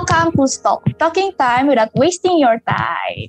Welcome 0.00 0.32
to 0.40 0.48
Stop 0.48 0.80
Talking 0.96 1.36
Time 1.36 1.68
Without 1.68 1.92
Wasting 1.92 2.40
Your 2.40 2.56
Time. 2.64 3.28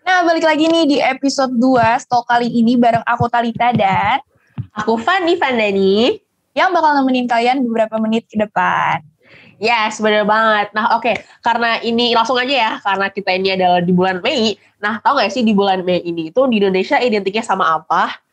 Nah, 0.00 0.24
balik 0.24 0.48
lagi 0.48 0.64
nih 0.72 0.88
di 0.88 0.96
episode 0.96 1.52
2 1.60 2.08
Stok 2.08 2.24
kali 2.24 2.48
ini 2.48 2.80
bareng 2.80 3.04
aku 3.04 3.28
Talita 3.28 3.68
dan 3.76 4.24
Aku 4.80 4.96
Fanny 4.96 5.36
Vandani. 5.36 6.16
yang 6.56 6.72
bakal 6.72 6.96
nemenin 6.96 7.28
kalian 7.28 7.60
beberapa 7.68 8.00
menit 8.00 8.24
ke 8.32 8.40
depan. 8.40 9.04
Yes, 9.60 10.00
bener 10.00 10.24
banget. 10.24 10.72
Nah, 10.72 10.96
oke. 10.96 11.20
Karena 11.44 11.76
ini 11.84 12.16
langsung 12.16 12.40
aja 12.40 12.48
ya, 12.48 12.72
karena 12.80 13.12
kita 13.12 13.28
ini 13.28 13.52
adalah 13.52 13.84
di 13.84 13.92
bulan 13.92 14.24
Mei. 14.24 14.56
Nah, 14.80 15.04
tau 15.04 15.20
gak 15.20 15.28
sih 15.28 15.44
di 15.44 15.52
bulan 15.52 15.84
Mei 15.84 16.00
ini 16.00 16.32
itu 16.32 16.40
di 16.48 16.64
Indonesia 16.64 16.96
identiknya 16.96 17.44
sama 17.44 17.76
apa? 17.76 18.24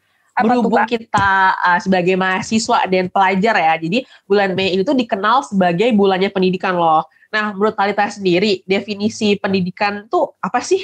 Berhubung 0.43 0.85
kita 0.88 1.55
uh, 1.59 1.79
sebagai 1.79 2.16
mahasiswa 2.16 2.88
dan 2.88 3.11
pelajar 3.11 3.55
ya, 3.57 3.73
jadi 3.79 4.03
bulan 4.25 4.55
Mei 4.55 4.75
ini 4.75 4.84
tuh 4.84 4.95
dikenal 4.95 5.48
sebagai 5.48 5.91
bulannya 5.95 6.31
pendidikan 6.31 6.75
loh. 6.75 7.07
Nah, 7.29 7.53
menurut 7.53 7.77
Talita 7.77 8.09
sendiri, 8.09 8.65
definisi 8.65 9.38
pendidikan 9.38 10.09
tuh 10.09 10.34
apa 10.41 10.65
sih? 10.65 10.81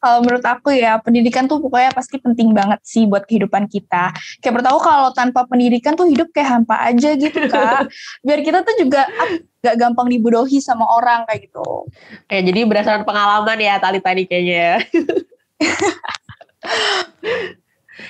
Kalau 0.00 0.24
menurut 0.24 0.40
aku 0.40 0.72
ya, 0.72 0.96
pendidikan 0.96 1.44
tuh 1.44 1.60
pokoknya 1.60 1.92
pasti 1.92 2.16
penting 2.16 2.56
banget 2.56 2.80
sih 2.80 3.04
buat 3.04 3.28
kehidupan 3.28 3.68
kita. 3.68 4.16
Kayak 4.40 4.52
menurut 4.56 4.68
aku 4.72 4.80
kalau 4.80 5.12
tanpa 5.12 5.44
pendidikan 5.44 5.92
tuh 5.92 6.08
hidup 6.08 6.32
kayak 6.32 6.48
hampa 6.48 6.88
aja 6.88 7.12
gitu, 7.20 7.36
Kak. 7.52 7.92
Biar 8.24 8.40
kita 8.40 8.64
tuh 8.64 8.80
juga 8.80 9.04
gak 9.60 9.76
gampang 9.76 10.08
dibodohi 10.08 10.56
sama 10.64 10.88
orang 10.88 11.28
kayak 11.28 11.52
gitu. 11.52 11.84
Kayak 12.24 12.42
jadi 12.48 12.60
berdasarkan 12.64 13.04
pengalaman 13.04 13.60
ya 13.60 13.76
Talita 13.76 14.10
nih 14.16 14.24
kayaknya. 14.24 14.80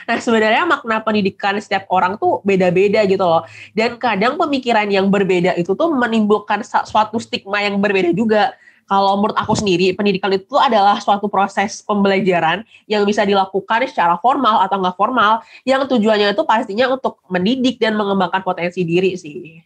nah 0.08 0.16
sebenarnya 0.18 0.64
makna 0.66 1.02
pendidikan 1.02 1.56
setiap 1.60 1.86
orang 1.90 2.16
tuh 2.16 2.40
beda-beda 2.42 3.04
gitu 3.06 3.22
loh. 3.22 3.44
Dan 3.76 3.96
kadang 4.00 4.36
pemikiran 4.40 4.88
yang 4.88 5.08
berbeda 5.08 5.54
itu 5.56 5.72
tuh 5.76 5.90
menimbulkan 5.92 6.62
suatu 6.64 7.18
stigma 7.20 7.62
yang 7.62 7.78
berbeda 7.78 8.10
juga. 8.14 8.54
Kalau 8.90 9.22
menurut 9.22 9.38
aku 9.38 9.54
sendiri, 9.54 9.94
pendidikan 9.94 10.34
itu 10.34 10.58
adalah 10.58 10.98
suatu 10.98 11.30
proses 11.30 11.78
pembelajaran 11.86 12.66
yang 12.90 13.06
bisa 13.06 13.22
dilakukan 13.22 13.86
secara 13.86 14.18
formal 14.18 14.66
atau 14.66 14.82
nggak 14.82 14.98
formal, 14.98 15.46
yang 15.62 15.86
tujuannya 15.86 16.34
itu 16.34 16.42
pastinya 16.42 16.90
untuk 16.90 17.22
mendidik 17.30 17.78
dan 17.78 17.94
mengembangkan 17.94 18.42
potensi 18.42 18.82
diri 18.82 19.14
sih. 19.14 19.62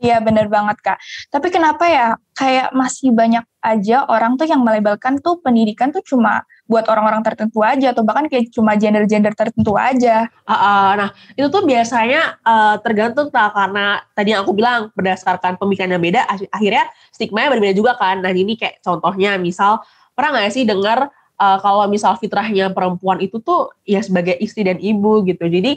Iya 0.00 0.16
bener 0.24 0.48
banget 0.48 0.80
Kak. 0.80 0.96
Tapi 1.28 1.52
kenapa 1.52 1.84
ya 1.84 2.16
kayak 2.32 2.72
masih 2.72 3.12
banyak 3.12 3.44
aja 3.60 4.08
orang 4.08 4.40
tuh 4.40 4.48
yang 4.48 4.64
melabelkan 4.64 5.20
tuh 5.20 5.44
pendidikan 5.44 5.92
tuh 5.92 6.00
cuma 6.00 6.40
buat 6.64 6.88
orang-orang 6.88 7.20
tertentu 7.20 7.60
aja 7.60 7.92
atau 7.92 8.00
bahkan 8.00 8.24
kayak 8.24 8.48
cuma 8.48 8.72
gender-gender 8.80 9.36
tertentu 9.36 9.76
aja. 9.76 10.24
Ah, 10.48 10.54
ah, 10.56 10.88
nah, 10.96 11.08
itu 11.36 11.52
tuh 11.52 11.68
biasanya 11.68 12.40
eh, 12.40 12.76
tergantung 12.80 13.28
tak 13.28 13.52
karena 13.52 14.00
tadi 14.16 14.32
yang 14.32 14.40
aku 14.40 14.56
bilang 14.56 14.88
berdasarkan 14.96 15.60
pemikiran 15.60 15.92
yang 15.92 16.00
beda, 16.00 16.20
akhi- 16.32 16.48
akhirnya 16.48 16.84
stigma 17.12 17.52
berbeda 17.52 17.76
juga 17.76 17.92
kan. 18.00 18.24
Nah, 18.24 18.32
ini 18.32 18.56
kayak 18.56 18.80
contohnya 18.80 19.36
misal 19.36 19.84
pernah 20.16 20.40
nggak 20.40 20.48
sih 20.56 20.64
dengar 20.64 21.12
eh, 21.36 21.58
kalau 21.60 21.84
misal 21.92 22.16
fitrahnya 22.16 22.72
perempuan 22.72 23.20
itu 23.20 23.36
tuh 23.44 23.68
ya 23.84 24.00
sebagai 24.00 24.40
istri 24.40 24.64
dan 24.64 24.80
ibu 24.80 25.20
gitu. 25.28 25.44
Jadi 25.44 25.76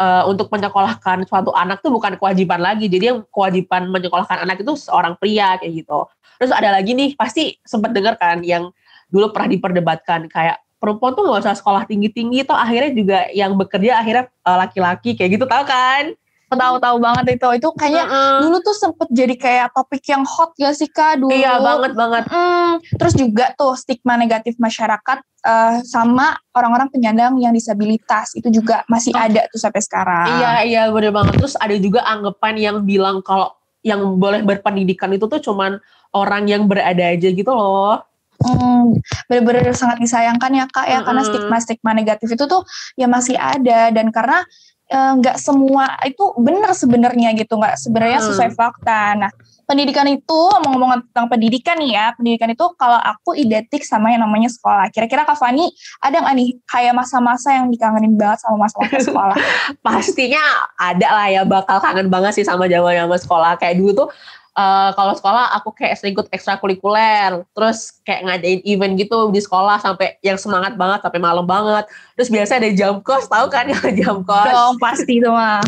eh, 0.00 0.22
untuk 0.24 0.48
menyekolahkan 0.48 1.28
suatu 1.28 1.52
anak 1.52 1.84
tuh 1.84 1.92
bukan 1.92 2.16
kewajiban 2.16 2.58
lagi. 2.58 2.88
Jadi 2.88 3.12
yang 3.12 3.20
kewajiban 3.28 3.92
menyekolahkan 3.92 4.42
anak 4.48 4.64
itu 4.64 4.72
seorang 4.74 5.14
pria 5.20 5.60
kayak 5.60 5.84
gitu. 5.84 6.08
Terus 6.40 6.52
ada 6.56 6.72
lagi 6.72 6.96
nih 6.96 7.12
pasti 7.14 7.60
sempat 7.62 7.92
dengar 7.92 8.16
kan 8.16 8.40
yang 8.40 8.72
dulu 9.12 9.28
pernah 9.34 9.52
diperdebatkan 9.52 10.30
kayak 10.32 10.62
perempuan 10.80 11.12
tuh 11.12 11.28
nggak 11.28 11.44
usah 11.44 11.54
sekolah 11.58 11.84
tinggi-tinggi 11.84 12.48
toh 12.48 12.56
akhirnya 12.56 12.90
juga 12.96 13.18
yang 13.36 13.52
bekerja 13.54 14.00
akhirnya 14.00 14.24
eh, 14.32 14.56
laki-laki 14.56 15.10
kayak 15.14 15.36
gitu 15.36 15.44
tahu 15.44 15.64
kan? 15.68 16.16
Tahu-tahu 16.58 16.96
banget 16.98 17.24
itu. 17.38 17.48
Itu 17.62 17.68
kayaknya 17.78 18.04
Mm-mm. 18.10 18.38
dulu 18.42 18.56
tuh 18.58 18.74
sempet 18.74 19.08
jadi 19.14 19.34
kayak 19.38 19.68
topik 19.70 20.02
yang 20.10 20.26
hot 20.26 20.50
gak 20.58 20.74
sih 20.74 20.90
Kak 20.90 21.22
dulu? 21.22 21.30
Iya 21.30 21.62
banget 21.62 21.92
banget. 21.94 22.24
Hmm, 22.26 22.82
terus 22.98 23.14
juga 23.14 23.54
tuh 23.54 23.78
stigma 23.78 24.18
negatif 24.18 24.58
masyarakat 24.58 25.18
eh, 25.22 25.76
sama 25.86 26.34
orang-orang 26.52 26.90
penyandang 26.90 27.38
yang 27.38 27.54
disabilitas 27.54 28.34
itu 28.34 28.50
juga 28.50 28.82
masih 28.90 29.14
Oh. 29.14 29.22
ada 29.22 29.46
tuh 29.50 29.60
sampai 29.62 29.82
sekarang. 29.82 30.26
Iya 30.38 30.50
iya 30.66 30.82
bener 30.90 31.14
banget. 31.14 31.38
Terus 31.38 31.54
ada 31.54 31.76
juga 31.78 32.02
anggapan 32.02 32.54
yang 32.58 32.76
bilang 32.82 33.22
kalau 33.22 33.54
yang 33.80 34.20
boleh 34.20 34.44
berpendidikan 34.44 35.08
itu 35.14 35.24
tuh 35.24 35.40
cuman 35.40 35.80
orang 36.12 36.44
yang 36.50 36.68
berada 36.68 37.00
aja 37.00 37.28
gitu 37.30 37.48
loh. 37.48 38.02
Hmm, 38.40 38.96
bener-bener 39.28 39.76
sangat 39.76 40.00
disayangkan 40.00 40.48
ya 40.56 40.64
kak 40.64 40.88
ya 40.88 41.04
karena 41.04 41.20
Mm-mm. 41.20 41.28
stigma-stigma 41.28 41.92
negatif 41.92 42.24
itu 42.32 42.48
tuh 42.48 42.64
ya 42.96 43.04
masih 43.04 43.36
ada 43.36 43.92
dan 43.92 44.08
karena 44.08 44.48
eh, 44.90 45.12
nggak 45.22 45.38
semua 45.38 45.94
itu 46.02 46.34
benar 46.36 46.74
sebenarnya 46.74 47.30
gitu 47.38 47.54
nggak 47.54 47.78
sebenarnya 47.78 48.18
Mm. 48.18 48.26
sesuai 48.26 48.50
fakta. 48.58 49.14
Nah 49.14 49.30
pendidikan 49.70 50.02
itu 50.10 50.38
ngomong-ngomong 50.50 51.06
tentang 51.06 51.30
pendidikan 51.30 51.78
nih 51.78 51.94
ya 51.94 52.10
pendidikan 52.18 52.50
itu 52.50 52.66
kalau 52.74 52.98
aku 52.98 53.38
identik 53.38 53.86
sama 53.86 54.10
yang 54.10 54.26
namanya 54.26 54.50
sekolah. 54.50 54.90
Kira-kira 54.90 55.22
Kak 55.22 55.38
Fani 55.38 55.70
ada 56.02 56.26
nggak 56.26 56.34
nih 56.34 56.48
kayak 56.66 56.90
masa-masa 56.90 57.54
yang 57.54 57.70
dikangenin 57.70 58.18
banget 58.18 58.42
sama 58.42 58.66
masa-masa 58.66 58.98
sekolah? 59.14 59.38
Pastinya 59.78 60.42
ada 60.74 61.08
lah 61.14 61.26
ya 61.30 61.42
bakal 61.46 61.78
kangen 61.78 62.10
banget 62.10 62.42
sih 62.42 62.44
sama 62.44 62.66
zaman-zaman 62.66 63.14
sekolah. 63.14 63.54
Kayak 63.62 63.78
dulu 63.78 63.90
tuh 63.94 64.08
eh, 64.56 64.90
kalau 64.94 65.14
sekolah 65.14 65.54
aku 65.60 65.70
kayak 65.74 65.94
sering 65.98 66.14
ikut 66.14 66.28
ekstrakurikuler, 66.34 67.46
terus 67.54 67.98
kayak 68.02 68.26
ngadain 68.26 68.60
event 68.66 68.94
gitu 68.98 69.30
di 69.30 69.40
sekolah 69.42 69.78
sampai 69.78 70.18
yang 70.24 70.38
semangat 70.38 70.74
banget 70.74 71.04
sampai 71.06 71.20
malam 71.22 71.46
banget. 71.46 71.86
Terus 72.18 72.28
biasa 72.30 72.58
ada 72.58 72.70
jam 72.74 72.98
kos, 73.04 73.30
tahu 73.30 73.46
kan 73.50 73.66
yang 73.72 73.82
jam 73.94 74.16
kos? 74.26 74.50
Dong 74.50 74.76
pasti 74.82 75.22
itu 75.22 75.30
mah. 75.30 75.62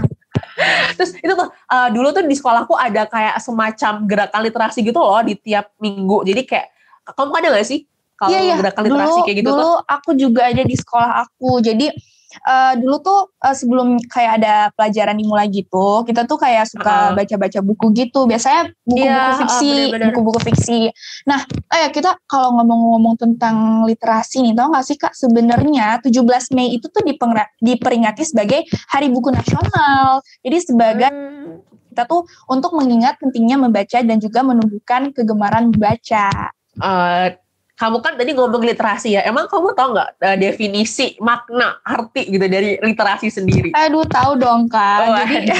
Terus 0.97 1.16
itu 1.20 1.32
tuh 1.32 1.48
uh, 1.48 1.88
dulu 1.93 2.09
tuh 2.12 2.25
di 2.25 2.37
sekolahku 2.37 2.72
ada 2.76 3.04
kayak 3.09 3.37
semacam 3.41 3.93
gerakan 4.09 4.41
literasi 4.44 4.78
gitu 4.84 5.00
loh 5.00 5.20
di 5.25 5.37
tiap 5.37 5.72
minggu. 5.81 6.25
Jadi 6.25 6.43
kayak 6.49 6.66
kamu 7.12 7.32
ada 7.43 7.49
gak 7.59 7.66
sih 7.66 7.84
kalau 8.14 8.31
Iya, 8.31 8.41
iya. 8.47 8.54
gerakan 8.62 8.82
literasi 8.87 9.19
dulu, 9.19 9.26
kayak 9.26 9.38
gitu 9.43 9.50
dulu 9.50 9.62
tuh? 9.62 9.75
aku 9.91 10.10
juga 10.14 10.43
ada 10.47 10.62
di 10.62 10.76
sekolah 10.78 11.10
aku. 11.26 11.50
Jadi 11.59 11.87
eh, 12.34 12.75
dulu 12.81 12.97
tuh 13.04 13.20
eh, 13.41 13.54
sebelum 13.54 14.00
kayak 14.09 14.32
ada 14.43 14.54
pelajaran 14.75 15.16
dimulai 15.19 15.47
gitu, 15.53 16.03
kita 16.09 16.25
tuh 16.25 16.38
kayak 16.41 16.69
suka 16.69 17.12
baca-baca 17.12 17.60
buku 17.60 17.87
gitu. 17.94 18.25
Biasanya 18.25 18.72
buku-buku 18.84 19.06
Iya, 19.06 19.38
fiksi, 19.44 19.72
buku-buku 20.10 20.41
fiksi. 20.53 20.81
Nah, 21.28 21.41
eh 21.70 21.88
kita 21.93 22.16
kalau 22.25 22.56
ngomong-ngomong 22.60 23.15
tentang 23.20 23.84
literasi 23.84 24.43
nih, 24.43 24.53
tau 24.56 24.72
gak 24.72 24.84
sih 24.87 24.97
Kak, 24.97 25.12
sebenarnya 25.15 26.00
17 26.00 26.54
Mei 26.56 26.75
itu 26.76 26.88
tuh 26.88 27.03
diperingati 27.60 28.22
sebagai 28.25 28.64
Hari 28.91 29.09
Buku 29.12 29.31
Nasional. 29.31 30.20
Jadi 30.41 30.59
sebagai 30.62 31.10
Hmm. 31.12 31.60
kita 31.93 32.09
tuh 32.09 32.25
untuk 32.49 32.72
mengingat 32.72 33.20
pentingnya 33.20 33.60
membaca 33.60 34.00
dan 34.00 34.16
juga 34.16 34.41
menumbuhkan 34.41 35.12
kegemaran 35.12 35.69
membaca. 35.69 36.49
Eh, 36.72 37.26
kamu 37.82 37.98
kan 37.98 38.15
tadi 38.15 38.31
ngomong 38.31 38.62
literasi 38.62 39.19
ya. 39.19 39.26
Emang 39.26 39.50
kamu 39.50 39.75
tau 39.75 39.91
nggak 39.91 40.10
eh, 40.22 40.37
definisi 40.38 41.19
makna 41.19 41.82
arti 41.82 42.31
gitu 42.31 42.47
dari 42.47 42.78
literasi 42.78 43.26
sendiri? 43.26 43.75
Aduh, 43.75 44.06
tahu 44.06 44.38
dong 44.38 44.70
Kak. 44.70 44.98
Oh, 45.03 45.19
Jadi. 45.19 45.50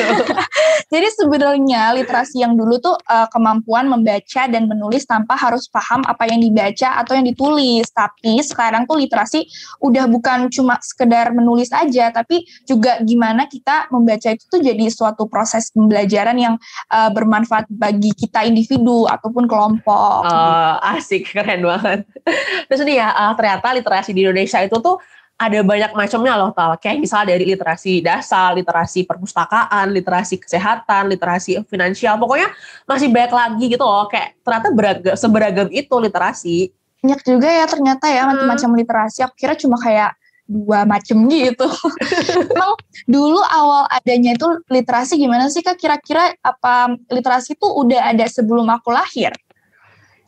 Jadi 0.93 1.09
sebenarnya 1.19 1.91
literasi 1.99 2.47
yang 2.47 2.55
dulu 2.55 2.79
tuh 2.79 2.95
eh, 2.95 3.27
kemampuan 3.35 3.91
membaca 3.91 4.47
dan 4.47 4.71
menulis 4.71 5.03
tanpa 5.03 5.35
harus 5.35 5.67
paham 5.67 6.07
apa 6.07 6.31
yang 6.31 6.39
dibaca 6.39 7.03
atau 7.03 7.19
yang 7.19 7.27
ditulis. 7.27 7.91
Tapi 7.91 8.39
sekarang 8.47 8.87
tuh 8.87 9.03
literasi 9.03 9.43
udah 9.83 10.07
bukan 10.07 10.47
cuma 10.55 10.79
sekedar 10.79 11.35
menulis 11.35 11.75
aja, 11.75 12.15
tapi 12.15 12.47
juga 12.63 13.03
gimana 13.03 13.51
kita 13.51 13.91
membaca 13.91 14.31
itu 14.31 14.47
tuh 14.47 14.63
jadi 14.63 14.87
suatu 14.95 15.27
proses 15.27 15.75
pembelajaran 15.75 16.39
yang 16.39 16.55
eh, 16.87 17.11
bermanfaat 17.11 17.67
bagi 17.67 18.15
kita 18.15 18.47
individu 18.47 19.11
ataupun 19.11 19.51
kelompok. 19.51 20.23
Eh, 20.23 20.75
asik, 20.95 21.35
keren 21.35 21.67
banget. 21.67 22.12
Terus 22.69 22.81
nih 22.85 22.97
ya, 23.01 23.09
eh, 23.11 23.33
ternyata 23.39 23.67
literasi 23.75 24.11
di 24.13 24.21
Indonesia 24.25 24.59
itu 24.63 24.77
tuh 24.79 24.97
ada 25.43 25.59
banyak 25.67 25.93
macamnya 25.99 26.39
loh, 26.39 26.55
Tal. 26.55 26.79
Kayak 26.79 27.03
misalnya 27.03 27.35
dari 27.35 27.45
literasi 27.51 27.99
dasar, 27.99 28.55
literasi 28.55 29.03
perpustakaan, 29.03 29.91
literasi 29.91 30.39
kesehatan, 30.39 31.11
literasi 31.11 31.59
finansial. 31.67 32.15
Pokoknya 32.21 32.53
masih 32.87 33.11
banyak 33.11 33.33
lagi 33.35 33.65
gitu 33.75 33.83
loh. 33.83 34.07
Kayak 34.07 34.39
ternyata 34.47 34.69
beragam, 34.71 35.15
seberagam 35.19 35.69
itu 35.75 35.95
literasi. 35.99 36.57
Banyak 37.03 37.21
juga 37.27 37.49
ya 37.51 37.67
ternyata 37.67 38.07
ya 38.07 38.23
Hmm. 38.23 38.31
macam-macam 38.39 38.71
literasi. 38.79 39.19
Aku 39.27 39.35
kira 39.35 39.59
cuma 39.59 39.75
kayak 39.83 40.15
dua 40.47 40.87
macam 40.87 41.27
gitu. 41.27 41.67
Emang 42.55 42.79
dulu 43.11 43.41
awal 43.43 43.91
adanya 43.91 44.39
itu 44.39 44.47
literasi 44.71 45.19
gimana 45.19 45.51
sih 45.51 45.65
Kak? 45.67 45.75
Kira-kira 45.75 46.39
apa 46.39 46.95
literasi 47.11 47.59
itu 47.59 47.67
udah 47.67 48.15
ada 48.15 48.27
sebelum 48.31 48.71
aku 48.71 48.95
lahir? 48.95 49.35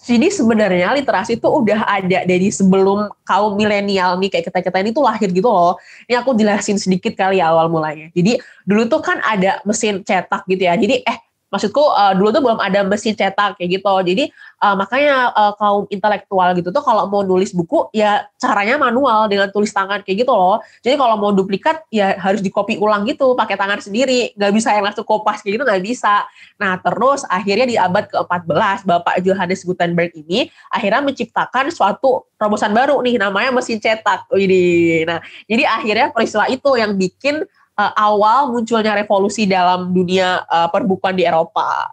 Jadi 0.04 0.28
sebenarnya 0.28 0.92
literasi 0.92 1.40
itu 1.40 1.48
udah 1.48 1.88
ada 1.88 2.28
dari 2.28 2.52
sebelum 2.52 3.08
kaum 3.24 3.56
milenial 3.56 4.20
nih 4.20 4.28
kayak 4.28 4.52
kita-kita 4.52 4.78
ini 4.84 4.90
tuh 4.92 5.00
lahir 5.00 5.32
gitu 5.32 5.48
loh. 5.48 5.80
Ini 6.04 6.20
aku 6.20 6.36
jelasin 6.36 6.76
sedikit 6.76 7.16
kali 7.16 7.40
ya 7.40 7.48
awal 7.48 7.72
mulanya. 7.72 8.12
Jadi 8.12 8.36
dulu 8.68 8.84
tuh 8.84 9.00
kan 9.00 9.24
ada 9.24 9.64
mesin 9.64 10.04
cetak 10.04 10.44
gitu 10.44 10.62
ya. 10.68 10.76
Jadi 10.76 11.00
eh 11.00 11.18
maksudku 11.54 11.78
uh, 11.78 12.10
dulu 12.18 12.34
tuh 12.34 12.42
belum 12.42 12.58
ada 12.58 12.82
mesin 12.82 13.14
cetak 13.14 13.54
kayak 13.54 13.78
gitu. 13.78 13.94
Jadi 14.02 14.24
uh, 14.58 14.74
makanya 14.74 15.30
uh, 15.30 15.54
kaum 15.54 15.86
intelektual 15.86 16.50
gitu 16.58 16.74
tuh 16.74 16.82
kalau 16.82 17.06
mau 17.06 17.22
nulis 17.22 17.54
buku 17.54 17.94
ya 17.94 18.26
caranya 18.42 18.74
manual 18.74 19.30
dengan 19.30 19.46
tulis 19.54 19.70
tangan 19.70 20.02
kayak 20.02 20.26
gitu 20.26 20.34
loh. 20.34 20.58
Jadi 20.82 20.98
kalau 20.98 21.14
mau 21.14 21.30
duplikat 21.30 21.86
ya 21.94 22.18
harus 22.18 22.42
di 22.42 22.50
copy 22.50 22.74
ulang 22.82 23.06
gitu 23.06 23.38
pakai 23.38 23.54
tangan 23.54 23.78
sendiri. 23.78 24.34
Nggak 24.34 24.52
bisa 24.58 24.74
yang 24.74 24.82
langsung 24.90 25.06
kopas 25.06 25.46
kayak 25.46 25.62
gitu 25.62 25.64
nggak 25.64 25.82
bisa. 25.86 26.26
Nah 26.58 26.82
terus 26.82 27.22
akhirnya 27.30 27.66
di 27.70 27.76
abad 27.78 28.10
ke-14 28.10 28.78
Bapak 28.82 29.14
Johannes 29.22 29.62
Gutenberg 29.62 30.10
ini 30.18 30.50
akhirnya 30.74 31.06
menciptakan 31.06 31.70
suatu 31.70 32.26
terobosan 32.34 32.74
baru 32.74 32.98
nih 33.06 33.22
namanya 33.22 33.54
mesin 33.54 33.78
cetak. 33.78 34.26
Ini 34.34 35.06
nah 35.06 35.22
jadi 35.46 35.62
akhirnya 35.70 36.10
peristiwa 36.10 36.50
itu 36.50 36.70
yang 36.74 36.98
bikin 36.98 37.46
uh, 37.78 37.92
awal 37.98 38.54
munculnya 38.54 38.94
revolusi 38.94 39.46
dalam 39.46 39.90
dunia 39.90 40.42
uh, 40.46 40.68
perbukuan 40.70 41.14
di 41.14 41.26
Eropa. 41.26 41.90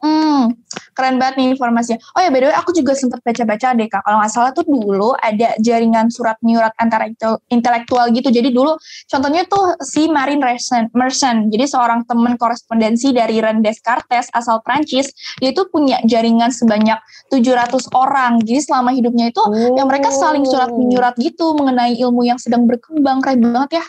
Hmm, 0.00 0.56
keren 0.96 1.20
banget 1.20 1.36
nih 1.36 1.52
informasinya. 1.52 2.00
Oh 2.16 2.24
ya, 2.24 2.32
by 2.32 2.40
the 2.40 2.48
way, 2.48 2.56
aku 2.56 2.72
juga 2.72 2.96
sempat 2.96 3.20
baca-baca 3.20 3.76
deh 3.76 3.84
kak. 3.84 4.00
Kalau 4.00 4.16
nggak 4.16 4.32
salah 4.32 4.50
tuh 4.56 4.64
dulu 4.64 5.12
ada 5.20 5.52
jaringan 5.60 6.08
surat 6.08 6.40
menyurat 6.40 6.72
antara 6.80 7.12
intelektual 7.52 8.08
gitu. 8.08 8.32
Jadi 8.32 8.48
dulu 8.48 8.80
contohnya 9.12 9.44
tuh 9.44 9.76
si 9.84 10.08
Marine 10.08 10.40
Merson. 10.96 11.52
Jadi 11.52 11.64
seorang 11.68 12.08
teman 12.08 12.40
korespondensi 12.40 13.12
dari 13.12 13.44
René 13.44 13.60
Descartes 13.60 14.32
asal 14.32 14.64
Prancis. 14.64 15.12
Dia 15.36 15.52
itu 15.52 15.68
punya 15.68 16.00
jaringan 16.08 16.48
sebanyak 16.48 16.96
700 17.28 17.92
orang. 17.92 18.40
Jadi 18.40 18.60
selama 18.64 18.96
hidupnya 18.96 19.28
itu 19.28 19.44
oh. 19.44 19.76
yang 19.76 19.84
mereka 19.84 20.08
saling 20.08 20.48
surat 20.48 20.72
menyurat 20.72 21.12
gitu 21.20 21.52
mengenai 21.52 22.00
ilmu 22.00 22.24
yang 22.24 22.40
sedang 22.40 22.64
berkembang. 22.64 23.20
Keren 23.20 23.52
banget 23.52 23.84
ya. 23.84 23.86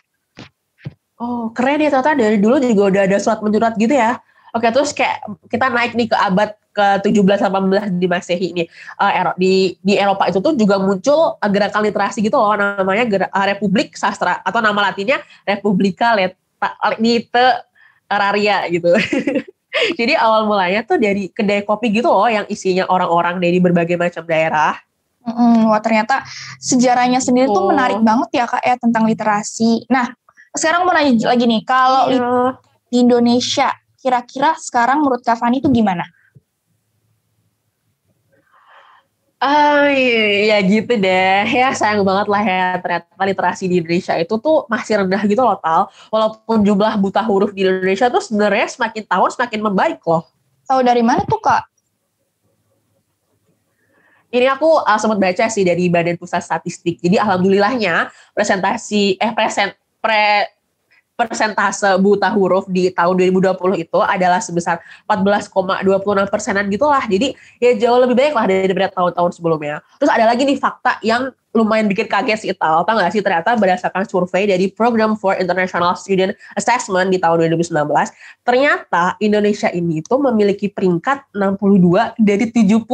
Oh, 1.21 1.53
keren 1.53 1.77
ya 1.77 1.93
ternyata 1.93 2.17
dari 2.17 2.41
dulu 2.41 2.57
juga 2.57 2.83
udah 2.89 3.01
ada 3.05 3.17
surat 3.21 3.45
menyurat 3.45 3.77
gitu 3.77 3.93
ya. 3.93 4.17
Oke, 4.57 4.73
terus 4.73 4.89
kayak 4.89 5.21
kita 5.53 5.69
naik 5.69 5.93
nih 5.93 6.09
ke 6.09 6.17
abad 6.17 6.57
ke-17 6.71 7.45
18 7.45 8.01
di 8.01 8.07
Masehi 8.09 8.47
ini. 8.57 8.63
Uh, 8.97 9.29
di 9.37 9.77
di 9.85 10.01
Eropa 10.01 10.25
itu 10.25 10.41
tuh 10.41 10.57
juga 10.57 10.81
muncul 10.81 11.37
gerakan 11.37 11.85
literasi 11.85 12.25
gitu 12.25 12.41
loh 12.41 12.57
namanya 12.57 13.29
uh, 13.29 13.45
Republik 13.47 13.93
Sastra 13.93 14.41
atau 14.41 14.59
nama 14.63 14.91
latinnya 14.91 15.21
Republika 15.45 16.17
Literaria 16.17 18.65
gitu. 18.71 18.89
Jadi 19.99 20.13
awal 20.19 20.49
mulanya 20.49 20.83
tuh 20.83 20.99
dari 20.99 21.31
kedai 21.31 21.63
kopi 21.63 21.95
gitu 21.95 22.11
loh 22.11 22.27
yang 22.27 22.43
isinya 22.51 22.89
orang-orang 22.91 23.39
dari 23.39 23.61
berbagai 23.61 23.95
macam 23.95 24.25
daerah. 24.27 24.75
Hmm, 25.21 25.69
wah 25.69 25.77
ternyata 25.77 26.25
sejarahnya 26.57 27.21
sendiri 27.21 27.45
oh. 27.45 27.53
tuh 27.53 27.63
menarik 27.69 28.01
banget 28.01 28.41
ya 28.41 28.45
kak 28.49 28.63
ya 28.65 28.75
tentang 28.81 29.05
literasi. 29.05 29.85
Nah 29.85 30.09
sekarang 30.55 30.83
mau 30.83 30.93
nanya 30.95 31.31
lagi 31.31 31.45
nih, 31.47 31.61
kalau 31.63 32.11
iya. 32.11 32.59
di 32.91 32.97
Indonesia, 33.03 33.71
kira-kira 34.01 34.57
sekarang 34.59 35.03
menurut 35.05 35.23
Kak 35.23 35.39
Fani 35.39 35.63
itu 35.63 35.71
gimana? 35.71 36.03
Ah 39.41 39.89
ya 39.89 40.61
gitu 40.61 41.01
deh 41.01 41.49
ya 41.49 41.73
sayang 41.73 42.05
banget 42.05 42.29
lah 42.29 42.45
ya 42.45 42.77
ternyata 42.77 43.25
literasi 43.25 43.65
di 43.65 43.81
Indonesia 43.81 44.13
itu 44.13 44.37
tuh 44.37 44.69
masih 44.69 45.01
rendah 45.01 45.17
gitu 45.25 45.41
loh 45.41 45.57
tal 45.57 45.89
walaupun 46.13 46.61
jumlah 46.61 46.93
buta 47.01 47.25
huruf 47.25 47.49
di 47.49 47.65
Indonesia 47.65 48.05
tuh 48.13 48.21
sebenarnya 48.21 48.69
semakin 48.69 49.01
tahun 49.01 49.29
semakin 49.33 49.59
membaik 49.65 49.97
loh. 50.05 50.29
Tahu 50.69 50.85
dari 50.85 51.01
mana 51.01 51.25
tuh 51.25 51.41
kak? 51.41 51.65
Ini 54.29 54.45
aku 54.45 54.77
uh, 54.85 54.99
sempat 55.01 55.17
baca 55.17 55.45
sih 55.49 55.65
dari 55.65 55.89
Badan 55.89 56.21
Pusat 56.21 56.45
Statistik. 56.45 57.01
Jadi 57.01 57.17
alhamdulillahnya 57.17 58.13
presentasi 58.37 59.17
eh 59.17 59.33
present 59.33 59.73
pre 60.01 60.49
persentase 61.21 61.85
buta 62.01 62.33
huruf 62.33 62.65
di 62.65 62.89
tahun 62.89 63.13
2020 63.13 63.77
itu 63.77 63.99
adalah 64.01 64.41
sebesar 64.41 64.81
14,26 65.05 66.33
persenan 66.33 66.65
gitulah. 66.73 67.05
Jadi 67.05 67.37
ya 67.61 67.77
jauh 67.77 68.01
lebih 68.01 68.17
baik 68.17 68.33
lah 68.33 68.49
daripada 68.49 68.89
tahun-tahun 68.89 69.37
sebelumnya. 69.37 69.85
Terus 70.01 70.09
ada 70.09 70.25
lagi 70.25 70.41
nih 70.49 70.57
fakta 70.57 70.97
yang 71.05 71.29
lumayan 71.51 71.85
bikin 71.91 72.07
kaget 72.07 72.39
sih 72.47 72.51
Tal. 72.55 72.87
Tahu 72.87 72.95
gak 72.95 73.11
sih 73.11 73.21
ternyata 73.21 73.53
berdasarkan 73.59 74.07
survei 74.07 74.47
dari 74.47 74.71
Program 74.71 75.19
for 75.19 75.35
International 75.35 75.93
Student 75.99 76.33
Assessment 76.55 77.11
di 77.11 77.19
tahun 77.19 77.51
2019, 77.51 77.75
ternyata 78.47 79.19
Indonesia 79.19 79.67
ini 79.69 79.99
itu 79.99 80.15
memiliki 80.15 80.71
peringkat 80.71 81.35
62 81.35 82.15
dari 82.17 82.45
70 82.49 82.87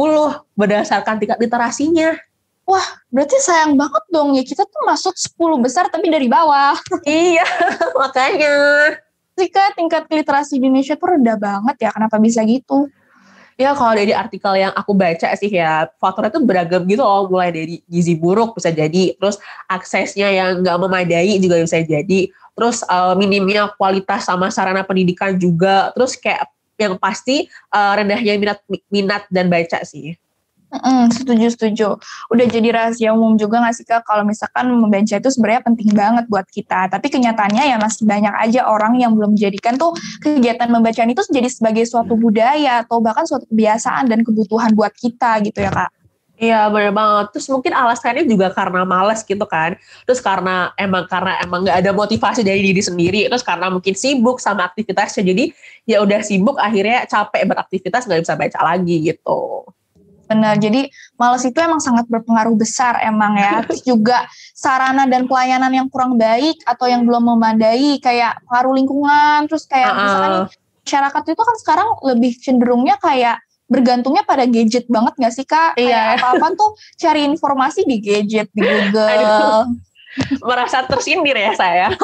berdasarkan 0.58 1.22
tingkat 1.22 1.38
literasinya 1.38 2.18
wah 2.68 2.86
berarti 3.08 3.40
sayang 3.40 3.80
banget 3.80 4.04
dong 4.12 4.36
ya 4.36 4.44
kita 4.44 4.68
tuh 4.68 4.84
masuk 4.84 5.16
10 5.16 5.64
besar 5.64 5.88
tapi 5.88 6.12
dari 6.12 6.28
bawah. 6.28 6.76
iya, 7.08 7.48
makanya. 7.96 8.52
Jika 9.38 9.72
tingkat 9.72 10.04
literasi 10.10 10.60
di 10.60 10.68
Indonesia 10.68 10.98
tuh 10.98 11.14
rendah 11.14 11.38
banget 11.38 11.88
ya, 11.88 11.90
kenapa 11.94 12.18
bisa 12.20 12.44
gitu? 12.44 12.90
Ya 13.58 13.74
kalau 13.74 13.90
dari 13.90 14.14
artikel 14.14 14.54
yang 14.54 14.70
aku 14.70 14.94
baca 14.94 15.34
sih 15.34 15.50
ya 15.50 15.90
faktornya 15.98 16.30
tuh 16.30 16.46
beragam 16.46 16.86
gitu 16.86 17.02
loh 17.02 17.26
mulai 17.26 17.50
dari 17.50 17.82
gizi 17.90 18.14
buruk 18.14 18.54
bisa 18.54 18.70
jadi 18.70 19.18
terus 19.18 19.34
aksesnya 19.66 20.30
yang 20.30 20.62
nggak 20.62 20.78
memadai 20.78 21.42
juga 21.42 21.58
bisa 21.58 21.82
jadi 21.82 22.30
terus 22.54 22.86
uh, 22.86 23.18
minimnya 23.18 23.66
kualitas 23.74 24.30
sama 24.30 24.54
sarana 24.54 24.86
pendidikan 24.86 25.34
juga 25.34 25.90
terus 25.90 26.14
kayak 26.14 26.46
yang 26.78 26.94
pasti 27.02 27.50
uh, 27.74 27.98
rendahnya 27.98 28.38
minat 28.38 28.58
minat 28.94 29.26
dan 29.26 29.50
baca 29.50 29.82
sih. 29.82 30.14
Mm, 30.68 31.08
setuju 31.08 31.46
setuju. 31.48 31.88
Udah 32.28 32.44
jadi 32.44 32.68
rahasia 32.76 33.16
umum 33.16 33.40
juga 33.40 33.64
nggak 33.64 33.72
sih 33.72 33.88
kak 33.88 34.04
kalau 34.04 34.20
misalkan 34.20 34.68
membaca 34.68 35.16
itu 35.16 35.28
sebenarnya 35.32 35.64
penting 35.64 35.90
banget 35.96 36.28
buat 36.28 36.44
kita. 36.44 36.92
Tapi 36.92 37.08
kenyataannya 37.08 37.72
ya 37.72 37.76
masih 37.80 38.04
banyak 38.04 38.34
aja 38.36 38.68
orang 38.68 39.00
yang 39.00 39.16
belum 39.16 39.32
menjadikan 39.32 39.80
tuh 39.80 39.96
kegiatan 40.20 40.68
membacaan 40.68 41.08
itu 41.08 41.24
jadi 41.32 41.48
sebagai 41.48 41.88
suatu 41.88 42.20
budaya 42.20 42.84
atau 42.84 43.00
bahkan 43.00 43.24
suatu 43.24 43.48
kebiasaan 43.48 44.12
dan 44.12 44.20
kebutuhan 44.20 44.76
buat 44.76 44.92
kita 44.92 45.40
gitu 45.48 45.64
ya 45.64 45.72
kak. 45.72 45.90
Iya 46.38 46.70
bener 46.70 46.92
banget. 46.94 47.34
Terus 47.34 47.48
mungkin 47.50 47.72
alasannya 47.74 48.28
juga 48.28 48.52
karena 48.52 48.84
males 48.84 49.24
gitu 49.24 49.42
kan. 49.48 49.74
Terus 50.04 50.20
karena 50.20 50.70
emang 50.76 51.08
karena 51.08 51.40
emang 51.42 51.64
nggak 51.64 51.78
ada 51.80 51.90
motivasi 51.96 52.44
dari 52.44 52.60
diri 52.60 52.78
sendiri. 52.84 53.20
Terus 53.26 53.42
karena 53.42 53.72
mungkin 53.72 53.96
sibuk 53.96 54.36
sama 54.38 54.68
aktivitasnya. 54.68 55.24
Jadi 55.26 55.50
ya 55.88 56.04
udah 56.04 56.20
sibuk 56.20 56.60
akhirnya 56.60 57.08
capek 57.08 57.42
beraktivitas 57.48 58.04
nggak 58.04 58.20
bisa 58.20 58.34
baca 58.36 58.60
lagi 58.62 58.96
gitu. 59.00 59.64
Benar, 60.28 60.60
jadi 60.60 60.92
males 61.16 61.42
itu 61.48 61.56
emang 61.56 61.80
sangat 61.80 62.04
berpengaruh 62.06 62.52
besar 62.52 63.00
emang 63.00 63.40
ya. 63.40 63.58
Terus 63.64 63.80
juga 63.82 64.28
sarana 64.52 65.08
dan 65.08 65.24
pelayanan 65.24 65.72
yang 65.72 65.88
kurang 65.88 66.20
baik 66.20 66.60
atau 66.68 66.84
yang 66.84 67.08
belum 67.08 67.24
memadai 67.34 67.96
kayak 67.98 68.44
pengaruh 68.44 68.76
lingkungan, 68.76 69.48
terus 69.48 69.64
kayak 69.64 69.88
uh 69.88 69.96
-uh. 69.96 70.02
misalkan 70.04 70.30
nih, 70.30 70.46
masyarakat 70.84 71.22
itu 71.32 71.42
kan 71.42 71.56
sekarang 71.62 71.88
lebih 72.04 72.32
cenderungnya 72.36 72.96
kayak 73.00 73.40
bergantungnya 73.68 74.24
pada 74.24 74.48
gadget 74.48 74.88
banget 74.88 75.14
gak 75.20 75.34
sih 75.36 75.44
kak? 75.44 75.76
Iya. 75.76 76.16
Apa-apa 76.16 76.56
tuh 76.56 76.70
cari 76.96 77.28
informasi 77.28 77.84
di 77.84 77.96
gadget, 78.00 78.48
di 78.52 78.64
Google 78.68 79.87
merasa 80.42 80.84
tersindir 80.86 81.36
ya 81.36 81.52
saya. 81.54 81.88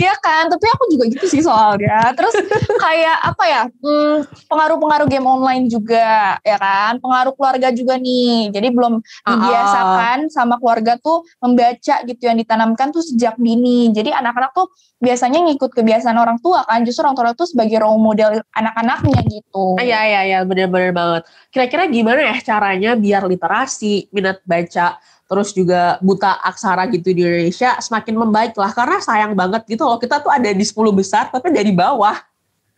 Iya 0.00 0.16
kan, 0.16 0.48
tapi 0.48 0.64
aku 0.64 0.84
juga 0.96 1.04
gitu 1.12 1.26
sih 1.28 1.42
soalnya. 1.44 2.14
Terus 2.16 2.32
kayak 2.80 3.16
apa 3.20 3.44
ya, 3.44 3.62
hmm, 3.68 4.48
pengaruh-pengaruh 4.48 5.08
game 5.10 5.28
online 5.28 5.68
juga, 5.68 6.40
ya 6.40 6.56
kan, 6.56 6.96
pengaruh 7.02 7.36
keluarga 7.36 7.68
juga 7.68 8.00
nih. 8.00 8.48
Jadi 8.48 8.68
belum 8.72 9.02
dibiasakan 9.02 10.32
sama 10.32 10.56
keluarga 10.56 10.96
tuh 10.96 11.26
membaca 11.44 12.00
gitu 12.08 12.22
yang 12.24 12.40
ditanamkan 12.40 12.94
tuh 12.94 13.04
sejak 13.04 13.36
dini. 13.36 13.92
Jadi 13.92 14.08
anak-anak 14.08 14.56
tuh 14.56 14.72
biasanya 15.00 15.44
ngikut 15.48 15.72
kebiasaan 15.72 16.16
orang 16.16 16.40
tua 16.40 16.64
kan, 16.64 16.80
justru 16.84 17.04
orang 17.04 17.16
tua 17.16 17.36
tuh 17.36 17.48
sebagai 17.48 17.80
role 17.80 18.00
model 18.00 18.40
anak-anaknya 18.56 19.20
gitu. 19.28 19.76
Iya 19.80 20.00
iya 20.06 20.20
iya, 20.24 20.38
bener-bener 20.48 20.96
banget. 20.96 21.22
Kira-kira 21.52 21.88
gimana 21.92 22.20
ya 22.24 22.36
caranya 22.40 22.96
biar 22.96 23.28
literasi, 23.28 24.08
minat 24.12 24.40
baca 24.48 24.96
terus 25.30 25.54
juga 25.54 25.94
buta 26.02 26.42
aksara 26.42 26.90
gitu 26.90 27.14
di 27.14 27.22
Indonesia 27.22 27.78
semakin 27.78 28.18
membaik 28.18 28.58
lah. 28.58 28.74
Karena 28.74 28.98
sayang 28.98 29.38
banget 29.38 29.62
gitu 29.70 29.86
loh 29.86 29.94
kita 29.94 30.18
tuh 30.18 30.34
ada 30.34 30.50
di 30.50 30.64
10 30.66 30.74
besar 30.90 31.30
tapi 31.30 31.54
dari 31.54 31.70
bawah 31.70 32.18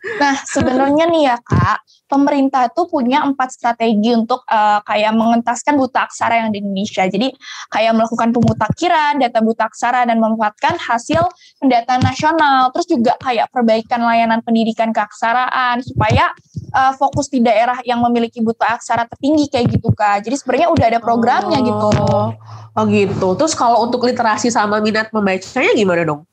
Nah, 0.03 0.35
sebenarnya 0.43 1.07
nih 1.07 1.31
ya 1.31 1.37
Kak, 1.39 1.79
pemerintah 2.11 2.67
tuh 2.75 2.91
punya 2.91 3.23
empat 3.23 3.55
strategi 3.55 4.11
untuk 4.11 4.43
uh, 4.51 4.83
kayak 4.83 5.15
mengentaskan 5.15 5.79
buta 5.79 6.11
aksara 6.11 6.43
yang 6.43 6.51
di 6.51 6.59
Indonesia. 6.59 7.07
Jadi 7.07 7.31
kayak 7.71 7.95
melakukan 7.95 8.35
pemutakhiran 8.35 9.23
data 9.23 9.39
buta 9.39 9.71
aksara 9.71 10.03
dan 10.03 10.19
memanfaatkan 10.19 10.75
hasil 10.75 11.23
pendataan 11.63 12.03
nasional. 12.03 12.67
Terus 12.75 12.87
juga 12.91 13.15
kayak 13.23 13.47
perbaikan 13.47 14.03
layanan 14.03 14.43
pendidikan 14.43 14.91
keaksaraan 14.91 15.79
supaya 15.79 16.35
uh, 16.75 16.91
fokus 16.99 17.31
di 17.31 17.39
daerah 17.39 17.79
yang 17.87 18.03
memiliki 18.03 18.43
buta 18.43 18.75
aksara 18.75 19.07
tertinggi 19.07 19.47
kayak 19.47 19.71
gitu 19.71 19.87
Kak. 19.95 20.27
Jadi 20.27 20.35
sebenarnya 20.35 20.67
udah 20.67 20.85
ada 20.91 20.99
programnya 20.99 21.63
gitu. 21.63 21.79
oh. 21.79 21.91
gitu. 21.95 22.19
Oh 22.75 22.83
gitu. 22.91 23.27
Terus 23.39 23.53
kalau 23.55 23.87
untuk 23.87 24.03
literasi 24.03 24.51
sama 24.51 24.83
minat 24.83 25.15
membacanya 25.15 25.71
gimana 25.71 26.03
dong? 26.03 26.27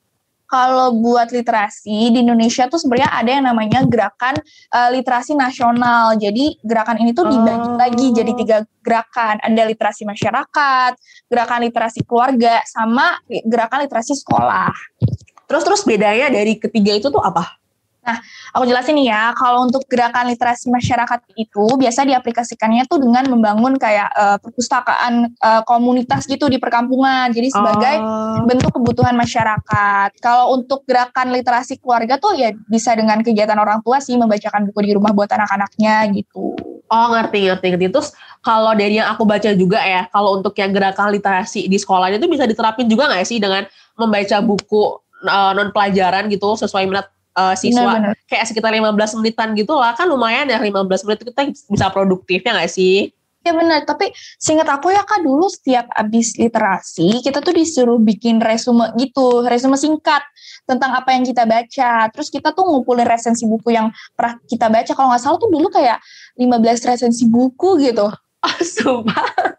Kalau 0.50 0.98
buat 0.98 1.30
literasi 1.30 2.10
di 2.10 2.26
Indonesia 2.26 2.66
tuh 2.66 2.82
sebenarnya 2.82 3.14
ada 3.14 3.30
yang 3.30 3.46
namanya 3.46 3.86
gerakan 3.86 4.34
uh, 4.74 4.90
literasi 4.90 5.38
nasional. 5.38 6.18
Jadi 6.18 6.58
gerakan 6.66 6.98
ini 6.98 7.14
tuh 7.14 7.30
dibagi 7.30 7.70
oh. 7.70 7.78
lagi 7.78 8.06
jadi 8.10 8.32
tiga 8.34 8.56
gerakan. 8.82 9.38
Ada 9.46 9.62
literasi 9.70 10.02
masyarakat, 10.02 10.92
gerakan 11.30 11.60
literasi 11.70 12.02
keluarga, 12.02 12.66
sama 12.66 13.22
gerakan 13.46 13.86
literasi 13.86 14.18
sekolah. 14.18 14.74
Terus 15.46 15.62
terus 15.62 15.82
bedanya 15.86 16.34
dari 16.34 16.58
ketiga 16.58 16.98
itu 16.98 17.14
tuh 17.14 17.22
apa? 17.22 17.59
Nah, 18.00 18.16
aku 18.56 18.64
jelasin 18.64 18.96
nih 18.96 19.12
ya, 19.12 19.36
kalau 19.36 19.68
untuk 19.68 19.84
gerakan 19.84 20.32
literasi 20.32 20.72
masyarakat 20.72 21.20
itu 21.36 21.64
biasa 21.76 22.08
diaplikasikannya 22.08 22.88
tuh 22.88 22.96
dengan 22.96 23.28
membangun 23.28 23.76
kayak 23.76 24.08
uh, 24.16 24.38
perpustakaan 24.40 25.36
uh, 25.36 25.62
komunitas 25.68 26.24
gitu 26.24 26.48
di 26.48 26.56
perkampungan. 26.56 27.28
Jadi 27.28 27.52
sebagai 27.52 28.00
oh. 28.00 28.48
bentuk 28.48 28.72
kebutuhan 28.72 29.12
masyarakat. 29.12 30.16
Kalau 30.16 30.56
untuk 30.56 30.88
gerakan 30.88 31.28
literasi 31.36 31.76
keluarga 31.76 32.16
tuh 32.16 32.32
ya 32.40 32.56
bisa 32.72 32.96
dengan 32.96 33.20
kegiatan 33.20 33.56
orang 33.60 33.84
tua 33.84 34.00
sih 34.00 34.16
membacakan 34.16 34.72
buku 34.72 34.80
di 34.80 34.92
rumah 34.96 35.12
buat 35.12 35.28
anak-anaknya 35.28 36.08
gitu. 36.16 36.56
Oh 36.90 37.06
ngerti 37.12 37.52
ngerti 37.52 37.66
ngerti. 37.76 37.86
Terus 37.92 38.10
kalau 38.40 38.72
dari 38.74 38.96
yang 38.98 39.12
aku 39.12 39.28
baca 39.28 39.52
juga 39.54 39.84
ya, 39.84 40.08
kalau 40.08 40.40
untuk 40.40 40.56
yang 40.56 40.72
gerakan 40.72 41.12
literasi 41.12 41.68
di 41.68 41.76
sekolahnya 41.76 42.16
itu 42.16 42.26
bisa 42.26 42.48
diterapin 42.48 42.88
juga 42.88 43.12
nggak 43.12 43.28
sih 43.28 43.38
dengan 43.38 43.68
membaca 43.94 44.40
buku 44.40 44.98
uh, 45.28 45.52
non 45.52 45.70
pelajaran 45.70 46.26
gitu 46.32 46.56
sesuai 46.56 46.88
minat 46.88 47.06
uh, 47.36 47.54
siswa 47.54 47.98
bener, 47.98 48.14
bener. 48.14 48.28
kayak 48.30 48.44
sekitar 48.48 48.72
15 48.74 49.18
menitan 49.20 49.48
gitu 49.54 49.74
lah 49.76 49.94
kan 49.94 50.06
lumayan 50.06 50.46
ya 50.48 50.58
15 50.58 51.06
menit 51.06 51.20
kita 51.26 51.42
bisa 51.70 51.86
produktifnya 51.92 52.56
gak 52.58 52.72
sih? 52.72 53.10
Ya 53.40 53.56
benar, 53.56 53.88
tapi 53.88 54.12
singkat 54.36 54.68
aku 54.68 54.92
ya 54.92 55.00
kak 55.00 55.24
dulu 55.24 55.48
setiap 55.48 55.88
abis 55.96 56.36
literasi 56.36 57.24
kita 57.24 57.40
tuh 57.40 57.56
disuruh 57.56 57.96
bikin 57.96 58.36
resume 58.36 58.92
gitu, 59.00 59.48
resume 59.48 59.80
singkat 59.80 60.20
tentang 60.68 60.92
apa 60.92 61.16
yang 61.16 61.24
kita 61.24 61.48
baca. 61.48 62.12
Terus 62.12 62.28
kita 62.28 62.52
tuh 62.52 62.68
ngumpulin 62.68 63.08
resensi 63.08 63.48
buku 63.48 63.72
yang 63.72 63.88
pernah 64.12 64.36
kita 64.44 64.68
baca. 64.68 64.92
Kalau 64.92 65.08
nggak 65.08 65.22
salah 65.24 65.40
tuh 65.40 65.48
dulu 65.48 65.72
kayak 65.72 66.04
15 66.36 66.90
resensi 66.92 67.24
buku 67.24 67.80
gitu. 67.80 68.08
Oh, 68.40 68.56
sumpah. 68.64 69.52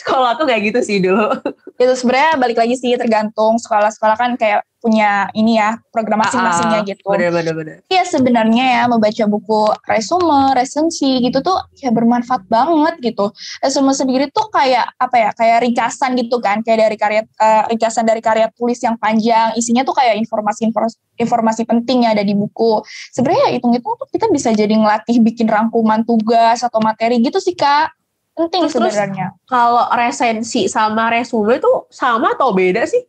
Sekolah 0.00 0.38
tuh 0.38 0.46
kayak 0.46 0.62
gitu 0.72 0.80
sih 0.80 0.98
dulu. 1.02 1.34
Itu 1.82 1.94
sebenarnya 1.98 2.38
balik 2.38 2.58
lagi 2.58 2.78
sih 2.78 2.94
tergantung 2.94 3.58
sekolah-sekolah 3.58 4.16
kan 4.16 4.30
kayak 4.38 4.62
punya 4.84 5.32
ini 5.32 5.56
ya 5.56 5.80
program 5.88 6.20
masing-masingnya 6.20 6.84
ah, 6.84 6.86
gitu. 6.86 7.08
Bener-bener. 7.08 7.80
Iya 7.88 8.04
sebenarnya 8.04 8.64
ya 8.68 8.82
membaca 8.84 9.24
buku 9.24 9.72
resume, 9.88 10.52
resensi 10.52 11.24
gitu 11.24 11.40
tuh 11.40 11.56
ya 11.80 11.88
bermanfaat 11.88 12.44
banget 12.52 13.00
gitu. 13.00 13.32
Resume 13.64 13.96
sendiri 13.96 14.28
tuh 14.28 14.52
kayak 14.52 14.84
apa 15.00 15.16
ya 15.16 15.30
kayak 15.32 15.58
ringkasan 15.64 16.20
gitu 16.20 16.36
kan 16.44 16.60
kayak 16.60 16.84
dari 16.84 16.96
karya 17.00 17.22
uh, 17.40 17.64
ringkasan 17.72 18.04
dari 18.04 18.20
karya 18.20 18.52
tulis 18.52 18.76
yang 18.84 19.00
panjang 19.00 19.56
isinya 19.56 19.88
tuh 19.88 19.96
kayak 19.96 20.20
informasi 20.20 20.68
informasi 21.16 21.64
penting 21.64 22.04
yang 22.04 22.12
ada 22.12 22.24
di 22.26 22.36
buku. 22.36 22.84
Sebenarnya 23.16 23.48
ya 23.48 23.50
hitung-hitung 23.56 23.96
tuh 23.96 24.08
kita 24.12 24.28
bisa 24.28 24.52
jadi 24.52 24.76
ngelatih 24.76 25.16
bikin 25.24 25.48
rangkuman 25.48 26.04
tugas 26.04 26.60
atau 26.60 26.84
materi 26.84 27.24
gitu 27.24 27.40
sih 27.40 27.56
kak 27.56 28.03
penting 28.34 28.66
sebenarnya. 28.66 29.32
Kalau 29.46 29.86
resensi 29.94 30.66
sama 30.66 31.10
resume 31.10 31.62
itu 31.62 31.72
sama 31.88 32.34
atau 32.34 32.50
beda 32.50 32.84
sih? 32.84 33.02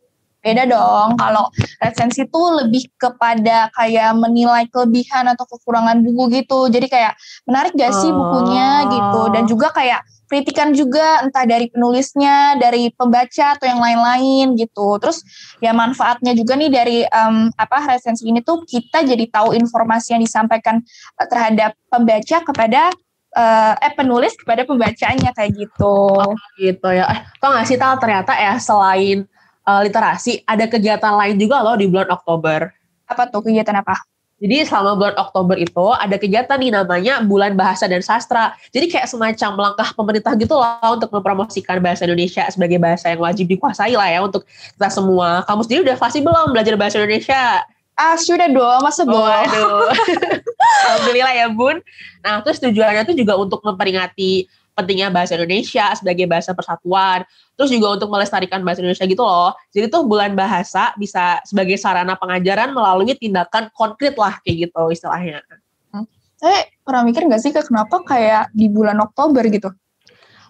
Beda 0.46 0.62
dong. 0.62 1.18
Kalau 1.18 1.50
resensi 1.82 2.22
itu 2.22 2.42
lebih 2.62 2.86
kepada 2.94 3.66
kayak 3.74 4.14
menilai 4.14 4.70
kelebihan 4.70 5.26
atau 5.26 5.42
kekurangan 5.42 6.06
buku 6.06 6.38
gitu. 6.38 6.70
Jadi 6.70 6.86
kayak 6.86 7.18
menarik 7.50 7.74
gak 7.74 7.90
sih 7.90 8.14
bukunya 8.14 8.86
gitu. 8.86 9.22
Dan 9.34 9.42
oh. 9.42 9.48
juga 9.50 9.74
kayak 9.74 10.06
kritikan 10.30 10.70
juga 10.70 11.22
entah 11.26 11.42
dari 11.46 11.66
penulisnya, 11.66 12.58
dari 12.62 12.94
pembaca 12.94 13.58
atau 13.58 13.66
yang 13.66 13.82
lain-lain 13.82 14.54
gitu. 14.54 15.02
Terus 15.02 15.26
ya 15.58 15.74
manfaatnya 15.74 16.30
juga 16.38 16.54
nih 16.54 16.70
dari 16.70 16.98
um, 17.10 17.50
apa 17.58 17.98
resensi 17.98 18.26
ini 18.26 18.38
tuh 18.42 18.62
kita 18.66 19.02
jadi 19.02 19.26
tahu 19.26 19.50
informasi 19.58 20.14
yang 20.14 20.22
disampaikan 20.22 20.78
eh, 21.18 21.26
terhadap 21.26 21.74
pembaca 21.90 22.36
kepada 22.46 22.94
uh, 23.36 23.74
eh 23.78 23.92
penulis 23.92 24.32
kepada 24.34 24.64
pembacanya 24.64 25.30
kayak 25.36 25.52
gitu. 25.54 25.96
Oh, 26.16 26.34
gitu 26.56 26.88
ya. 26.88 27.04
Eh, 27.12 27.20
tau 27.38 27.52
gak 27.52 27.68
sih 27.68 27.76
Tal 27.76 28.00
ternyata 28.00 28.32
ya 28.32 28.56
selain 28.56 29.28
uh, 29.68 29.80
literasi 29.84 30.42
ada 30.48 30.64
kegiatan 30.64 31.12
lain 31.12 31.36
juga 31.36 31.60
loh 31.60 31.76
di 31.76 31.86
bulan 31.86 32.08
Oktober. 32.08 32.72
Apa 33.06 33.28
tuh 33.28 33.44
kegiatan 33.44 33.76
apa? 33.76 34.00
Jadi 34.36 34.68
selama 34.68 35.00
bulan 35.00 35.16
Oktober 35.16 35.56
itu 35.56 35.86
ada 35.96 36.20
kegiatan 36.20 36.60
nih 36.60 36.68
namanya 36.68 37.24
Bulan 37.24 37.56
Bahasa 37.56 37.88
dan 37.88 38.04
Sastra. 38.04 38.52
Jadi 38.68 38.92
kayak 38.92 39.08
semacam 39.08 39.50
langkah 39.56 39.96
pemerintah 39.96 40.36
gitu 40.36 40.60
loh 40.60 40.92
untuk 40.92 41.08
mempromosikan 41.08 41.80
bahasa 41.80 42.04
Indonesia 42.04 42.44
sebagai 42.52 42.76
bahasa 42.76 43.16
yang 43.16 43.24
wajib 43.24 43.48
dikuasai 43.48 43.96
lah 43.96 44.12
ya 44.12 44.20
untuk 44.20 44.44
kita 44.44 44.92
semua. 44.92 45.40
Kamu 45.48 45.64
sendiri 45.64 45.80
udah 45.88 45.96
pasti 45.96 46.20
belum 46.20 46.52
belajar 46.52 46.76
bahasa 46.76 47.00
Indonesia? 47.00 47.64
Ah 47.96 48.16
sudah 48.20 48.52
dong, 48.52 48.84
masa 48.84 49.08
belum? 49.08 49.24
Waduh. 49.24 49.88
Alhamdulillah 50.84 51.32
ya 51.32 51.46
bun. 51.48 51.80
Nah 52.20 52.44
terus 52.44 52.60
tujuannya 52.60 53.08
tuh 53.08 53.16
juga 53.16 53.40
untuk 53.40 53.64
memperingati 53.64 54.44
pentingnya 54.76 55.08
bahasa 55.08 55.40
Indonesia 55.40 55.88
sebagai 55.96 56.28
bahasa 56.28 56.52
persatuan. 56.52 57.24
Terus 57.56 57.72
juga 57.72 57.96
untuk 57.96 58.12
melestarikan 58.12 58.60
bahasa 58.60 58.84
Indonesia 58.84 59.08
gitu 59.08 59.24
loh. 59.24 59.56
Jadi 59.72 59.88
tuh 59.88 60.04
bulan 60.04 60.36
bahasa 60.36 60.92
bisa 61.00 61.40
sebagai 61.48 61.80
sarana 61.80 62.12
pengajaran 62.20 62.76
melalui 62.76 63.16
tindakan 63.16 63.72
konkret 63.72 64.12
lah 64.20 64.36
kayak 64.44 64.68
gitu 64.68 64.82
istilahnya. 64.92 65.40
Hmm. 65.88 66.04
Saya 66.36 66.68
pernah 66.84 67.08
mikir 67.08 67.24
gak 67.24 67.40
sih 67.40 67.56
kenapa 67.56 68.04
kayak 68.04 68.52
di 68.52 68.68
bulan 68.68 69.00
Oktober 69.00 69.40
gitu? 69.48 69.72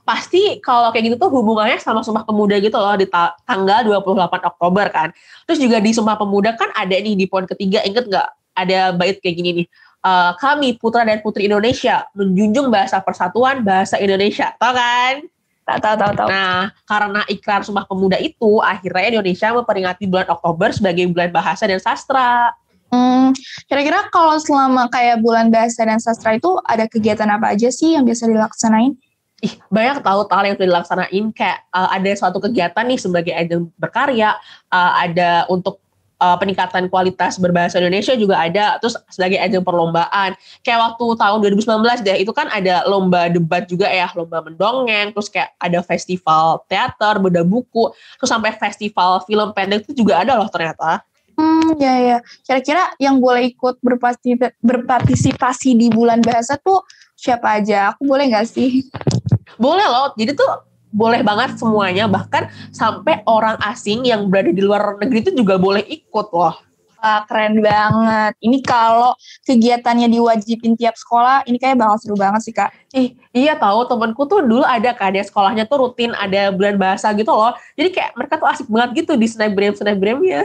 Pasti 0.06 0.62
kalau 0.62 0.94
kayak 0.94 1.10
gitu 1.10 1.16
tuh 1.18 1.30
hubungannya 1.34 1.82
sama 1.82 2.06
Sumpah 2.06 2.22
Pemuda 2.22 2.62
gitu 2.62 2.78
loh 2.78 2.94
di 2.94 3.10
ta 3.10 3.34
tanggal 3.42 3.82
28 3.82 4.54
Oktober 4.54 4.86
kan. 4.94 5.10
Terus 5.50 5.58
juga 5.58 5.82
di 5.82 5.90
Sumpah 5.90 6.14
Pemuda 6.14 6.54
kan 6.54 6.70
ada 6.78 6.94
nih 6.94 7.18
di 7.18 7.26
poin 7.26 7.42
ketiga 7.42 7.82
inget 7.82 8.06
nggak 8.06 8.28
ada 8.54 8.94
bait 8.94 9.18
kayak 9.18 9.34
gini 9.34 9.50
nih. 9.62 9.66
Uh, 10.06 10.30
kami 10.38 10.78
putra 10.78 11.02
dan 11.02 11.18
putri 11.18 11.50
Indonesia 11.50 12.06
menjunjung 12.14 12.70
bahasa 12.70 13.02
persatuan 13.02 13.66
bahasa 13.66 13.98
Indonesia, 13.98 14.54
tau 14.54 14.70
kan? 14.70 15.26
Tak 15.66 15.82
tahu 15.82 15.94
tahu 15.98 16.12
tahu. 16.14 16.28
Nah, 16.30 16.70
karena 16.86 17.20
ikrar 17.26 17.66
Sumpah 17.66 17.90
Pemuda 17.90 18.22
itu 18.22 18.62
akhirnya 18.62 19.18
Indonesia 19.18 19.50
memperingati 19.50 20.06
bulan 20.06 20.30
Oktober 20.30 20.70
sebagai 20.70 21.10
bulan 21.10 21.34
bahasa 21.34 21.66
dan 21.66 21.82
sastra. 21.82 22.54
Hmm, 22.86 23.34
kira-kira 23.66 24.06
kalau 24.14 24.38
selama 24.38 24.86
kayak 24.86 25.18
bulan 25.18 25.50
bahasa 25.50 25.82
dan 25.82 25.98
sastra 25.98 26.38
itu 26.38 26.54
ada 26.62 26.86
kegiatan 26.86 27.26
apa 27.26 27.50
aja 27.58 27.66
sih 27.66 27.98
yang 27.98 28.06
biasa 28.06 28.30
dilaksanain? 28.30 28.94
Ih 29.44 29.52
banyak 29.68 30.00
tahu 30.00 30.24
hal 30.32 30.44
yang 30.48 30.56
sudah 30.56 30.68
dilaksanain 30.72 31.24
kayak 31.36 31.58
uh, 31.68 31.92
ada 31.92 32.10
suatu 32.16 32.40
kegiatan 32.40 32.84
nih 32.88 32.96
sebagai 32.96 33.32
ajang 33.36 33.68
berkarya 33.76 34.32
uh, 34.72 34.92
ada 34.96 35.44
untuk 35.52 35.76
uh, 36.20 36.36
peningkatan 36.40 36.88
kualitas 36.88 37.36
berbahasa 37.36 37.76
Indonesia 37.76 38.16
juga 38.16 38.40
ada 38.40 38.80
terus 38.80 38.96
sebagai 39.12 39.36
ajang 39.36 39.60
perlombaan 39.60 40.32
kayak 40.64 40.80
waktu 40.80 41.04
tahun 41.20 41.38
2019 41.60 42.06
deh 42.06 42.16
itu 42.24 42.32
kan 42.32 42.48
ada 42.48 42.84
lomba 42.88 43.28
debat 43.28 43.68
juga 43.68 43.92
ya 43.92 44.08
lomba 44.16 44.40
mendongeng 44.40 45.12
terus 45.12 45.28
kayak 45.28 45.52
ada 45.60 45.84
festival 45.84 46.64
teater 46.64 47.20
beda 47.20 47.44
buku 47.44 47.92
terus 48.16 48.30
sampai 48.32 48.56
festival 48.56 49.20
film 49.28 49.52
pendek 49.52 49.84
itu 49.84 50.00
juga 50.04 50.24
ada 50.24 50.36
loh 50.36 50.48
ternyata 50.48 51.04
Hmm, 51.36 51.76
ya 51.76 51.94
ya. 52.00 52.18
Kira-kira 52.48 52.96
yang 52.96 53.20
boleh 53.20 53.52
ikut 53.52 53.76
berpartisipasi 54.64 55.76
di 55.76 55.92
bulan 55.92 56.24
bahasa 56.24 56.56
tuh 56.56 56.80
siapa 57.12 57.60
aja? 57.60 57.92
Aku 57.92 58.08
boleh 58.08 58.32
nggak 58.32 58.48
sih? 58.48 58.88
Boleh 59.54 59.86
loh. 59.86 60.10
Jadi 60.18 60.34
tuh 60.34 60.50
boleh 60.90 61.22
banget 61.22 61.58
semuanya. 61.58 62.10
Bahkan 62.10 62.74
sampai 62.74 63.22
orang 63.30 63.54
asing 63.62 64.02
yang 64.02 64.26
berada 64.26 64.50
di 64.50 64.62
luar 64.62 64.98
negeri 64.98 65.22
itu 65.22 65.32
juga 65.34 65.56
boleh 65.56 65.86
ikut 65.86 66.28
loh. 66.34 66.66
Wah, 67.06 67.22
keren 67.28 67.62
banget. 67.62 68.34
Ini 68.42 68.58
kalau 68.66 69.14
kegiatannya 69.46 70.10
diwajibin 70.10 70.74
tiap 70.74 70.98
sekolah, 70.98 71.46
ini 71.46 71.54
kayak 71.54 71.78
bakal 71.78 72.02
seru 72.02 72.16
banget 72.18 72.42
sih, 72.42 72.50
Kak. 72.50 72.74
Ih, 72.96 73.14
iya 73.30 73.54
tahu 73.54 73.86
temanku 73.86 74.26
tuh 74.26 74.42
dulu 74.42 74.66
ada 74.66 74.90
kan, 74.96 75.14
dia 75.14 75.22
sekolahnya 75.22 75.70
tuh 75.70 75.86
rutin 75.86 76.16
ada 76.18 76.50
bulan 76.50 76.74
bahasa 76.80 77.12
gitu 77.14 77.30
loh. 77.30 77.54
Jadi 77.78 77.94
kayak 77.94 78.10
mereka 78.18 78.40
tuh 78.40 78.48
asik 78.50 78.66
banget 78.66 79.06
gitu 79.06 79.12
di 79.14 79.28
snapgram-snapgramnya. 79.28 80.42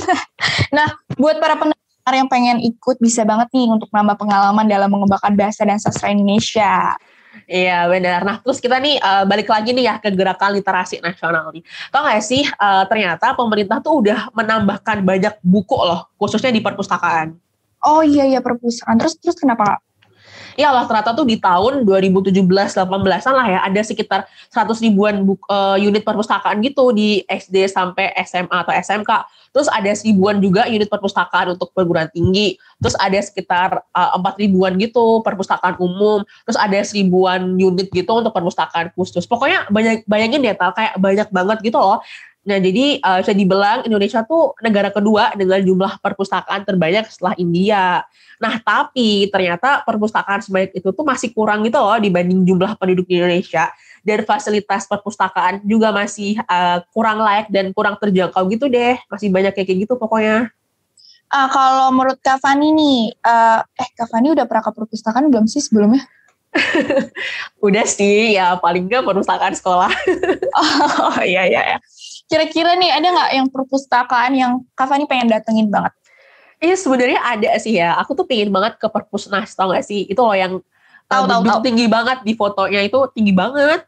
nah, 0.76 0.88
buat 1.18 1.36
para 1.42 1.60
pendengar 1.60 2.14
yang 2.14 2.30
pengen 2.30 2.62
ikut, 2.62 2.96
bisa 3.02 3.26
banget 3.26 3.52
nih 3.52 3.68
untuk 3.68 3.90
nambah 3.92 4.16
pengalaman 4.16 4.64
dalam 4.70 4.88
mengembangkan 4.88 5.34
bahasa 5.34 5.66
dan 5.68 5.76
sastra 5.76 6.08
Indonesia. 6.08 6.96
Iya 7.44 7.84
benar. 7.92 8.20
Nah 8.24 8.36
terus 8.40 8.58
kita 8.58 8.80
nih 8.80 8.96
uh, 8.96 9.28
balik 9.28 9.52
lagi 9.52 9.76
nih 9.76 9.84
ya 9.84 9.94
ke 10.00 10.08
gerakan 10.08 10.56
literasi 10.56 11.04
nasional 11.04 11.52
nih. 11.52 11.62
Tau 11.92 12.08
gak 12.08 12.24
sih 12.24 12.42
uh, 12.42 12.88
ternyata 12.88 13.36
pemerintah 13.36 13.84
tuh 13.84 14.00
udah 14.00 14.32
menambahkan 14.32 15.04
banyak 15.04 15.34
buku 15.44 15.76
loh 15.76 16.08
khususnya 16.16 16.50
di 16.50 16.64
perpustakaan. 16.64 17.36
Oh 17.84 18.00
iya 18.02 18.24
iya 18.24 18.40
perpustakaan. 18.40 18.96
Terus 18.96 19.14
terus 19.20 19.36
kenapa 19.36 19.78
Ya 20.56 20.72
lah 20.72 20.88
ternyata 20.88 21.12
tuh 21.12 21.28
di 21.28 21.36
tahun 21.36 21.84
2017-18an 21.84 23.32
lah 23.36 23.46
ya 23.46 23.60
ada 23.60 23.80
sekitar 23.84 24.24
100 24.48 24.72
ribuan 24.80 25.20
uh, 25.52 25.76
unit 25.76 26.00
perpustakaan 26.00 26.64
gitu 26.64 26.96
di 26.96 27.20
SD 27.28 27.68
sampai 27.68 28.16
SMA 28.24 28.64
atau 28.64 28.72
SMK. 28.72 29.10
Terus 29.52 29.68
ada 29.68 29.92
seribuan 29.92 30.40
juga 30.40 30.64
unit 30.64 30.88
perpustakaan 30.88 31.56
untuk 31.60 31.76
perguruan 31.76 32.08
tinggi. 32.08 32.56
Terus 32.80 32.96
ada 32.96 33.20
sekitar 33.20 33.84
empat 33.92 34.34
uh, 34.36 34.40
ribuan 34.40 34.80
gitu 34.80 35.20
perpustakaan 35.20 35.76
umum. 35.76 36.24
Terus 36.48 36.56
ada 36.56 36.80
seribuan 36.80 37.56
unit 37.60 37.92
gitu 37.92 38.16
untuk 38.16 38.32
perpustakaan 38.32 38.96
khusus. 38.96 39.28
Pokoknya 39.28 39.68
banyak 39.68 40.08
bayangin 40.08 40.40
deh 40.40 40.56
tal 40.56 40.72
kayak 40.72 40.96
banyak 40.96 41.28
banget 41.28 41.58
gitu 41.68 41.76
loh. 41.76 42.00
Nah, 42.46 42.62
jadi 42.62 43.02
uh, 43.02 43.18
bisa 43.26 43.34
dibilang 43.34 43.82
Indonesia 43.82 44.22
tuh 44.22 44.54
negara 44.62 44.94
kedua 44.94 45.34
dengan 45.34 45.58
jumlah 45.58 45.98
perpustakaan 45.98 46.62
terbanyak 46.62 47.10
setelah 47.10 47.34
India. 47.42 48.06
Nah, 48.38 48.54
tapi 48.62 49.26
ternyata 49.34 49.82
perpustakaan 49.82 50.46
sebanyak 50.46 50.78
itu 50.78 50.94
tuh 50.94 51.02
masih 51.02 51.34
kurang 51.34 51.66
gitu 51.66 51.82
loh 51.82 51.98
dibanding 51.98 52.46
jumlah 52.46 52.78
penduduk 52.78 53.10
di 53.10 53.18
Indonesia. 53.18 53.74
Dan 54.06 54.22
fasilitas 54.22 54.86
perpustakaan 54.86 55.66
juga 55.66 55.90
masih 55.90 56.38
uh, 56.46 56.78
kurang 56.94 57.18
layak 57.18 57.50
dan 57.50 57.74
kurang 57.74 57.98
terjangkau 57.98 58.46
gitu 58.54 58.70
deh. 58.70 58.94
Masih 59.10 59.26
banyak 59.34 59.50
kayak 59.50 59.82
gitu 59.82 59.98
pokoknya. 59.98 60.54
Uh, 61.26 61.50
kalau 61.50 61.90
menurut 61.90 62.22
Kak 62.22 62.38
Fani 62.38 62.70
nih, 62.70 63.10
uh, 63.26 63.66
eh 63.74 63.88
Kak 63.98 64.06
Fani 64.06 64.30
udah 64.30 64.46
pernah 64.46 64.62
ke 64.62 64.70
perpustakaan 64.70 65.26
belum 65.26 65.50
sih 65.50 65.58
sebelumnya? 65.58 66.06
udah 67.66 67.84
sih, 67.84 68.38
ya 68.38 68.56
paling 68.62 68.86
nggak 68.86 69.04
perpustakaan 69.04 69.54
sekolah. 69.58 69.90
oh 71.02 71.20
iya 71.26 71.50
iya. 71.50 71.62
iya. 71.74 71.78
Kira-kira 72.26 72.74
nih 72.74 72.90
ada 72.90 73.06
nggak 73.06 73.30
yang 73.38 73.46
perpustakaan 73.50 74.32
yang 74.34 74.52
Kak 74.74 74.90
Fani 74.90 75.06
pengen 75.06 75.30
datengin 75.30 75.70
banget? 75.70 75.94
Iya 76.58 76.74
sebenarnya 76.74 77.20
ada 77.20 77.50
sih 77.60 77.76
ya. 77.76 77.94
Aku 78.00 78.16
tuh 78.16 78.24
pengen 78.24 78.50
banget 78.50 78.80
ke 78.80 78.88
perpusnas 78.88 79.52
tau 79.52 79.70
gak 79.70 79.84
sih? 79.84 80.08
Itu 80.08 80.24
loh 80.24 80.34
yang 80.34 80.52
tahu 81.06 81.24
tahu 81.28 81.42
tahu 81.44 81.60
tinggi 81.62 81.86
banget 81.86 82.24
di 82.24 82.32
fotonya 82.34 82.80
itu 82.82 82.98
tinggi 83.12 83.32
banget. 83.36 83.84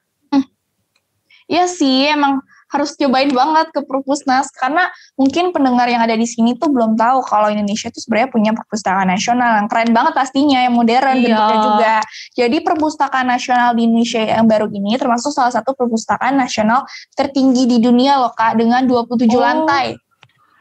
Iya 1.49 1.65
hmm. 1.65 1.75
sih 1.75 2.13
emang 2.13 2.45
harus 2.69 2.95
cobain 3.01 3.33
banget 3.33 3.73
ke 3.73 3.81
perpusnas 3.85 4.53
karena 4.53 4.93
mungkin 5.17 5.51
pendengar 5.57 5.89
yang 5.89 6.05
ada 6.05 6.13
di 6.13 6.29
sini 6.29 6.53
tuh 6.61 6.69
belum 6.69 7.01
tahu 7.01 7.25
kalau 7.25 7.49
Indonesia 7.49 7.89
tuh 7.89 8.05
sebenarnya 8.05 8.29
punya 8.29 8.51
perpustakaan 8.53 9.09
nasional 9.09 9.65
yang 9.65 9.69
keren 9.73 9.91
banget 9.97 10.13
pastinya 10.13 10.59
yang 10.61 10.77
modern 10.77 11.17
iya. 11.17 11.25
bentuknya 11.25 11.59
juga. 11.65 11.95
Jadi 12.37 12.57
perpustakaan 12.61 13.27
nasional 13.27 13.73
di 13.73 13.89
Indonesia 13.89 14.21
yang 14.21 14.45
baru 14.45 14.69
ini 14.69 15.01
termasuk 15.01 15.33
salah 15.33 15.53
satu 15.53 15.73
perpustakaan 15.73 16.37
nasional 16.37 16.85
tertinggi 17.17 17.65
di 17.65 17.79
dunia 17.81 18.21
loh 18.21 18.37
Kak 18.37 18.61
dengan 18.61 18.85
27 18.85 19.25
oh. 19.33 19.41
lantai. 19.41 19.97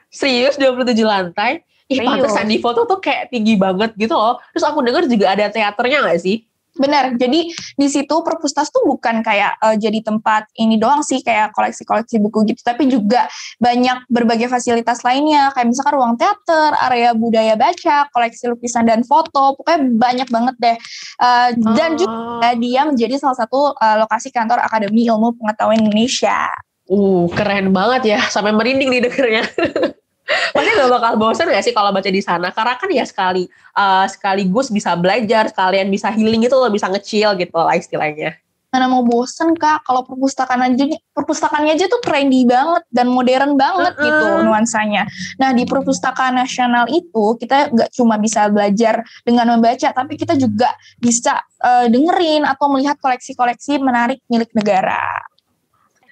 Serius 0.08 0.56
27 0.56 0.96
lantai? 1.04 1.68
Ih, 1.88 2.04
pantesan 2.04 2.52
di 2.52 2.60
foto 2.60 2.84
tuh 2.84 3.00
kayak 3.00 3.32
tinggi 3.32 3.56
banget 3.56 3.96
gitu 3.96 4.12
loh. 4.12 4.40
Terus 4.52 4.64
aku 4.68 4.84
denger 4.84 5.08
juga 5.08 5.36
ada 5.36 5.48
teaternya 5.48 6.04
gak 6.04 6.20
sih? 6.20 6.47
Benar. 6.78 7.18
Jadi 7.18 7.52
di 7.54 7.88
situ 7.90 8.16
perpustas 8.22 8.70
tuh 8.70 8.86
bukan 8.86 9.26
kayak 9.26 9.58
uh, 9.60 9.76
jadi 9.76 10.00
tempat 10.06 10.50
ini 10.58 10.78
doang 10.78 11.02
sih 11.02 11.20
kayak 11.26 11.52
koleksi-koleksi 11.58 12.22
buku 12.22 12.54
gitu, 12.54 12.62
tapi 12.62 12.88
juga 12.88 13.26
banyak 13.58 14.06
berbagai 14.08 14.48
fasilitas 14.48 15.02
lainnya 15.02 15.50
kayak 15.58 15.68
misalkan 15.74 15.94
ruang 15.98 16.14
teater, 16.16 16.72
area 16.88 17.12
budaya 17.18 17.58
baca, 17.58 18.08
koleksi 18.14 18.54
lukisan 18.54 18.86
dan 18.86 19.02
foto, 19.04 19.58
pokoknya 19.58 19.80
banyak 19.98 20.28
banget 20.30 20.56
deh. 20.62 20.78
Uh, 21.20 21.50
oh. 21.54 21.74
Dan 21.74 21.98
juga 21.98 22.50
dia 22.56 22.82
menjadi 22.86 23.20
salah 23.20 23.38
satu 23.38 23.74
uh, 23.76 23.96
lokasi 24.06 24.30
kantor 24.30 24.62
Akademi 24.62 25.10
Ilmu 25.10 25.36
Pengetahuan 25.42 25.82
Indonesia. 25.82 26.50
Uh, 26.88 27.28
keren 27.36 27.76
banget 27.76 28.16
ya, 28.16 28.20
sampai 28.32 28.56
merinding 28.56 28.88
nih 28.88 29.02
dengernya. 29.04 29.44
Pasti 30.28 30.70
gak 30.76 30.92
bakal 30.92 31.14
bosan 31.16 31.48
gak 31.48 31.64
sih 31.64 31.72
kalau 31.72 31.96
baca 31.96 32.10
di 32.12 32.20
sana? 32.20 32.52
Karena 32.52 32.76
kan 32.76 32.90
ya 32.92 33.06
sekali 33.08 33.48
uh, 33.80 34.04
sekaligus 34.12 34.68
bisa 34.68 34.92
belajar, 35.00 35.48
sekalian 35.48 35.88
bisa 35.88 36.12
healing 36.12 36.44
itu 36.44 36.56
lo 36.56 36.68
bisa 36.68 36.92
ngecil 36.92 37.40
gitu 37.40 37.56
lah 37.56 37.76
istilahnya. 37.80 38.36
Mana 38.68 38.92
mau 38.92 39.00
bosen 39.00 39.56
kak, 39.56 39.88
kalau 39.88 40.04
perpustakaan 40.04 40.76
aja, 40.76 40.84
perpustakaannya 41.16 41.80
aja 41.80 41.88
tuh 41.88 42.04
trendy 42.04 42.44
banget 42.44 42.84
dan 42.92 43.08
modern 43.08 43.56
banget 43.56 43.96
uh 43.96 44.00
-uh. 44.00 44.04
gitu 44.04 44.26
nuansanya. 44.44 45.08
Nah 45.40 45.56
di 45.56 45.64
perpustakaan 45.64 46.36
nasional 46.36 46.84
itu 46.92 47.40
kita 47.40 47.72
gak 47.72 47.90
cuma 47.96 48.20
bisa 48.20 48.52
belajar 48.52 49.08
dengan 49.24 49.56
membaca, 49.56 49.88
tapi 49.96 50.20
kita 50.20 50.36
juga 50.36 50.68
bisa 51.00 51.40
uh, 51.64 51.88
dengerin 51.88 52.44
atau 52.44 52.68
melihat 52.68 53.00
koleksi-koleksi 53.00 53.80
menarik 53.80 54.20
milik 54.28 54.52
negara. 54.52 55.24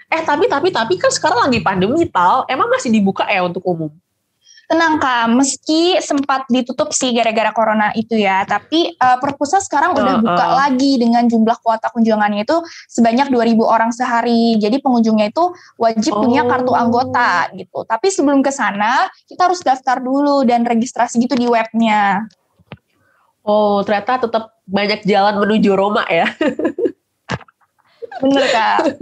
Eh 0.07 0.23
tapi 0.23 0.47
tapi 0.47 0.71
tapi 0.71 0.95
kan 0.95 1.11
sekarang 1.11 1.51
lagi 1.51 1.59
pandemi 1.59 2.07
tal, 2.07 2.47
emang 2.47 2.71
masih 2.71 2.87
dibuka 2.87 3.27
ya 3.27 3.43
untuk 3.43 3.67
umum? 3.67 3.91
Tenang 4.65 4.97
kak, 4.97 5.29
meski 5.29 6.01
sempat 6.01 6.49
ditutup 6.49 6.89
sih 6.89 7.13
gara-gara 7.13 7.53
corona 7.53 7.93
itu 7.93 8.17
ya, 8.17 8.41
tapi 8.49 8.97
uh, 8.97 9.21
perpusat 9.21 9.61
sekarang 9.61 9.93
uh, 9.93 10.01
udah 10.01 10.15
buka 10.25 10.45
uh. 10.45 10.53
lagi 10.65 10.97
dengan 10.97 11.29
jumlah 11.29 11.61
kuota 11.61 11.93
kunjungannya 11.93 12.49
itu 12.49 12.57
sebanyak 12.89 13.29
2000 13.29 13.61
orang 13.61 13.93
sehari. 13.93 14.57
Jadi 14.57 14.81
pengunjungnya 14.81 15.29
itu 15.29 15.53
wajib 15.77 16.17
oh. 16.17 16.25
punya 16.25 16.49
kartu 16.49 16.73
anggota 16.73 17.53
gitu. 17.53 17.85
Tapi 17.85 18.07
sebelum 18.09 18.41
ke 18.41 18.49
sana, 18.49 19.05
kita 19.29 19.45
harus 19.45 19.61
daftar 19.61 20.01
dulu 20.01 20.41
dan 20.41 20.65
registrasi 20.65 21.21
gitu 21.21 21.37
di 21.37 21.45
webnya. 21.45 22.25
Oh, 23.45 23.85
ternyata 23.85 24.25
tetap 24.25 24.57
banyak 24.65 25.05
jalan 25.05 25.45
menuju 25.45 25.77
Roma 25.77 26.09
ya. 26.09 26.25
Bener 28.21 28.45
kak. 28.49 28.97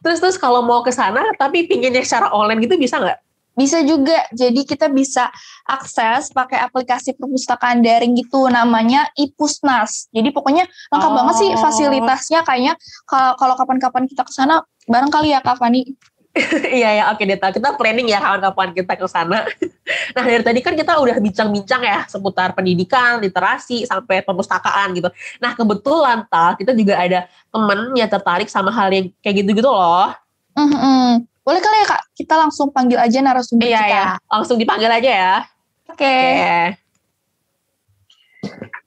terus 0.00 0.24
terus 0.24 0.40
kalau 0.40 0.64
mau 0.64 0.80
ke 0.80 0.88
sana 0.88 1.20
tapi 1.36 1.68
pinginnya 1.68 2.00
secara 2.00 2.32
online 2.32 2.64
gitu 2.64 2.80
bisa 2.80 2.96
nggak? 2.96 3.18
Bisa 3.56 3.80
juga, 3.80 4.28
jadi 4.36 4.60
kita 4.68 4.92
bisa 4.92 5.32
akses 5.64 6.28
pakai 6.28 6.60
aplikasi 6.60 7.16
perpustakaan 7.16 7.80
daring 7.80 8.12
gitu, 8.12 8.52
namanya 8.52 9.08
Ipusnas. 9.16 10.12
Jadi 10.12 10.28
pokoknya 10.28 10.68
lengkap 10.92 11.10
oh. 11.10 11.16
banget 11.16 11.34
sih 11.40 11.50
oh. 11.56 11.60
fasilitasnya, 11.64 12.44
kayaknya 12.44 12.76
kalau 13.08 13.56
kapan-kapan 13.56 14.04
kita 14.04 14.28
ke 14.28 14.32
sana, 14.36 14.60
bareng 14.84 15.08
kali 15.08 15.32
ya 15.32 15.40
Kak 15.40 15.56
Fani. 15.56 15.96
Iya 16.68 16.90
ya, 17.00 17.04
oke 17.16 17.24
Deta. 17.24 17.48
Kita 17.48 17.80
planning 17.80 18.12
ya 18.12 18.20
kapan-kapan 18.20 18.68
kita 18.76 18.92
ke 18.92 19.08
sana. 19.08 19.48
nah 20.16 20.24
dari 20.24 20.44
tadi 20.44 20.60
kan 20.60 20.76
kita 20.76 21.00
udah 21.00 21.16
bincang-bincang 21.16 21.80
ya 21.80 22.04
seputar 22.04 22.52
pendidikan, 22.52 23.24
literasi, 23.24 23.88
sampai 23.88 24.20
perpustakaan 24.20 24.92
gitu. 24.92 25.08
Nah 25.40 25.56
kebetulan 25.56 26.28
tak 26.28 26.60
kita 26.60 26.76
juga 26.76 27.00
ada 27.00 27.24
temen 27.48 27.96
yang 27.96 28.10
tertarik 28.12 28.52
sama 28.52 28.68
hal 28.68 28.92
yang 28.92 29.08
kayak 29.24 29.40
gitu-gitu 29.40 29.68
loh. 29.68 30.12
Mm 30.56 30.68
-hmm. 30.68 31.35
Boleh 31.46 31.62
kali 31.62 31.78
ya 31.78 31.86
kak, 31.86 32.02
kita 32.18 32.34
langsung 32.34 32.74
panggil 32.74 32.98
aja 32.98 33.22
narasumber 33.22 33.70
iya, 33.70 33.78
kita. 33.78 33.86
Iya, 33.86 34.06
langsung 34.26 34.58
dipanggil 34.58 34.90
aja 34.90 35.10
ya. 35.14 35.34
Oke. 35.86 36.02
Okay. 36.02 36.26
Okay. 36.42 36.66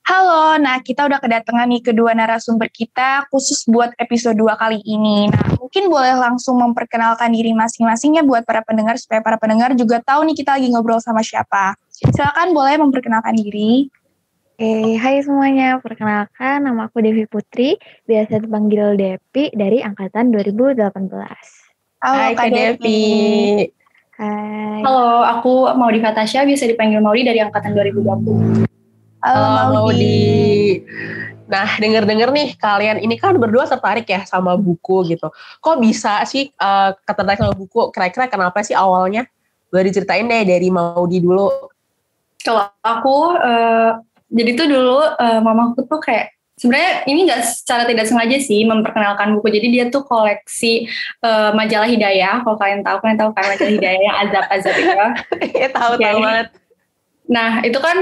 Halo, 0.03 0.59
nah 0.59 0.81
kita 0.83 1.07
udah 1.07 1.23
kedatangan 1.23 1.69
nih 1.69 1.79
kedua 1.79 2.11
narasumber 2.11 2.67
kita 2.67 3.29
khusus 3.31 3.63
buat 3.63 3.95
episode 3.95 4.35
2 4.35 4.59
kali 4.59 4.83
ini. 4.83 5.31
Nah 5.31 5.55
mungkin 5.55 5.87
boleh 5.87 6.19
langsung 6.19 6.59
memperkenalkan 6.59 7.31
diri 7.31 7.55
masing-masingnya 7.55 8.27
buat 8.27 8.43
para 8.43 8.59
pendengar 8.67 8.99
supaya 8.99 9.23
para 9.23 9.39
pendengar 9.39 9.71
juga 9.79 10.03
tahu 10.03 10.27
nih 10.27 10.35
kita 10.35 10.59
lagi 10.59 10.67
ngobrol 10.67 10.99
sama 10.99 11.23
siapa. 11.23 11.79
Silakan 11.95 12.51
boleh 12.51 12.75
memperkenalkan 12.75 13.39
diri. 13.39 13.87
Oke, 14.59 14.99
hai 14.99 15.23
semuanya. 15.23 15.79
Perkenalkan, 15.79 16.67
nama 16.67 16.91
aku 16.91 16.99
Devi 16.99 17.23
Putri, 17.23 17.79
biasa 18.03 18.43
dipanggil 18.43 18.99
Depi 18.99 19.55
dari 19.55 19.79
angkatan 19.79 20.35
2018. 20.35 21.58
Halo 21.99 22.15
Hai, 22.15 22.31
Kak 22.31 22.47
Devi. 22.55 23.03
Hai. 24.15 24.79
Halo, 24.87 25.19
aku 25.19 25.67
Maudi 25.75 25.99
Fatasya, 25.99 26.47
bisa 26.47 26.63
dipanggil 26.63 27.03
Maudi 27.03 27.27
dari 27.27 27.43
angkatan 27.43 27.75
2020. 27.75 28.63
Halo, 29.19 29.43
Halo 29.43 29.83
Maudi. 29.91 30.79
Nah, 31.51 31.67
denger-denger 31.75 32.31
nih, 32.31 32.49
kalian 32.55 33.03
ini 33.03 33.19
kan 33.19 33.35
berdua 33.35 33.67
tertarik 33.67 34.07
ya 34.07 34.23
sama 34.23 34.55
buku 34.55 35.11
gitu. 35.11 35.27
Kok 35.59 35.83
bisa 35.83 36.23
sih 36.23 36.47
uh, 36.55 36.95
ketertarik 37.03 37.43
sama 37.43 37.51
buku? 37.51 37.91
Kira-kira 37.91 38.31
kenapa 38.31 38.63
sih 38.63 38.79
awalnya? 38.79 39.27
Boleh 39.67 39.91
diceritain 39.91 40.23
deh 40.23 40.47
dari 40.47 40.71
Maudi 40.71 41.19
dulu. 41.19 41.51
Kalau 42.39 42.63
aku, 42.79 43.35
uh, 43.35 43.99
jadi 44.31 44.55
tuh 44.55 44.67
dulu 44.71 45.03
uh, 45.03 45.39
mamaku 45.43 45.83
tuh 45.83 45.99
kayak 45.99 46.31
sebenarnya 46.59 47.07
ini 47.07 47.19
nggak 47.23 47.41
secara 47.47 47.87
tidak 47.87 48.05
sengaja 48.05 48.37
sih 48.43 48.67
memperkenalkan 48.67 49.31
buku. 49.39 49.47
Jadi 49.55 49.67
dia 49.71 49.85
tuh 49.87 50.03
koleksi 50.03 50.91
uh, 51.23 51.55
majalah 51.55 51.87
Hidayah. 51.87 52.43
Kalau 52.43 52.59
kalian 52.59 52.83
tahu, 52.83 52.99
kalian 52.99 53.17
tahu 53.17 53.31
kan 53.31 53.43
majalah 53.47 53.71
Hidayah 53.71 54.01
yang 54.03 54.17
azab-azab 54.27 54.75
itu. 54.75 55.07
Iya 55.59 55.69
tahu 55.71 55.91
okay. 55.95 56.05
tahu 56.11 56.19
banget. 56.19 56.47
Nah 57.29 57.61
itu 57.61 57.77
kan 57.77 57.97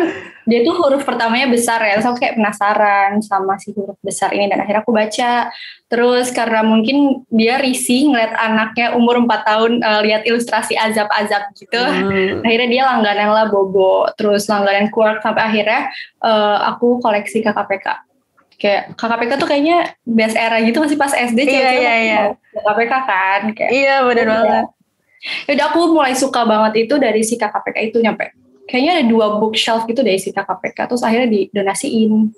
dia 0.48 0.64
tuh 0.64 0.80
huruf 0.80 1.04
pertamanya 1.04 1.52
besar 1.52 1.84
ya, 1.84 2.00
so 2.00 2.16
kayak 2.16 2.40
penasaran 2.40 3.20
sama 3.20 3.60
si 3.60 3.76
huruf 3.76 4.00
besar 4.00 4.32
ini 4.32 4.48
dan 4.48 4.64
akhirnya 4.64 4.80
aku 4.80 4.96
baca. 4.96 5.52
Terus 5.92 6.32
karena 6.32 6.64
mungkin 6.64 7.28
dia 7.28 7.60
risih 7.60 8.08
ngeliat 8.08 8.32
anaknya 8.40 8.96
umur 8.96 9.20
4 9.20 9.28
tahun 9.44 9.72
uh, 9.84 10.02
lihat 10.08 10.24
ilustrasi 10.24 10.80
azab-azab 10.80 11.52
gitu, 11.60 11.76
hmm. 11.76 12.48
akhirnya 12.48 12.70
dia 12.72 12.84
langganan 12.88 13.30
lah 13.36 13.46
Bobo, 13.52 14.08
terus 14.16 14.48
langganan 14.48 14.88
Quark 14.88 15.20
sampai 15.20 15.44
akhirnya 15.44 15.92
uh, 16.24 16.72
aku 16.72 17.04
koleksi 17.04 17.44
KKPK 17.44 18.07
kayak 18.58 18.98
KKPK 18.98 19.32
tuh 19.38 19.48
kayaknya 19.48 19.94
best 20.02 20.34
era 20.34 20.58
gitu 20.66 20.82
masih 20.82 20.98
pas 20.98 21.14
SD 21.14 21.46
iya, 21.46 21.72
iya, 21.78 21.94
iya. 22.02 22.20
KKPK 22.58 22.94
kan 23.06 23.42
kayak 23.54 23.72
iya 23.72 23.96
benar 24.02 24.26
ya 24.26 24.30
banget. 24.34 24.66
Yaudah 25.50 25.66
aku 25.74 25.80
mulai 25.94 26.14
suka 26.14 26.46
banget 26.46 26.88
itu 26.88 26.96
dari 27.02 27.22
si 27.26 27.38
KKPK 27.38 27.78
itu 27.94 27.98
nyampe. 28.02 28.34
Kayaknya 28.68 28.92
ada 29.00 29.06
dua 29.08 29.26
bookshelf 29.40 29.88
gitu 29.88 30.02
dari 30.02 30.20
si 30.20 30.30
KKPK 30.34 30.78
terus 30.90 31.02
akhirnya 31.06 31.30
didonasiin. 31.30 32.34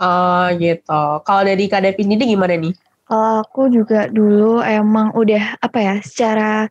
Oh 0.00 0.46
gitu. 0.56 1.02
Kalau 1.22 1.42
dari 1.44 1.64
Kak 1.68 1.82
Devin 1.84 2.14
ini 2.16 2.24
gimana 2.34 2.56
nih? 2.56 2.74
Kalau 3.04 3.42
aku 3.42 3.68
juga 3.68 4.06
dulu 4.06 4.62
emang 4.62 5.12
udah 5.12 5.58
apa 5.60 5.78
ya 5.82 5.94
secara 6.00 6.70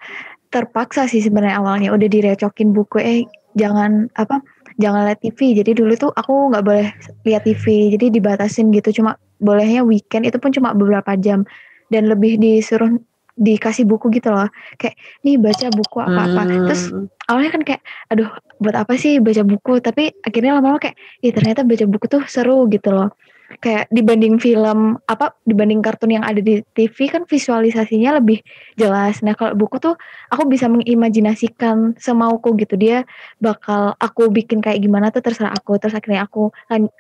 terpaksa 0.50 1.06
sih 1.06 1.22
sebenarnya 1.22 1.60
awalnya. 1.62 1.90
Udah 1.92 2.08
direcokin 2.10 2.72
buku 2.72 2.98
eh 3.00 3.20
jangan 3.54 4.08
apa 4.16 4.42
jangan 4.80 5.12
lihat 5.12 5.20
TV 5.20 5.60
jadi 5.60 5.72
dulu 5.76 5.94
tuh 6.00 6.12
aku 6.16 6.56
nggak 6.56 6.64
boleh 6.64 6.88
lihat 7.28 7.44
TV 7.46 7.96
jadi 8.00 8.06
dibatasin 8.10 8.72
gitu. 8.72 9.04
Cuma 9.04 9.20
bolehnya 9.44 9.84
weekend 9.84 10.26
itu 10.26 10.40
pun 10.40 10.56
cuma 10.56 10.72
beberapa 10.72 11.14
jam. 11.20 11.44
Dan 11.90 12.06
lebih 12.06 12.38
disuruh 12.38 13.02
dikasih 13.40 13.84
buku 13.84 14.14
gitu 14.14 14.30
loh. 14.30 14.48
Kayak 14.78 14.96
nih 15.26 15.36
baca 15.42 15.68
buku 15.74 15.98
apa 16.00 16.22
apa 16.28 16.42
hmm. 16.46 16.66
terus 16.70 16.84
awalnya 17.26 17.52
kan 17.56 17.62
kayak 17.66 17.82
aduh 18.14 18.30
buat 18.62 18.76
apa 18.78 18.94
sih 18.96 19.20
baca 19.20 19.44
buku? 19.44 19.84
Tapi 19.84 20.16
akhirnya 20.24 20.58
lama-lama 20.58 20.80
kayak 20.80 20.96
ih 21.26 21.34
ternyata 21.34 21.68
baca 21.68 21.86
buku 21.86 22.06
tuh 22.08 22.24
seru 22.30 22.66
gitu 22.72 22.90
loh 22.94 23.14
kayak 23.58 23.90
dibanding 23.90 24.38
film 24.38 25.02
apa 25.10 25.34
dibanding 25.42 25.82
kartun 25.82 26.14
yang 26.14 26.22
ada 26.22 26.38
di 26.38 26.62
TV 26.78 27.10
kan 27.10 27.26
visualisasinya 27.26 28.22
lebih 28.22 28.46
jelas. 28.78 29.26
Nah 29.26 29.34
kalau 29.34 29.58
buku 29.58 29.82
tuh 29.82 29.98
aku 30.30 30.46
bisa 30.46 30.70
mengimajinasikan 30.70 31.98
semauku 31.98 32.54
gitu 32.62 32.78
dia 32.78 33.10
bakal 33.42 33.98
aku 33.98 34.30
bikin 34.30 34.62
kayak 34.62 34.86
gimana 34.86 35.10
tuh 35.10 35.26
terserah 35.26 35.52
aku. 35.58 35.82
Terus 35.82 35.98
akhirnya 35.98 36.30
aku 36.30 36.54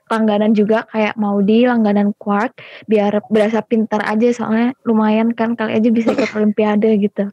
langganan 0.10 0.58
juga 0.58 0.90
kayak 0.90 1.14
mau 1.22 1.38
di 1.46 1.70
langganan 1.70 2.18
Quark 2.18 2.58
biar 2.90 3.22
berasa 3.30 3.62
pintar 3.62 4.02
aja 4.10 4.34
soalnya 4.34 4.74
lumayan 4.84 5.38
kan 5.38 5.54
kali 5.54 5.78
aja 5.78 5.90
bisa 5.94 6.18
ikut 6.18 6.34
Olimpiade 6.38 6.90
gitu. 6.98 7.30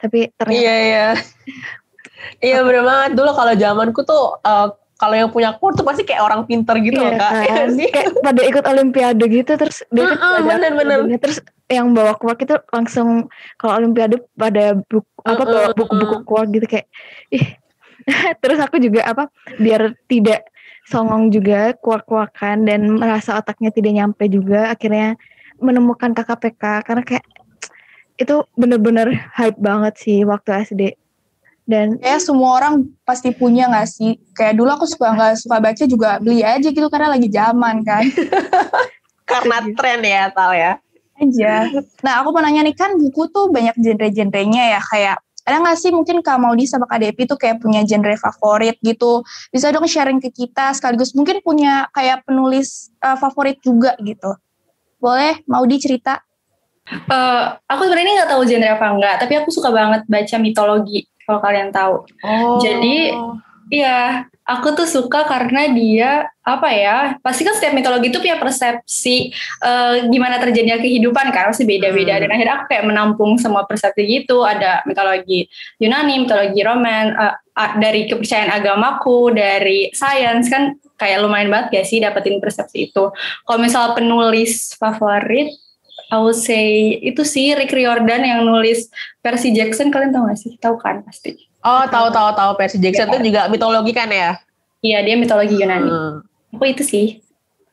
Tapi 0.00 0.30
ternyata 0.38 0.62
Iya 0.62 0.74
iya. 0.78 1.08
Iya 2.40 2.64
bener 2.64 2.84
banget 2.84 3.10
dulu 3.16 3.30
kalau 3.32 3.52
zamanku 3.56 4.00
tuh 4.04 4.38
uh, 4.44 4.68
kalau 5.00 5.16
yang 5.16 5.30
punya 5.32 5.56
kur 5.56 5.72
tuh 5.72 5.80
pasti 5.80 6.04
kayak 6.04 6.20
orang 6.20 6.44
pinter 6.44 6.76
gitu 6.76 7.00
iya, 7.00 7.08
loh 7.08 7.12
kak. 7.16 7.32
Iya 7.40 7.54
kan? 7.56 7.68
sih? 7.72 7.88
Kayak 7.88 8.10
pada 8.20 8.42
ikut 8.44 8.64
Olimpiade 8.68 9.24
gitu 9.32 9.52
terus 9.56 9.76
dia 9.88 10.04
Mm-mm, 10.04 10.20
ada 10.20 10.44
bener-bener. 10.44 10.98
Olimpiade. 11.00 11.22
terus 11.24 11.38
yang 11.72 11.96
bawa 11.96 12.12
kuak 12.20 12.44
itu 12.44 12.54
langsung 12.68 13.32
kalau 13.56 13.80
Olimpiade 13.80 14.20
pada 14.36 14.76
buku 14.76 15.08
apa 15.24 15.40
Mm-mm, 15.40 15.54
bawa 15.56 15.68
buku-buku 15.72 16.16
kuak 16.28 16.46
gitu 16.52 16.66
kayak 16.68 16.86
ih 17.32 17.56
terus 18.44 18.60
aku 18.60 18.76
juga 18.76 19.08
apa 19.08 19.32
biar 19.56 19.96
tidak 20.04 20.44
songong 20.84 21.32
juga 21.32 21.72
kuak-kuakan 21.78 22.68
dan 22.68 22.84
merasa 22.98 23.38
otaknya 23.38 23.70
tidak 23.72 23.92
nyampe 23.94 24.24
juga 24.26 24.74
akhirnya 24.74 25.16
menemukan 25.60 26.12
KKPK 26.12 26.82
karena 26.84 27.02
kayak 27.04 27.24
itu 28.20 28.44
bener-bener 28.52 29.16
hype 29.32 29.56
banget 29.56 29.96
sih 29.96 30.28
waktu 30.28 30.68
SD 30.68 30.99
dan 31.70 31.94
Kayak 32.02 32.26
semua 32.26 32.58
orang 32.58 32.90
pasti 33.06 33.30
punya 33.30 33.70
gak 33.70 33.86
sih? 33.86 34.18
Kayak 34.34 34.58
dulu 34.58 34.70
aku 34.74 34.86
suka 34.90 35.14
nggak 35.14 35.34
suka 35.38 35.56
baca 35.62 35.84
juga 35.86 36.18
beli 36.18 36.42
aja 36.42 36.66
gitu 36.66 36.88
karena 36.90 37.14
lagi 37.14 37.30
zaman 37.30 37.86
kan. 37.86 38.02
Karena 39.30 39.62
tren 39.78 40.02
ya 40.02 40.26
Tal 40.34 40.52
ya. 40.58 40.72
aja. 41.20 41.70
Nah 42.02 42.24
aku 42.24 42.34
mau 42.34 42.42
nanya 42.42 42.66
nih 42.66 42.74
kan 42.74 42.98
buku 42.98 43.30
tuh 43.30 43.52
banyak 43.52 43.76
genre-genrenya 43.78 44.74
ya 44.74 44.80
kayak 44.82 45.16
ada 45.46 45.56
nggak 45.60 45.78
sih 45.78 45.92
mungkin 45.92 46.24
Kak 46.24 46.40
Maudi 46.40 46.64
sama 46.66 46.88
Kak 46.88 47.00
Depi 47.00 47.28
tuh 47.28 47.38
kayak 47.38 47.62
punya 47.62 47.84
genre 47.86 48.16
favorit 48.16 48.80
gitu. 48.82 49.22
Bisa 49.52 49.68
dong 49.70 49.86
sharing 49.86 50.18
ke 50.18 50.32
kita 50.32 50.72
sekaligus 50.74 51.12
mungkin 51.12 51.44
punya 51.44 51.86
kayak 51.94 52.24
penulis 52.24 52.88
uh, 53.04 53.14
favorit 53.20 53.60
juga 53.62 53.94
gitu. 54.00 54.32
Boleh 54.98 55.40
Maudi 55.46 55.76
cerita? 55.78 56.24
Eh, 56.90 57.44
aku 57.70 57.82
sebenarnya 57.86 58.24
nggak 58.24 58.30
tahu 58.34 58.42
genre 58.42 58.68
apa 58.74 58.86
enggak, 58.90 59.14
tapi 59.22 59.32
aku 59.38 59.48
suka 59.54 59.70
banget 59.70 60.02
baca 60.10 60.36
mitologi 60.42 61.06
kalau 61.30 61.38
kalian 61.38 61.70
tahu. 61.70 62.02
Oh. 62.26 62.58
Jadi, 62.58 63.14
Iya, 63.70 64.26
aku 64.42 64.74
tuh 64.74 64.82
suka 64.82 65.30
karena 65.30 65.70
dia 65.70 66.26
apa 66.42 66.74
ya? 66.74 67.14
Pasti 67.22 67.46
kan 67.46 67.54
setiap 67.54 67.70
mitologi 67.70 68.10
itu 68.10 68.18
punya 68.18 68.34
persepsi 68.34 69.30
eh, 69.62 69.94
gimana 70.10 70.42
terjadinya 70.42 70.82
kehidupan 70.82 71.30
kan, 71.30 71.54
pasti 71.54 71.62
beda-beda. 71.62 72.18
Hmm. 72.18 72.22
Dan 72.26 72.30
akhirnya 72.34 72.54
aku 72.58 72.66
kayak 72.66 72.84
menampung 72.90 73.38
semua 73.38 73.62
persepsi 73.70 74.02
gitu. 74.10 74.42
Ada 74.42 74.82
mitologi 74.90 75.46
Yunani, 75.78 76.26
mitologi 76.26 76.60
Roman, 76.66 77.14
a- 77.14 77.38
dari 77.78 78.10
kepercayaan 78.10 78.50
agamaku, 78.50 79.30
dari 79.30 79.94
sains 79.94 80.50
kan 80.50 80.74
kayak 80.98 81.22
lumayan 81.22 81.46
banget 81.46 81.80
ya 81.80 81.82
sih 81.86 82.02
dapetin 82.02 82.42
persepsi 82.42 82.90
itu. 82.90 83.14
Kalau 83.46 83.58
misal 83.62 83.94
penulis 83.94 84.74
favorit, 84.74 85.54
I 86.10 86.18
would 86.18 86.34
say 86.34 86.98
itu 87.00 87.22
sih 87.22 87.54
Rick 87.54 87.70
Riordan 87.70 88.26
yang 88.26 88.42
nulis 88.42 88.90
Percy 89.22 89.54
Jackson. 89.54 89.94
Kalian 89.94 90.10
tahu 90.10 90.26
gak 90.26 90.38
sih? 90.42 90.52
Tahu 90.58 90.74
kan 90.76 91.06
pasti. 91.06 91.38
Oh 91.62 91.86
tahu 91.86 92.10
tahu 92.10 92.34
tahu 92.34 92.50
Percy 92.58 92.82
Jackson 92.82 93.06
Iya. 93.06 93.14
tuh 93.14 93.20
juga 93.22 93.40
mitologi 93.46 93.92
kan 93.94 94.10
ya. 94.10 94.34
Iya, 94.80 94.98
dia 95.04 95.14
mitologi 95.14 95.54
Yunani. 95.54 95.86
Hmm. 95.86 96.14
Aku 96.56 96.64
itu 96.66 96.82
sih. 96.82 97.06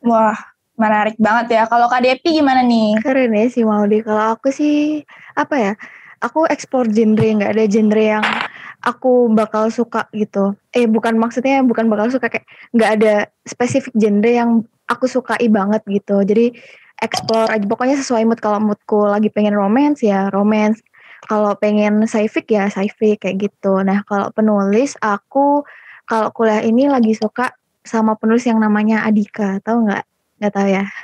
Wah 0.06 0.38
menarik 0.78 1.17
banget 1.17 1.58
ya. 1.58 1.63
Kalau 1.65 1.89
Kak 1.89 2.06
Depi 2.06 2.38
gimana 2.38 2.62
nih? 2.62 3.02
Keren 3.02 3.34
ya 3.34 3.50
sih 3.50 3.65
Maudi. 3.65 4.06
Kalau 4.06 4.38
aku 4.38 4.54
sih 4.54 5.02
apa 5.34 5.56
ya? 5.58 5.73
Aku 6.21 6.45
ekspor 6.45 6.89
genre, 6.89 7.26
nggak 7.26 7.58
ada 7.58 7.63
genre 7.65 8.02
yang 8.02 8.26
aku 8.82 9.34
bakal 9.34 9.73
suka 9.73 10.06
gitu. 10.13 10.54
Eh 10.73 10.86
bukan 10.86 11.17
maksudnya 11.17 11.65
bukan 11.65 11.89
bakal 11.89 12.13
suka 12.13 12.30
kayak 12.30 12.45
nggak 12.73 12.91
ada 13.02 13.13
spesifik 13.45 13.93
genre 13.97 14.30
yang 14.30 14.50
aku 14.86 15.10
sukai 15.10 15.50
banget 15.50 15.82
gitu. 15.89 16.21
Jadi 16.21 16.54
explore 17.01 17.49
aja 17.49 17.65
pokoknya 17.65 17.95
sesuai 18.01 18.25
mood 18.25 18.41
kalau 18.41 18.57
moodku 18.62 19.05
lagi 19.05 19.29
pengen 19.29 19.53
romance 19.53 20.01
ya 20.01 20.29
romance. 20.33 20.81
Kalau 21.27 21.57
pengen 21.57 22.05
sci-fi 22.05 22.45
ya 22.45 22.69
sci-fi 22.69 23.17
kayak 23.17 23.49
gitu. 23.49 23.81
Nah, 23.81 24.05
kalau 24.05 24.29
penulis 24.31 24.93
aku 25.01 25.65
kalau 26.07 26.31
kuliah 26.31 26.63
ini 26.63 26.88
lagi 26.88 27.17
suka 27.17 27.51
sama 27.83 28.15
penulis 28.15 28.45
yang 28.47 28.62
namanya 28.62 29.03
Adika. 29.03 29.60
Tahu 29.60 29.89
nggak? 29.89 30.03
Nggak 30.39 30.53
tahu 30.53 30.67
ya. 30.69 30.86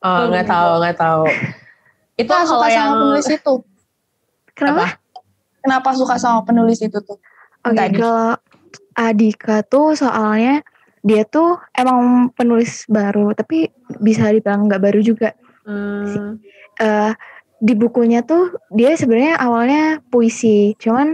Oh 0.00 0.32
nggak 0.32 0.48
tahu 0.48 0.80
nggak 0.80 0.96
tahu. 0.96 1.24
Itu 2.16 2.32
kalau 2.32 2.48
suka 2.48 2.72
yang 2.72 2.88
sama 2.88 2.96
penulis 3.04 3.26
itu. 3.28 3.54
Kenapa? 4.56 4.84
Kenapa 5.60 5.88
suka 5.92 6.16
sama 6.16 6.40
penulis 6.40 6.80
itu 6.80 6.96
tuh? 7.04 7.20
Oke, 7.68 7.76
Tadi. 7.76 8.00
kalau 8.00 8.32
Adika 8.96 9.60
tuh 9.60 9.92
soalnya 9.92 10.64
dia 11.00 11.24
tuh 11.24 11.56
emang 11.72 12.28
penulis 12.36 12.84
baru, 12.86 13.32
tapi 13.32 13.68
bisa 14.00 14.28
dibilang 14.28 14.68
nggak 14.68 14.82
baru 14.84 15.00
juga. 15.00 15.32
Hmm. 15.64 16.40
Eh 16.80 17.12
di 17.60 17.76
bukunya 17.76 18.24
tuh 18.24 18.56
dia 18.72 18.96
sebenarnya 18.96 19.36
awalnya 19.36 19.84
puisi, 20.08 20.72
cuman 20.80 21.12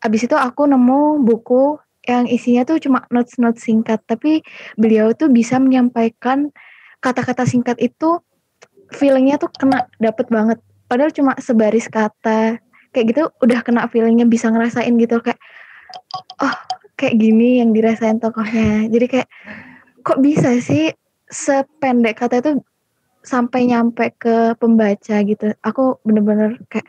abis 0.00 0.24
itu 0.24 0.36
aku 0.36 0.64
nemu 0.64 1.20
buku 1.20 1.76
yang 2.08 2.26
isinya 2.26 2.66
tuh 2.66 2.80
cuma 2.82 3.04
notes-notes 3.12 3.62
singkat, 3.62 4.00
tapi 4.08 4.42
beliau 4.74 5.12
tuh 5.14 5.28
bisa 5.30 5.60
menyampaikan 5.60 6.50
kata-kata 6.98 7.44
singkat 7.46 7.78
itu 7.78 8.18
feelingnya 8.96 9.38
tuh 9.38 9.52
kena 9.54 9.86
dapet 10.00 10.26
banget. 10.32 10.58
Padahal 10.88 11.12
cuma 11.14 11.32
sebaris 11.38 11.88
kata 11.88 12.58
kayak 12.92 13.06
gitu 13.12 13.22
udah 13.40 13.60
kena 13.64 13.88
feelingnya 13.88 14.28
bisa 14.28 14.52
ngerasain 14.52 14.92
gitu 15.00 15.16
kayak 15.24 15.40
oh 16.44 16.56
kayak 17.02 17.18
gini 17.18 17.58
yang 17.58 17.74
dirasain 17.74 18.22
tokohnya. 18.22 18.86
Jadi 18.86 19.06
kayak 19.10 19.28
kok 20.06 20.22
bisa 20.22 20.54
sih 20.62 20.94
sependek 21.26 22.22
kata 22.22 22.38
itu 22.38 22.62
sampai 23.26 23.66
nyampe 23.66 24.14
ke 24.14 24.54
pembaca 24.54 25.16
gitu. 25.26 25.50
Aku 25.66 25.98
bener-bener 26.06 26.62
kayak 26.70 26.86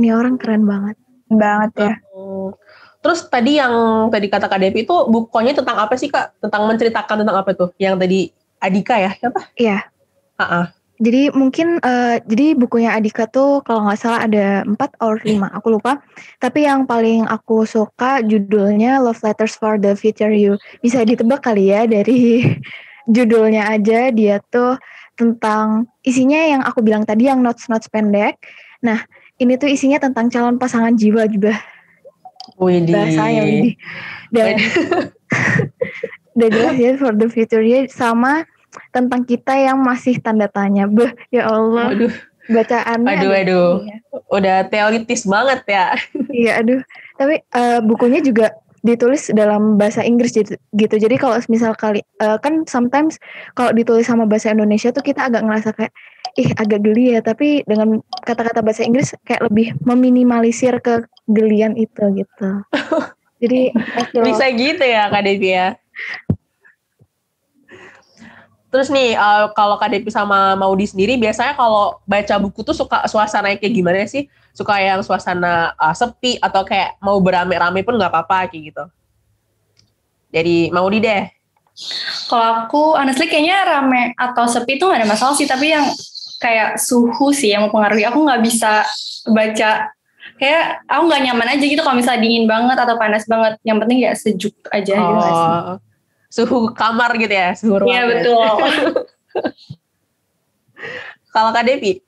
ini 0.00 0.08
orang 0.16 0.40
keren 0.40 0.64
banget. 0.64 0.96
Banget 1.28 1.70
ya. 1.76 1.94
Hmm. 2.16 2.56
Terus 3.04 3.28
tadi 3.28 3.60
yang 3.60 4.08
tadi 4.08 4.32
kata 4.32 4.48
Kak 4.48 4.60
Devi 4.64 4.88
itu 4.88 4.96
bukunya 5.12 5.52
tentang 5.52 5.76
apa 5.76 5.92
sih 6.00 6.08
Kak? 6.08 6.40
Tentang 6.40 6.64
menceritakan 6.64 7.20
tentang 7.20 7.36
apa 7.36 7.52
tuh? 7.52 7.68
Yang 7.76 7.94
tadi 8.00 8.20
Adika 8.64 8.96
ya? 8.96 9.12
Siapa? 9.12 9.40
Iya. 9.60 9.78
Ah, 10.40 10.72
Jadi 11.02 11.34
mungkin 11.34 11.82
eh, 11.82 12.22
jadi 12.22 12.54
bukunya 12.54 12.94
Adika 12.94 13.26
tuh 13.26 13.66
kalau 13.66 13.90
nggak 13.90 13.98
salah 13.98 14.20
ada 14.22 14.62
4 14.62 14.78
or 15.02 15.18
5, 15.18 15.50
aku 15.50 15.66
lupa. 15.74 15.98
Tapi 16.38 16.70
yang 16.70 16.86
paling 16.86 17.26
aku 17.26 17.66
suka 17.66 18.22
judulnya 18.22 19.02
Love 19.02 19.18
Letters 19.26 19.58
for 19.58 19.74
the 19.74 19.98
Future 19.98 20.30
You. 20.30 20.54
Bisa 20.86 21.02
ditebak 21.02 21.42
kali 21.42 21.74
ya 21.74 21.90
dari 21.90 22.46
judulnya 23.14 23.74
aja 23.74 24.14
dia 24.14 24.38
tuh 24.48 24.78
tentang 25.18 25.90
isinya 26.06 26.38
yang 26.38 26.62
aku 26.62 26.82
bilang 26.82 27.02
tadi 27.02 27.26
yang 27.26 27.42
notes-notes 27.42 27.90
pendek. 27.90 28.38
Nah, 28.86 29.02
ini 29.42 29.58
tuh 29.58 29.70
isinya 29.70 29.98
tentang 29.98 30.30
calon 30.30 30.58
pasangan 30.62 30.94
jiwa 30.94 31.26
juga 31.26 31.58
Widih. 32.54 32.94
bahasanya 32.94 33.42
Widih. 33.42 33.74
Dan 34.30 34.54
udah 36.38 36.48
jelas 36.54 36.76
ya 36.78 36.90
for 36.98 37.14
the 37.14 37.26
future 37.26 37.64
ya 37.64 37.86
sama 37.90 38.46
tentang 38.90 39.22
kita 39.26 39.54
yang 39.54 39.80
masih 39.80 40.18
tanda 40.20 40.46
tanya. 40.50 40.86
Beh, 40.86 41.12
ya 41.34 41.48
Allah, 41.48 41.92
Waduh, 41.94 42.12
bacaannya. 42.50 43.10
aduh, 43.18 43.32
aduh. 43.32 43.70
Iya, 43.84 43.96
Udah 44.30 44.56
teoritis 44.68 45.22
banget 45.24 45.60
ya. 45.68 45.86
Iya, 46.30 46.52
aduh. 46.62 46.80
Tapi 47.16 47.34
eh, 47.40 47.80
bukunya 47.82 48.20
juga 48.20 48.54
ditulis 48.84 49.32
dalam 49.32 49.80
bahasa 49.80 50.04
Inggris 50.04 50.36
gitu. 50.36 50.94
Jadi 51.00 51.16
kalau 51.16 51.40
misal 51.48 51.72
kali 51.72 52.04
eh, 52.04 52.38
kan 52.44 52.68
sometimes 52.68 53.16
kalau 53.56 53.72
ditulis 53.72 54.04
sama 54.04 54.28
bahasa 54.28 54.52
Indonesia 54.52 54.92
tuh 54.92 55.00
kita 55.00 55.32
agak 55.32 55.40
ngerasa 55.40 55.72
kayak 55.72 55.92
ih 56.36 56.50
agak 56.60 56.84
geli 56.84 57.16
ya, 57.16 57.20
tapi 57.24 57.64
dengan 57.64 58.02
kata-kata 58.28 58.60
bahasa 58.60 58.84
Inggris 58.84 59.16
kayak 59.24 59.48
lebih 59.48 59.72
meminimalisir 59.88 60.76
kegelian 60.84 61.78
itu 61.80 62.02
gitu. 62.12 62.50
Jadi 63.42 63.72
Bisa 64.14 64.46
gitu 64.52 64.84
ya 64.84 65.08
Kak 65.12 65.22
Devi 65.24 65.52
ya. 65.52 65.76
Terus 68.74 68.90
nih, 68.90 69.14
eh, 69.14 69.46
kalau 69.54 69.78
Kak 69.78 69.86
Devi 69.86 70.10
sama 70.10 70.58
Maudi 70.58 70.82
sendiri, 70.90 71.14
biasanya 71.14 71.54
kalau 71.54 72.02
baca 72.10 72.34
buku 72.42 72.66
tuh 72.66 72.74
suka 72.74 73.06
suasana 73.06 73.54
kayak 73.54 73.70
gimana 73.70 74.02
sih? 74.10 74.26
Suka 74.50 74.82
yang 74.82 74.98
suasana 75.06 75.78
eh, 75.78 75.94
sepi 75.94 76.42
atau 76.42 76.66
kayak 76.66 76.98
mau 76.98 77.14
berame-rame 77.22 77.86
pun 77.86 77.94
nggak 77.94 78.10
apa-apa 78.10 78.50
kayak 78.50 78.74
gitu. 78.74 78.84
Jadi 80.34 80.74
Maudi 80.74 80.98
deh. 80.98 81.22
Kalau 82.26 82.66
aku 82.66 82.98
honestly 82.98 83.30
kayaknya 83.30 83.62
rame 83.62 84.10
atau 84.18 84.50
sepi 84.50 84.74
itu 84.74 84.90
gak 84.90 85.06
ada 85.06 85.10
masalah 85.10 85.38
sih, 85.38 85.46
tapi 85.46 85.70
yang 85.70 85.86
kayak 86.42 86.74
suhu 86.82 87.30
sih 87.30 87.54
yang 87.54 87.70
mempengaruhi. 87.70 88.02
Aku 88.10 88.26
nggak 88.26 88.42
bisa 88.42 88.82
baca 89.30 89.94
kayak 90.34 90.82
aku 90.90 91.02
nggak 91.14 91.22
nyaman 91.30 91.48
aja 91.54 91.62
gitu 91.62 91.78
kalau 91.78 91.94
misalnya 91.94 92.26
dingin 92.26 92.50
banget 92.50 92.74
atau 92.74 92.98
panas 92.98 93.22
banget. 93.30 93.54
Yang 93.62 93.78
penting 93.86 93.98
ya 94.02 94.12
sejuk 94.18 94.54
aja 94.74 94.94
gitu 94.98 95.14
nggak 95.14 95.34
sih? 95.38 95.50
Suhu 96.34 96.74
kamar 96.74 97.14
gitu 97.14 97.30
ya, 97.30 97.54
suhu 97.54 97.78
ruangan. 97.78 97.94
Iya 97.94 98.02
betul. 98.10 98.42
Kalau 101.34 101.50
Kak 101.54 101.66
Devi? 101.66 102.02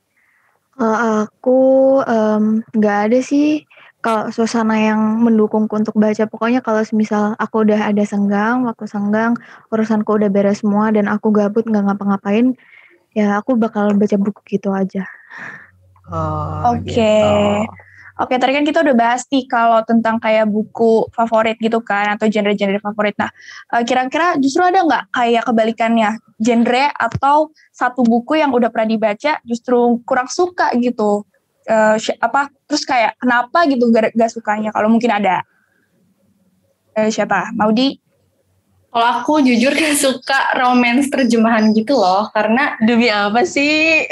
Kalau 0.75 1.27
aku 1.27 1.61
em, 2.07 2.63
nggak 2.75 2.99
ada 3.11 3.19
sih 3.23 3.67
kalau 4.03 4.31
suasana 4.31 4.79
yang 4.79 5.23
mendukungku 5.23 5.75
untuk 5.75 5.95
baca. 5.99 6.27
Pokoknya 6.31 6.63
kalau 6.63 6.83
misal 6.95 7.35
aku 7.43 7.67
udah 7.67 7.91
ada 7.91 8.05
senggang, 8.07 8.63
waktu 8.63 8.87
senggang, 8.87 9.35
urusanku 9.75 10.15
udah 10.15 10.31
beres 10.31 10.63
semua 10.63 10.95
dan 10.95 11.11
aku 11.11 11.35
gabut 11.35 11.67
nggak 11.67 11.91
ngapa-ngapain, 11.91 12.55
ya 13.19 13.35
aku 13.41 13.59
bakal 13.59 13.91
baca 13.99 14.15
buku 14.15 14.41
gitu 14.47 14.71
aja. 14.71 15.11
Oh, 16.07 16.71
Oke. 16.71 16.87
gitu. 16.87 17.35
Oke, 18.17 18.41
tadi 18.41 18.57
kan 18.57 18.65
kita 18.65 18.81
udah 18.81 18.97
bahas 18.97 19.29
nih 19.29 19.45
kalau 19.45 19.85
tentang 19.85 20.17
kayak 20.17 20.49
buku 20.49 21.05
favorit 21.13 21.61
gitu 21.61 21.85
kan, 21.85 22.17
atau 22.17 22.25
genre-genre 22.33 22.81
favorit. 22.81 23.13
Nah, 23.21 23.29
eh, 23.77 23.85
kira-kira 23.85 24.41
justru 24.41 24.65
ada 24.65 24.81
nggak 24.81 25.05
kayak 25.13 25.45
kebalikannya, 25.45 26.17
genre 26.41 26.87
atau 26.97 27.53
satu 27.77 28.01
buku 28.01 28.41
yang 28.41 28.57
udah 28.57 28.73
pernah 28.73 28.89
dibaca 28.89 29.37
justru 29.45 30.01
kurang 30.09 30.33
suka 30.33 30.73
gitu? 30.81 31.29
Sy- 31.99 32.17
apa? 32.23 32.47
Terus 32.71 32.87
kayak 32.87 33.19
kenapa 33.19 33.67
gitu 33.67 33.91
gak, 33.91 34.15
gak 34.15 34.31
sukanya? 34.31 34.71
Kalau 34.71 34.87
mungkin 34.87 35.11
ada. 35.11 35.43
Eh, 36.95 37.11
siapa? 37.11 37.51
Maudi? 37.53 37.99
Kalau 38.95 39.09
aku 39.21 39.43
jujur 39.43 39.75
gak 39.75 39.99
suka 39.99 40.57
romance 40.57 41.11
terjemahan 41.11 41.75
gitu 41.75 41.99
loh, 41.99 42.31
karena 42.33 42.79
Demi 42.81 43.11
apa 43.11 43.43
sih? 43.43 44.07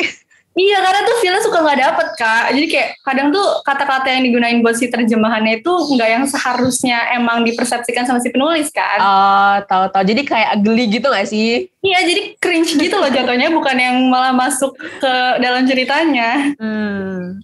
Iya 0.54 0.78
karena 0.78 1.00
tuh 1.02 1.16
feelnya 1.18 1.42
suka 1.42 1.58
nggak 1.62 1.80
dapet 1.82 2.08
kak. 2.18 2.44
Jadi 2.54 2.66
kayak 2.70 2.88
kadang 3.02 3.28
tuh 3.34 3.46
kata-kata 3.66 4.06
yang 4.10 4.22
digunain 4.22 4.58
buat 4.62 4.78
si 4.78 4.86
terjemahannya 4.86 5.62
itu 5.62 5.70
nggak 5.70 6.08
yang 6.10 6.24
seharusnya 6.30 7.14
emang 7.14 7.42
dipersepsikan 7.42 8.06
sama 8.06 8.22
si 8.22 8.30
penulis 8.30 8.70
kan. 8.70 8.98
Oh, 9.02 9.56
tahu-tahu. 9.66 10.02
Jadi 10.06 10.22
kayak 10.22 10.62
geli 10.62 10.84
gitu 10.88 11.10
gak 11.10 11.26
sih? 11.26 11.66
Iya 11.82 11.98
jadi 12.06 12.22
cringe 12.38 12.78
gitu 12.78 12.96
loh 12.96 13.10
jatuhnya, 13.10 13.50
bukan 13.50 13.76
yang 13.76 13.96
malah 14.08 14.32
masuk 14.32 14.78
ke 14.78 15.12
dalam 15.42 15.66
ceritanya. 15.66 16.54
Hmm. 16.56 17.42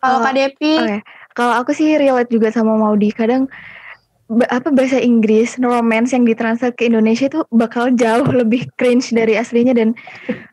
Kalau 0.00 0.16
Oh, 0.16 0.24
Kak 0.24 0.32
Depi? 0.32 0.74
Oke, 0.80 0.96
kalau 1.36 1.52
aku 1.60 1.76
sih 1.76 2.00
relate 2.00 2.32
juga 2.32 2.48
sama 2.48 2.72
Maudi. 2.80 3.12
Kadang 3.12 3.52
apa 4.30 4.70
bahasa 4.70 5.02
Inggris 5.02 5.58
romance 5.58 6.14
yang 6.14 6.22
ditranslate 6.22 6.78
ke 6.78 6.86
Indonesia 6.86 7.26
itu 7.26 7.42
bakal 7.50 7.90
jauh 7.98 8.30
lebih 8.30 8.70
cringe 8.78 9.10
dari 9.10 9.34
aslinya 9.34 9.74
dan 9.74 9.90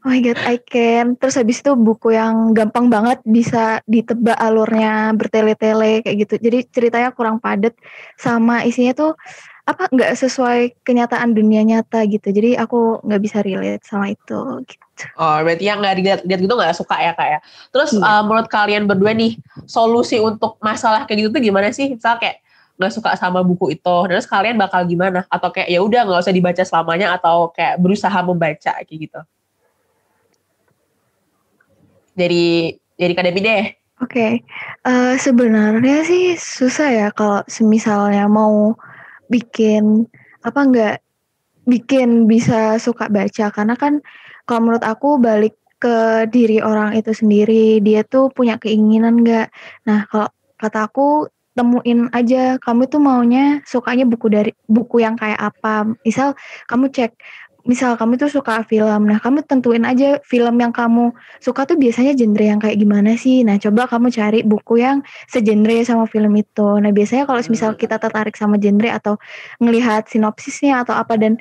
oh 0.01 0.09
my 0.09 0.17
god 0.17 0.39
I 0.49 0.57
can. 0.57 1.13
Terus 1.21 1.37
habis 1.37 1.61
itu 1.61 1.77
buku 1.77 2.17
yang 2.17 2.57
gampang 2.57 2.89
banget 2.89 3.21
bisa 3.21 3.85
ditebak 3.85 4.33
alurnya 4.41 5.13
bertele-tele 5.13 6.01
kayak 6.01 6.17
gitu. 6.25 6.35
Jadi 6.41 6.59
ceritanya 6.73 7.13
kurang 7.13 7.37
padat 7.37 7.77
sama 8.17 8.65
isinya 8.65 8.97
tuh 8.97 9.13
apa 9.67 9.91
nggak 9.91 10.15
sesuai 10.15 10.81
kenyataan 10.81 11.37
dunia 11.37 11.61
nyata 11.61 12.01
gitu. 12.09 12.33
Jadi 12.33 12.57
aku 12.57 13.03
nggak 13.05 13.21
bisa 13.21 13.45
relate 13.45 13.85
sama 13.85 14.09
itu. 14.09 14.63
Gitu. 14.65 15.05
Oh, 15.21 15.37
berarti 15.45 15.69
yang 15.69 15.85
nggak 15.85 15.95
dilihat 16.01 16.19
lihat 16.25 16.39
gitu 16.41 16.53
nggak 16.57 16.73
suka 16.73 16.97
ya 16.97 17.13
kak 17.13 17.29
ya. 17.29 17.39
Terus 17.69 17.93
Iya. 17.93 18.01
uh, 18.01 18.23
menurut 18.25 18.49
kalian 18.49 18.89
berdua 18.89 19.13
nih 19.13 19.37
solusi 19.69 20.17
untuk 20.17 20.57
masalah 20.65 21.05
kayak 21.05 21.21
gitu 21.21 21.29
tuh 21.29 21.43
gimana 21.45 21.69
sih? 21.69 21.93
Misal 21.93 22.17
kayak 22.17 22.41
nggak 22.77 22.93
suka 22.93 23.17
sama 23.17 23.41
buku 23.41 23.73
itu, 23.73 23.95
terus 24.05 24.29
kalian 24.29 24.55
bakal 24.55 24.85
gimana? 24.85 25.25
Atau 25.27 25.49
kayak 25.49 25.69
ya 25.69 25.81
udah 25.81 26.01
nggak 26.05 26.21
usah 26.21 26.35
dibaca 26.35 26.63
selamanya 26.63 27.17
atau 27.17 27.49
kayak 27.49 27.81
berusaha 27.81 28.19
membaca 28.21 28.73
kayak 28.85 28.99
gitu? 29.09 29.19
Jadi 32.17 32.45
jadi 32.97 33.11
Kak 33.13 33.25
Devi 33.29 33.41
deh. 33.45 33.65
Oke, 33.97 34.45
eh, 34.85 35.15
sebenarnya 35.17 36.05
sih 36.05 36.37
susah 36.37 36.89
ya 36.93 37.07
kalau 37.09 37.41
semisalnya 37.49 38.29
mau 38.29 38.77
bikin 39.25 40.05
apa 40.45 40.59
enggak 40.61 40.95
bikin 41.65 42.29
bisa 42.29 42.77
suka 42.77 43.09
baca 43.09 43.51
karena 43.51 43.75
kan 43.75 43.99
kalau 44.47 44.69
menurut 44.69 44.85
aku 44.85 45.19
balik 45.19 45.57
ke 45.77 46.25
diri 46.29 46.57
orang 46.63 46.97
itu 46.97 47.13
sendiri 47.13 47.77
dia 47.81 48.01
tuh 48.05 48.29
punya 48.33 48.57
keinginan 48.57 49.21
enggak. 49.21 49.53
Nah 49.85 50.05
kalau 50.09 50.29
kata 50.57 50.89
aku 50.89 51.29
temuin 51.57 52.05
aja 52.13 52.61
kamu 52.61 52.85
tuh 52.85 53.01
maunya 53.01 53.65
sukanya 53.65 54.05
buku 54.05 54.29
dari 54.29 54.51
buku 54.69 55.01
yang 55.01 55.17
kayak 55.17 55.41
apa. 55.41 55.97
Misal 56.05 56.37
kamu 56.69 56.93
cek 56.93 57.17
misal 57.67 57.99
kamu 57.99 58.15
tuh 58.15 58.31
suka 58.31 58.63
film, 58.63 59.11
nah 59.11 59.19
kamu 59.19 59.43
tentuin 59.43 59.83
aja 59.83 60.23
film 60.23 60.55
yang 60.55 60.71
kamu 60.71 61.11
suka 61.43 61.67
tuh 61.67 61.75
biasanya 61.75 62.15
genre 62.15 62.45
yang 62.47 62.63
kayak 62.63 62.79
gimana 62.79 63.19
sih? 63.19 63.43
Nah, 63.43 63.59
coba 63.59 63.91
kamu 63.91 64.07
cari 64.07 64.39
buku 64.47 64.79
yang 64.79 65.03
segenre 65.27 65.83
sama 65.83 66.07
film 66.07 66.31
itu. 66.39 66.79
Nah, 66.79 66.95
biasanya 66.95 67.27
kalau 67.27 67.43
misal 67.51 67.75
Hmm. 67.75 67.79
kita 67.83 67.99
tertarik 67.99 68.39
sama 68.39 68.55
genre 68.55 68.87
atau 68.87 69.19
ngelihat 69.59 70.07
sinopsisnya 70.07 70.87
atau 70.87 70.95
apa 70.95 71.19
dan 71.19 71.35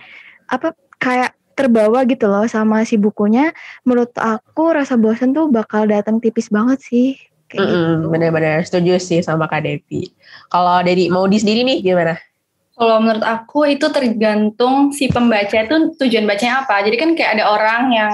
apa 0.50 0.74
kayak 0.98 1.38
terbawa 1.54 2.02
gitu 2.10 2.26
loh 2.26 2.44
sama 2.50 2.82
si 2.82 2.98
bukunya, 2.98 3.54
menurut 3.86 4.10
aku 4.18 4.74
rasa 4.74 4.98
bosan 4.98 5.30
tuh 5.30 5.46
bakal 5.46 5.86
datang 5.86 6.18
tipis 6.18 6.50
banget 6.50 6.82
sih. 6.82 7.14
Kayak 7.46 7.62
gitu. 7.62 7.76
Mm-mm, 7.78 8.10
Bener-bener 8.10 8.58
setuju 8.66 8.98
sih 8.98 9.20
sama 9.22 9.46
Kak 9.46 9.62
Devi. 9.62 10.10
Kalau 10.50 10.82
dari 10.82 11.06
mau 11.06 11.26
di 11.30 11.38
sendiri 11.38 11.62
nih 11.62 11.78
gimana? 11.82 12.18
Kalau 12.76 13.00
menurut 13.00 13.24
aku 13.24 13.64
itu 13.72 13.86
tergantung 13.88 14.92
si 14.92 15.08
pembaca 15.08 15.56
itu 15.56 15.96
tujuan 15.96 16.28
bacanya 16.28 16.66
apa. 16.66 16.84
Jadi 16.84 16.96
kan 17.00 17.10
kayak 17.16 17.40
ada 17.40 17.44
orang 17.48 17.82
yang 17.94 18.12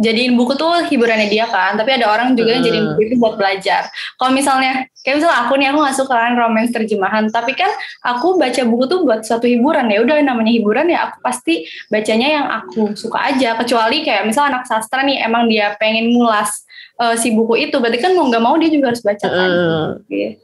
jadiin 0.00 0.32
buku 0.32 0.56
tuh 0.56 0.88
hiburannya 0.88 1.28
dia 1.28 1.44
kan, 1.44 1.76
tapi 1.76 1.92
ada 1.92 2.08
orang 2.08 2.32
juga 2.32 2.56
yang 2.56 2.64
jadiin 2.64 2.84
Hmm. 2.88 2.90
buku 2.96 3.12
itu 3.12 3.16
buat 3.20 3.36
belajar. 3.36 3.92
Kalau 4.16 4.32
misalnya, 4.32 4.88
kayak 5.04 5.20
misalnya 5.20 5.38
aku 5.44 5.52
nih, 5.60 5.66
aku 5.68 5.78
gak 5.84 5.96
suka 6.00 6.14
kan 6.16 6.32
romance 6.40 6.72
terjemahan, 6.72 7.28
tapi 7.28 7.52
kan 7.52 7.68
aku 8.00 8.40
baca 8.40 8.64
buku 8.64 8.84
tuh 8.88 9.04
buat 9.04 9.20
suatu 9.28 9.44
hiburan 9.44 9.92
ya. 9.92 10.00
Udah 10.00 10.16
namanya 10.24 10.56
hiburan 10.56 10.88
ya, 10.88 11.12
aku 11.12 11.20
pasti 11.20 11.68
bacanya 11.92 12.28
yang 12.32 12.46
aku 12.48 12.96
suka 12.96 13.28
aja. 13.28 13.52
Kecuali 13.60 14.00
kayak 14.00 14.24
misal 14.24 14.48
anak 14.48 14.64
sastra 14.64 15.04
nih, 15.04 15.20
emang 15.20 15.52
dia 15.52 15.76
pengen 15.76 16.16
ngulas 16.16 16.64
eh, 17.00 17.14
si 17.16 17.32
buku 17.32 17.56
itu, 17.56 17.76
berarti 17.80 17.98
kan 17.98 18.12
mau 18.12 18.28
nggak 18.28 18.44
mau 18.44 18.54
dia 18.60 18.70
juga 18.70 18.92
harus 18.92 19.02
baca 19.02 19.26
kan. 19.26 19.50
Mm. 19.50 19.88
Gitu. 20.06 20.36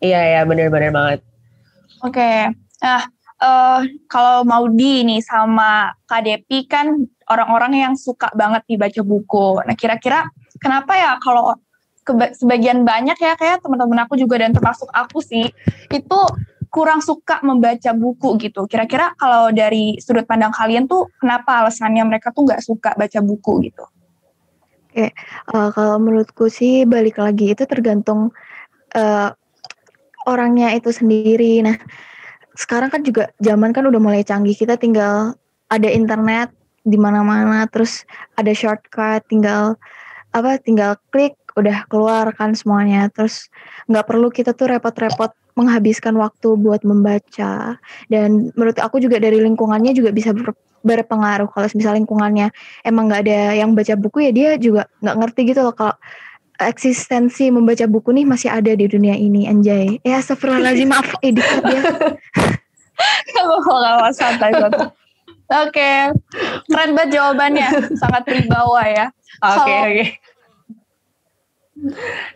Iya 0.00 0.20
ya 0.20 0.40
bener-bener 0.48 0.92
banget. 0.92 1.20
Oke, 2.00 2.56
nah 2.80 3.02
eh 3.40 3.80
kalau 4.04 4.44
Maudi 4.44 5.00
nih 5.04 5.24
sama 5.24 5.96
Kak 6.04 6.28
Depi 6.28 6.68
kan 6.68 6.92
orang-orang 7.28 7.72
yang 7.88 7.94
suka 7.96 8.28
banget 8.36 8.64
dibaca 8.68 9.00
buku. 9.00 9.64
Nah 9.64 9.76
kira-kira 9.76 10.28
kenapa 10.60 10.92
ya 10.96 11.16
kalau 11.20 11.56
sebagian 12.36 12.84
banyak 12.84 13.16
ya 13.16 13.36
kayak 13.40 13.64
teman-teman 13.64 14.04
aku 14.04 14.20
juga 14.20 14.40
dan 14.40 14.52
termasuk 14.52 14.88
aku 14.92 15.24
sih 15.24 15.48
itu 15.88 16.20
kurang 16.68 17.00
suka 17.00 17.40
membaca 17.40 17.90
buku 17.96 18.36
gitu. 18.44 18.68
Kira-kira 18.68 19.16
kalau 19.16 19.48
dari 19.52 19.96
sudut 20.00 20.28
pandang 20.28 20.52
kalian 20.52 20.84
tuh 20.84 21.08
kenapa 21.16 21.64
alasannya 21.64 22.04
mereka 22.04 22.32
tuh 22.32 22.44
nggak 22.44 22.60
suka 22.60 22.92
baca 22.92 23.20
buku 23.24 23.72
gitu? 23.72 23.84
Eh, 24.94 25.12
kalau 25.46 25.96
menurutku 26.02 26.50
sih 26.50 26.82
balik 26.82 27.22
lagi 27.22 27.54
itu 27.54 27.62
tergantung 27.66 28.34
eh, 28.94 29.30
orangnya 30.26 30.74
itu 30.74 30.90
sendiri. 30.90 31.62
Nah, 31.64 31.76
sekarang 32.58 32.90
kan 32.92 33.00
juga 33.06 33.30
zaman 33.40 33.70
kan 33.70 33.86
udah 33.86 34.00
mulai 34.02 34.22
canggih. 34.26 34.54
Kita 34.58 34.76
tinggal 34.76 35.38
ada 35.70 35.88
internet 35.88 36.50
di 36.82 36.96
mana-mana, 36.98 37.68
terus 37.70 38.02
ada 38.34 38.50
shortcut, 38.50 39.22
tinggal 39.30 39.78
apa? 40.34 40.58
Tinggal 40.60 40.98
klik, 41.14 41.38
udah 41.54 41.86
keluar 41.88 42.30
kan 42.34 42.52
semuanya. 42.52 43.08
Terus 43.14 43.48
nggak 43.86 44.06
perlu 44.06 44.28
kita 44.28 44.52
tuh 44.52 44.74
repot-repot 44.76 45.32
menghabiskan 45.54 46.14
waktu 46.14 46.54
buat 46.54 46.82
membaca. 46.82 47.76
Dan 48.06 48.50
menurut 48.54 48.78
aku 48.78 48.98
juga 48.98 49.18
dari 49.18 49.38
lingkungannya 49.40 49.92
juga 49.92 50.10
bisa 50.10 50.30
ber- 50.30 50.54
berpengaruh. 50.80 51.50
Kalau 51.50 51.66
misalnya 51.70 51.98
lingkungannya 52.00 52.46
emang 52.82 53.08
nggak 53.10 53.22
ada 53.26 53.38
yang 53.54 53.72
baca 53.72 53.94
buku 53.94 54.26
ya 54.26 54.32
dia 54.32 54.50
juga 54.56 54.88
nggak 55.00 55.16
ngerti 55.20 55.40
gitu 55.50 55.60
loh 55.60 55.74
kalau 55.74 55.94
eksistensi 56.60 57.48
membaca 57.48 57.88
buku 57.88 58.12
nih 58.12 58.28
masih 58.28 58.52
ada 58.52 58.76
di 58.76 58.84
dunia 58.84 59.16
ini 59.16 59.48
anjay 59.48 59.96
ya 60.04 60.20
astagfirullahaladzim 60.20 60.92
maaf 60.92 61.08
edit 61.24 61.40
dia 61.64 61.80
Kalau 63.64 64.12
santai 64.12 64.52
banget. 64.52 64.92
Oke, 65.50 65.92
keren 66.70 66.90
banget 66.94 67.10
jawabannya, 67.18 67.68
sangat 67.98 68.22
berwibawa 68.22 68.86
ya. 68.86 69.06
Oke 69.40 69.56
Kalau- 69.56 69.82
oke. 69.88 70.04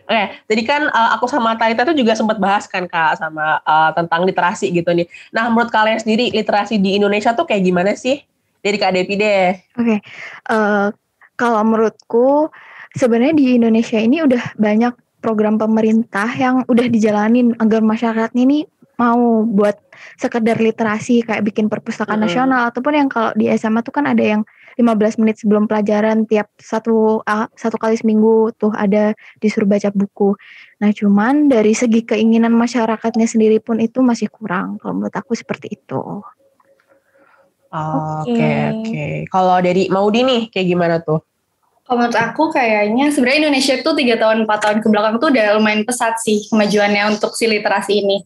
Oke, 0.09 0.23
jadi 0.49 0.61
kan 0.65 0.81
uh, 0.89 1.09
aku 1.17 1.29
sama 1.29 1.53
Talita 1.53 1.85
tuh 1.85 1.93
juga 1.93 2.17
sempat 2.17 2.41
bahas 2.41 2.65
kan 2.65 2.89
kak 2.89 3.21
sama 3.21 3.61
uh, 3.61 3.93
tentang 3.93 4.25
literasi 4.25 4.73
gitu 4.73 4.89
nih. 4.89 5.05
Nah 5.29 5.49
menurut 5.53 5.69
kalian 5.69 6.01
sendiri 6.01 6.33
literasi 6.33 6.81
di 6.81 6.97
Indonesia 6.97 7.31
tuh 7.37 7.45
kayak 7.45 7.61
gimana 7.61 7.93
sih? 7.93 8.25
Dari 8.65 8.81
Kak 8.81 8.97
Devi 8.97 9.13
deh. 9.13 9.53
Oke, 9.77 10.01
eh, 10.49 10.87
kalau 11.37 11.61
menurutku 11.61 12.49
sebenarnya 12.97 13.37
di 13.37 13.61
Indonesia 13.61 14.01
ini 14.01 14.25
udah 14.25 14.57
banyak 14.57 15.21
program 15.21 15.61
pemerintah 15.61 16.25
yang 16.33 16.65
udah 16.65 16.89
dijalanin 16.89 17.53
agar 17.61 17.85
masyarakat 17.85 18.33
ini 18.33 18.65
mau 18.95 19.43
buat 19.45 19.75
sekedar 20.17 20.57
literasi 20.57 21.21
kayak 21.27 21.45
bikin 21.45 21.67
perpustakaan 21.67 22.23
Mm. 22.23 22.25
nasional 22.25 22.61
ataupun 22.71 22.93
yang 22.95 23.09
kalau 23.11 23.35
di 23.35 23.51
SMA 23.51 23.83
tuh 23.83 23.93
kan 23.93 24.07
ada 24.07 24.23
yang 24.23 24.41
15 24.75 25.21
menit 25.23 25.39
sebelum 25.39 25.65
pelajaran 25.65 26.27
tiap 26.27 26.51
satu 26.59 27.23
uh, 27.23 27.47
satu 27.55 27.79
kali 27.79 27.95
seminggu 27.95 28.51
tuh 28.59 28.75
ada 28.75 29.15
disuruh 29.39 29.67
baca 29.67 29.89
buku. 29.95 30.35
Nah, 30.83 30.91
cuman 30.91 31.47
dari 31.47 31.71
segi 31.71 32.03
keinginan 32.03 32.51
masyarakatnya 32.51 33.27
sendiri 33.27 33.63
pun 33.63 33.79
itu 33.79 34.03
masih 34.03 34.27
kurang. 34.27 34.75
Kalau 34.83 34.99
menurut 34.99 35.15
aku 35.15 35.31
seperti 35.33 35.79
itu. 35.79 36.01
Oke, 37.75 38.31
oke. 38.31 38.51
Okay. 38.83 39.13
Kalau 39.27 39.57
dari 39.59 39.91
Maudi 39.91 40.23
nih 40.23 40.41
kayak 40.51 40.67
gimana 40.67 40.95
tuh? 41.03 41.19
Kalau 41.85 42.01
menurut 42.01 42.17
aku 42.17 42.49
kayaknya 42.49 43.13
sebenarnya 43.13 43.39
Indonesia 43.47 43.73
itu 43.77 43.91
tiga 43.93 44.15
tahun 44.17 44.47
empat 44.47 44.59
tahun 44.63 44.77
ke 44.81 44.87
belakang 44.89 45.15
tuh 45.21 45.29
udah 45.29 45.45
lumayan 45.59 45.83
pesat 45.85 46.17
sih 46.23 46.47
kemajuannya 46.49 47.13
untuk 47.13 47.35
si 47.37 47.45
literasi 47.45 48.01
ini. 48.01 48.23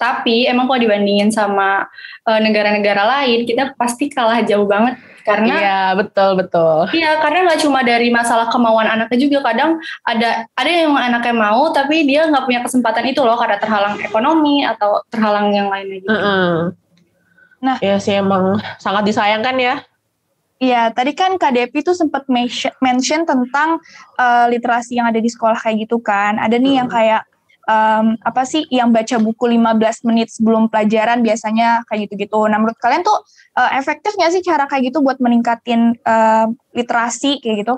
Tapi 0.00 0.48
emang 0.48 0.66
kalau 0.66 0.80
dibandingin 0.80 1.28
sama 1.28 1.84
negara 2.26 2.74
negara-negara 2.74 3.02
lain 3.06 3.46
kita 3.46 3.78
pasti 3.78 4.10
kalah 4.10 4.42
jauh 4.42 4.66
banget 4.66 4.98
karena 5.26 5.54
iya 5.58 5.82
betul 5.98 6.38
betul 6.38 6.86
iya 6.94 7.18
karena 7.18 7.50
nggak 7.50 7.60
cuma 7.66 7.82
dari 7.82 8.08
masalah 8.14 8.46
kemauan 8.46 8.86
anaknya 8.86 9.18
juga 9.18 9.38
kadang 9.50 9.82
ada 10.06 10.46
ada 10.54 10.70
yang 10.70 10.94
anaknya 10.94 11.34
mau 11.34 11.74
tapi 11.74 12.06
dia 12.06 12.30
nggak 12.30 12.46
punya 12.46 12.60
kesempatan 12.62 13.10
itu 13.10 13.20
loh 13.26 13.34
karena 13.34 13.58
terhalang 13.58 13.98
ekonomi 13.98 14.62
atau 14.62 15.02
terhalang 15.10 15.50
yang 15.50 15.66
lainnya 15.66 15.98
gitu. 15.98 16.14
Mm 16.14 16.22
-hmm. 16.22 16.54
Nah, 17.56 17.76
ya 17.82 17.98
sih 17.98 18.14
emang 18.14 18.62
sangat 18.78 19.02
disayangkan 19.10 19.56
ya 19.58 19.74
Iya, 20.56 20.88
tadi 20.88 21.12
kan 21.12 21.36
Kak 21.36 21.52
Depi 21.52 21.84
tuh 21.84 21.92
sempat 21.92 22.24
mention 22.80 23.28
tentang 23.28 23.76
uh, 24.16 24.46
literasi 24.48 24.96
yang 24.96 25.12
ada 25.12 25.20
di 25.20 25.28
sekolah 25.28 25.60
kayak 25.60 25.84
gitu 25.84 26.00
kan. 26.00 26.40
Ada 26.40 26.56
nih 26.56 26.72
hmm. 26.72 26.80
yang 26.80 26.88
kayak 26.88 27.22
um, 27.68 28.16
apa 28.24 28.42
sih 28.48 28.64
yang 28.72 28.88
baca 28.88 29.20
buku 29.20 29.52
15 29.52 30.08
menit 30.08 30.32
sebelum 30.32 30.72
pelajaran 30.72 31.20
biasanya 31.20 31.84
kayak 31.84 32.08
gitu-gitu. 32.08 32.40
Nah, 32.48 32.56
menurut 32.56 32.80
kalian 32.80 33.04
tuh 33.04 33.20
uh, 33.56 33.70
efektif 33.74 34.12
nggak 34.14 34.32
sih 34.36 34.42
cara 34.44 34.68
kayak 34.68 34.92
gitu 34.92 35.00
buat 35.00 35.16
meningkatin 35.18 35.96
uh, 36.04 36.46
literasi 36.76 37.40
kayak 37.40 37.66
gitu? 37.66 37.74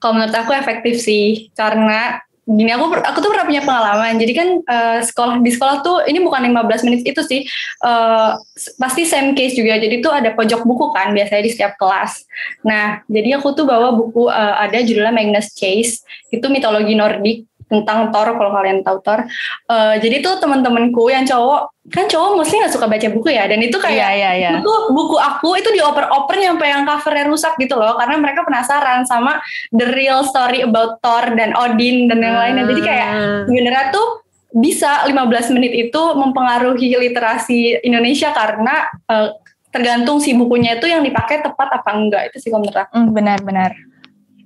Kalau 0.00 0.16
menurut 0.16 0.32
aku 0.32 0.52
efektif 0.56 1.00
sih, 1.04 1.52
karena 1.52 2.24
gini 2.50 2.72
aku 2.74 2.98
aku 2.98 3.18
tuh 3.20 3.30
pernah 3.30 3.46
punya 3.46 3.62
pengalaman. 3.62 4.16
Jadi 4.18 4.32
kan 4.32 4.48
uh, 4.64 4.98
sekolah 5.04 5.38
di 5.44 5.50
sekolah 5.52 5.84
tuh 5.84 5.96
ini 6.08 6.18
bukan 6.24 6.50
15 6.50 6.86
menit 6.88 7.00
itu 7.06 7.22
sih 7.22 7.46
uh, 7.84 8.34
pasti 8.80 9.06
same 9.06 9.36
case 9.36 9.54
juga. 9.54 9.78
Jadi 9.78 10.02
tuh 10.02 10.10
ada 10.10 10.34
pojok 10.34 10.66
buku 10.66 10.90
kan 10.90 11.12
biasanya 11.14 11.42
di 11.44 11.52
setiap 11.52 11.76
kelas. 11.78 12.26
Nah 12.66 13.04
jadi 13.06 13.38
aku 13.38 13.54
tuh 13.54 13.68
bawa 13.68 13.94
buku 13.94 14.26
uh, 14.26 14.56
ada 14.56 14.82
judulnya 14.82 15.14
Magnus 15.14 15.54
Chase. 15.54 16.02
Itu 16.32 16.50
mitologi 16.50 16.96
Nordik 16.96 17.49
tentang 17.70 18.10
Thor 18.10 18.34
kalau 18.34 18.50
kalian 18.50 18.82
tahu 18.82 18.98
Thor. 19.06 19.22
Uh, 19.70 19.94
jadi 20.02 20.18
tuh 20.18 20.42
teman-temanku 20.42 21.06
yang 21.06 21.22
cowok 21.22 21.70
kan 21.90 22.06
cowok 22.06 22.38
mostly 22.38 22.62
nggak 22.62 22.70
suka 22.70 22.86
baca 22.86 23.08
buku 23.10 23.34
ya 23.34 23.50
dan 23.50 23.58
itu 23.58 23.74
kayak 23.82 23.98
yeah, 23.98 24.12
yeah, 24.14 24.34
yeah. 24.36 24.52
itu 24.62 24.74
buku 24.94 25.18
aku 25.18 25.58
itu 25.58 25.74
dioper-oper 25.74 26.38
sampai 26.38 26.70
yang 26.70 26.86
covernya 26.86 27.24
rusak 27.26 27.58
gitu 27.58 27.74
loh 27.74 27.98
karena 27.98 28.14
mereka 28.14 28.46
penasaran 28.46 29.02
sama 29.02 29.42
the 29.74 29.90
real 29.90 30.22
story 30.22 30.62
about 30.62 31.02
Thor 31.02 31.34
dan 31.34 31.50
Odin 31.56 32.06
dan 32.06 32.22
yang 32.22 32.38
lainnya. 32.38 32.64
Jadi 32.66 32.82
kayak 32.82 33.08
sebenarnya 33.50 33.86
tuh 33.90 34.06
bisa 34.50 35.06
15 35.06 35.54
menit 35.54 35.72
itu 35.90 36.02
mempengaruhi 36.18 36.98
literasi 36.98 37.86
Indonesia 37.86 38.34
karena 38.34 38.90
uh, 39.06 39.30
tergantung 39.70 40.18
si 40.18 40.34
bukunya 40.34 40.74
itu 40.78 40.90
yang 40.90 41.06
dipakai 41.06 41.42
tepat 41.46 41.70
apa 41.70 41.90
enggak 41.94 42.22
itu 42.30 42.42
sih 42.42 42.50
menurut 42.50 42.74
aku. 42.74 42.90
Mm, 42.98 43.08
benar-benar. 43.14 43.70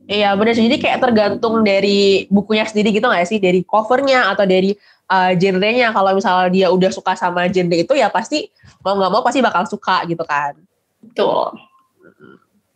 Iya 0.04 0.36
benar 0.36 0.52
sih. 0.52 0.68
Jadi 0.68 0.76
kayak 0.80 1.00
tergantung 1.00 1.64
dari 1.64 2.28
bukunya 2.28 2.68
sendiri 2.68 2.92
gitu 2.92 3.08
nggak 3.08 3.24
sih? 3.28 3.40
Dari 3.40 3.64
covernya 3.64 4.28
atau 4.36 4.44
dari 4.44 4.76
uh, 5.08 5.32
genrenya. 5.32 5.96
Kalau 5.96 6.12
misalnya 6.12 6.48
dia 6.52 6.68
udah 6.68 6.90
suka 6.92 7.16
sama 7.16 7.48
genre 7.48 7.76
itu 7.76 7.92
ya 7.96 8.12
pasti 8.12 8.52
mau 8.84 8.96
nggak 9.00 9.12
mau 9.12 9.22
pasti 9.24 9.40
bakal 9.40 9.64
suka 9.64 10.04
gitu 10.04 10.20
kan. 10.28 10.52
Betul. 11.00 11.56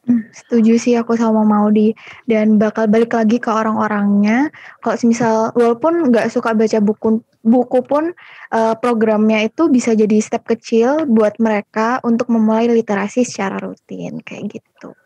Hmm, 0.08 0.24
setuju 0.32 0.80
sih 0.80 0.96
aku 0.96 1.20
sama 1.20 1.44
Maudi 1.44 1.92
dan 2.24 2.56
bakal 2.56 2.88
balik 2.88 3.12
lagi 3.12 3.36
ke 3.36 3.52
orang-orangnya. 3.52 4.48
Kalau 4.80 4.96
misal 5.04 5.52
walaupun 5.52 6.08
nggak 6.08 6.32
suka 6.32 6.56
baca 6.56 6.80
buku 6.80 7.20
buku 7.44 7.78
pun 7.84 8.16
uh, 8.56 8.74
programnya 8.80 9.44
itu 9.44 9.68
bisa 9.68 9.92
jadi 9.92 10.16
step 10.24 10.48
kecil 10.48 11.04
buat 11.04 11.36
mereka 11.36 12.00
untuk 12.08 12.32
memulai 12.32 12.72
literasi 12.72 13.20
secara 13.20 13.60
rutin 13.60 14.24
kayak 14.24 14.60
gitu. 14.60 14.96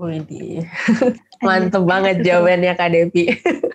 Wih, 0.00 0.24
mantep 1.40 1.82
banget 1.84 2.20
jawabannya 2.20 2.72
Kak 2.76 2.88
Devi. 2.92 3.24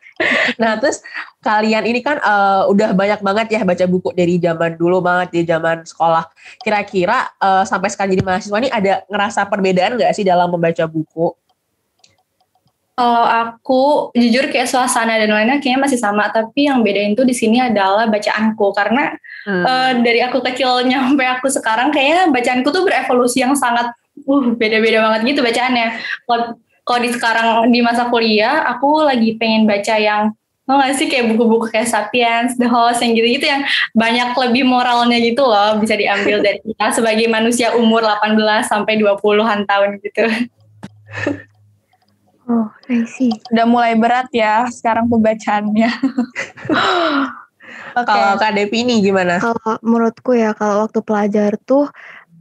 nah 0.62 0.80
terus 0.80 1.04
kalian 1.44 1.84
ini 1.90 2.00
kan 2.00 2.22
uh, 2.24 2.70
udah 2.72 2.96
banyak 2.96 3.20
banget 3.20 3.48
ya 3.60 3.62
baca 3.68 3.86
buku 3.90 4.16
dari 4.16 4.40
zaman 4.40 4.78
dulu 4.78 5.02
banget 5.02 5.28
di 5.34 5.42
zaman 5.44 5.84
sekolah. 5.84 6.30
Kira-kira 6.62 7.30
uh, 7.42 7.66
sampai 7.66 7.90
sekarang 7.92 8.16
jadi 8.16 8.24
mahasiswa 8.24 8.58
ini 8.62 8.70
ada 8.72 8.94
ngerasa 9.10 9.42
perbedaan 9.50 9.98
nggak 9.98 10.14
sih 10.16 10.24
dalam 10.24 10.54
membaca 10.54 10.86
buku? 10.86 11.34
Kalau 12.96 13.28
aku 13.28 13.82
jujur 14.16 14.48
kayak 14.48 14.72
suasana 14.72 15.20
dan 15.20 15.28
lainnya 15.28 15.60
kayaknya 15.60 15.84
masih 15.84 16.00
sama, 16.00 16.32
tapi 16.32 16.72
yang 16.72 16.80
bedain 16.80 17.12
tuh 17.12 17.28
di 17.28 17.36
sini 17.36 17.60
adalah 17.60 18.08
bacaanku 18.08 18.72
karena 18.72 19.12
hmm. 19.44 19.64
uh, 19.68 19.92
dari 20.00 20.24
aku 20.24 20.40
kecil 20.40 20.80
sampai 20.88 21.28
aku 21.28 21.52
sekarang 21.52 21.92
kayaknya 21.92 22.32
bacaanku 22.32 22.72
tuh 22.72 22.88
berevolusi 22.88 23.44
yang 23.44 23.52
sangat 23.52 23.92
uh 24.24 24.46
beda-beda 24.56 25.04
banget 25.04 25.36
gitu 25.36 25.44
bacaannya. 25.44 26.00
Kalau 26.24 26.56
di 27.02 27.10
sekarang 27.10 27.74
di 27.74 27.82
masa 27.82 28.06
kuliah, 28.14 28.62
aku 28.70 29.10
lagi 29.10 29.34
pengen 29.42 29.66
baca 29.66 29.98
yang 29.98 30.30
Mau 30.66 30.82
gak 30.82 30.98
sih 30.98 31.06
kayak 31.06 31.30
buku-buku 31.30 31.70
kayak 31.70 31.86
Sapiens, 31.86 32.58
The 32.58 32.66
Host, 32.66 33.06
yang 33.06 33.14
gitu-gitu 33.14 33.46
yang 33.46 33.62
banyak 33.94 34.34
lebih 34.34 34.66
moralnya 34.66 35.22
gitu 35.22 35.46
loh 35.46 35.78
bisa 35.78 35.94
diambil 35.94 36.42
dari 36.42 36.58
kita 36.66 36.90
sebagai 36.90 37.30
manusia 37.30 37.78
umur 37.78 38.02
18 38.02 38.66
sampai 38.66 38.98
20-an 38.98 39.70
tahun 39.70 40.02
gitu. 40.02 40.26
Oh, 42.50 42.70
I 42.90 43.06
see. 43.06 43.30
Udah 43.54 43.66
mulai 43.70 43.94
berat 43.94 44.30
ya 44.34 44.66
sekarang 44.70 45.06
pembacaannya. 45.06 45.90
okay. 47.94 48.06
Kalau 48.10 48.34
Kak 48.42 48.54
Devi 48.58 48.82
ini 48.82 49.06
gimana? 49.06 49.38
Kalau 49.38 49.78
menurutku 49.86 50.34
ya 50.34 50.58
kalau 50.58 50.86
waktu 50.86 51.02
pelajar 51.06 51.62
tuh 51.62 51.90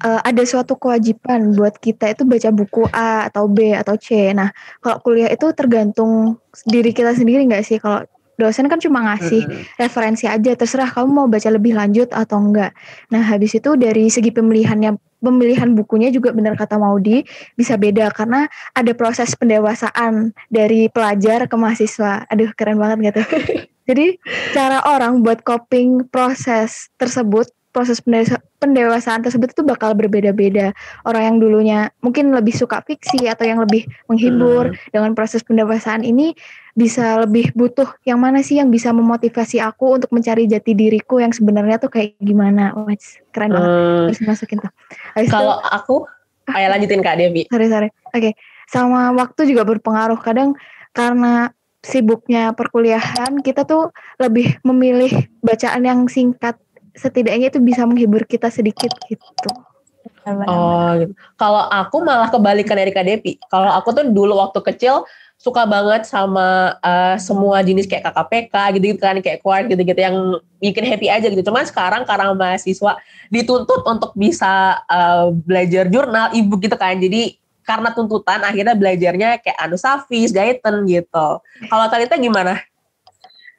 uh, 0.05 0.21
ada 0.21 0.45
suatu 0.45 0.77
kewajiban 0.77 1.57
buat 1.57 1.81
kita 1.81 2.12
itu 2.12 2.29
baca 2.29 2.53
buku 2.53 2.85
A 2.93 3.33
atau 3.33 3.49
B 3.49 3.73
atau 3.73 3.97
C. 3.97 4.31
Nah, 4.37 4.53
kalau 4.85 5.01
kuliah 5.01 5.33
itu 5.33 5.49
tergantung 5.57 6.37
diri 6.69 6.93
kita 6.93 7.17
sendiri 7.17 7.49
nggak 7.49 7.64
sih? 7.64 7.81
Kalau 7.81 8.05
dosen 8.37 8.69
kan 8.69 8.83
cuma 8.83 9.01
ngasih 9.01 9.47
referensi 9.81 10.29
aja, 10.29 10.53
terserah 10.55 10.90
kamu 10.90 11.09
mau 11.09 11.27
baca 11.27 11.49
lebih 11.49 11.73
lanjut 11.75 12.12
atau 12.12 12.38
enggak. 12.38 12.77
Nah, 13.09 13.23
habis 13.25 13.57
itu 13.57 13.75
dari 13.81 14.12
segi 14.12 14.31
pemilihannya 14.35 14.99
pemilihan 15.25 15.73
bukunya 15.73 16.12
juga 16.12 16.37
benar 16.37 16.53
kata 16.53 16.77
Maudi 16.77 17.25
bisa 17.57 17.81
beda 17.81 18.12
karena 18.12 18.45
ada 18.77 18.93
proses 18.93 19.33
pendewasaan 19.33 20.37
dari 20.53 20.93
pelajar 20.93 21.49
ke 21.49 21.57
mahasiswa. 21.57 22.29
Aduh, 22.29 22.53
keren 22.53 22.77
banget 22.77 23.14
gitu. 23.14 23.23
Jadi 23.88 24.17
cara 24.57 24.81
orang 24.85 25.21
buat 25.21 25.45
coping 25.45 26.09
proses 26.09 26.88
tersebut 26.97 27.49
proses 27.75 27.99
pendewasaan 28.63 29.27
tersebut 29.27 29.51
itu 29.51 29.67
bakal 29.67 29.99
berbeda-beda. 29.99 30.71
Orang 31.03 31.23
yang 31.27 31.37
dulunya 31.43 31.91
mungkin 31.99 32.31
lebih 32.31 32.55
suka 32.55 32.79
fiksi 32.87 33.27
atau 33.27 33.43
yang 33.43 33.59
lebih 33.59 33.83
menghibur 34.07 34.71
hmm. 34.71 34.95
dengan 34.95 35.11
proses 35.19 35.43
pendewasaan 35.43 36.07
ini 36.07 36.39
bisa 36.79 37.19
lebih 37.27 37.51
butuh 37.59 37.91
yang 38.07 38.23
mana 38.23 38.47
sih 38.47 38.63
yang 38.63 38.71
bisa 38.71 38.95
memotivasi 38.95 39.59
aku 39.59 39.99
untuk 39.99 40.15
mencari 40.15 40.47
jati 40.47 40.79
diriku 40.79 41.19
yang 41.19 41.35
sebenarnya 41.35 41.83
tuh 41.83 41.91
kayak 41.91 42.15
gimana. 42.23 42.71
Wah, 42.79 42.95
keren 43.35 43.51
banget. 43.51 43.71
Hmm. 43.75 44.07
Harus 44.07 44.21
masukin 44.23 44.59
tuh. 44.63 44.73
Kalau 45.27 45.59
aku, 45.59 46.07
ah, 46.47 46.55
ayo 46.63 46.71
lanjutin 46.71 47.03
Kak 47.03 47.19
Devi. 47.19 47.51
Sorry, 47.51 47.67
sorry. 47.67 47.91
Oke. 48.15 48.31
Okay. 48.31 48.33
Sama 48.71 49.11
waktu 49.19 49.51
juga 49.51 49.67
berpengaruh. 49.67 50.23
Kadang 50.23 50.55
karena 50.95 51.51
sibuknya 51.85 52.57
perkuliahan, 52.57 53.45
kita 53.45 53.69
tuh 53.69 53.93
lebih 54.17 54.57
memilih 54.65 55.13
bacaan 55.45 55.85
yang 55.85 56.01
singkat 56.09 56.57
setidaknya 56.95 57.51
itu 57.51 57.61
bisa 57.61 57.83
menghibur 57.85 58.25
kita 58.25 58.49
sedikit 58.49 58.91
gitu. 59.11 59.51
Oh, 60.25 60.89
gitu. 60.97 61.13
Kalau 61.37 61.69
aku 61.69 62.01
malah 62.01 62.33
kebalikan 62.33 62.81
dari 62.81 62.93
Kak 62.95 63.05
Depi. 63.05 63.37
Kalau 63.53 63.69
aku 63.69 63.93
tuh 63.93 64.09
dulu 64.09 64.41
waktu 64.41 64.61
kecil 64.65 65.05
suka 65.37 65.69
banget 65.69 66.09
sama 66.09 66.81
uh, 66.81 67.21
semua 67.21 67.61
jenis 67.61 67.85
kayak 67.85 68.09
KKPK 68.09 68.55
gitu-gitu 68.81 69.01
kan, 69.05 69.17
kayak 69.21 69.45
kuart 69.45 69.69
gitu-gitu 69.69 70.01
yang 70.01 70.41
bikin 70.63 70.85
happy 70.89 71.13
aja 71.13 71.29
gitu. 71.29 71.45
Cuman 71.45 71.69
sekarang 71.69 72.09
karena 72.09 72.33
mahasiswa 72.33 72.97
dituntut 73.29 73.85
untuk 73.85 74.17
bisa 74.17 74.81
uh, 74.89 75.29
belajar 75.45 75.93
jurnal, 75.93 76.33
ibu 76.33 76.57
gitu 76.57 76.77
kan. 76.81 76.97
Jadi 76.97 77.37
karena 77.65 77.93
tuntutan 77.93 78.45
akhirnya 78.45 78.77
belajarnya 78.77 79.41
kayak 79.45 79.59
anu 79.61 79.77
Safis, 79.77 80.33
Gaiten 80.33 80.89
gitu. 80.89 81.29
Kalau 81.69 81.85
Talita 81.93 82.17
gimana? 82.17 82.61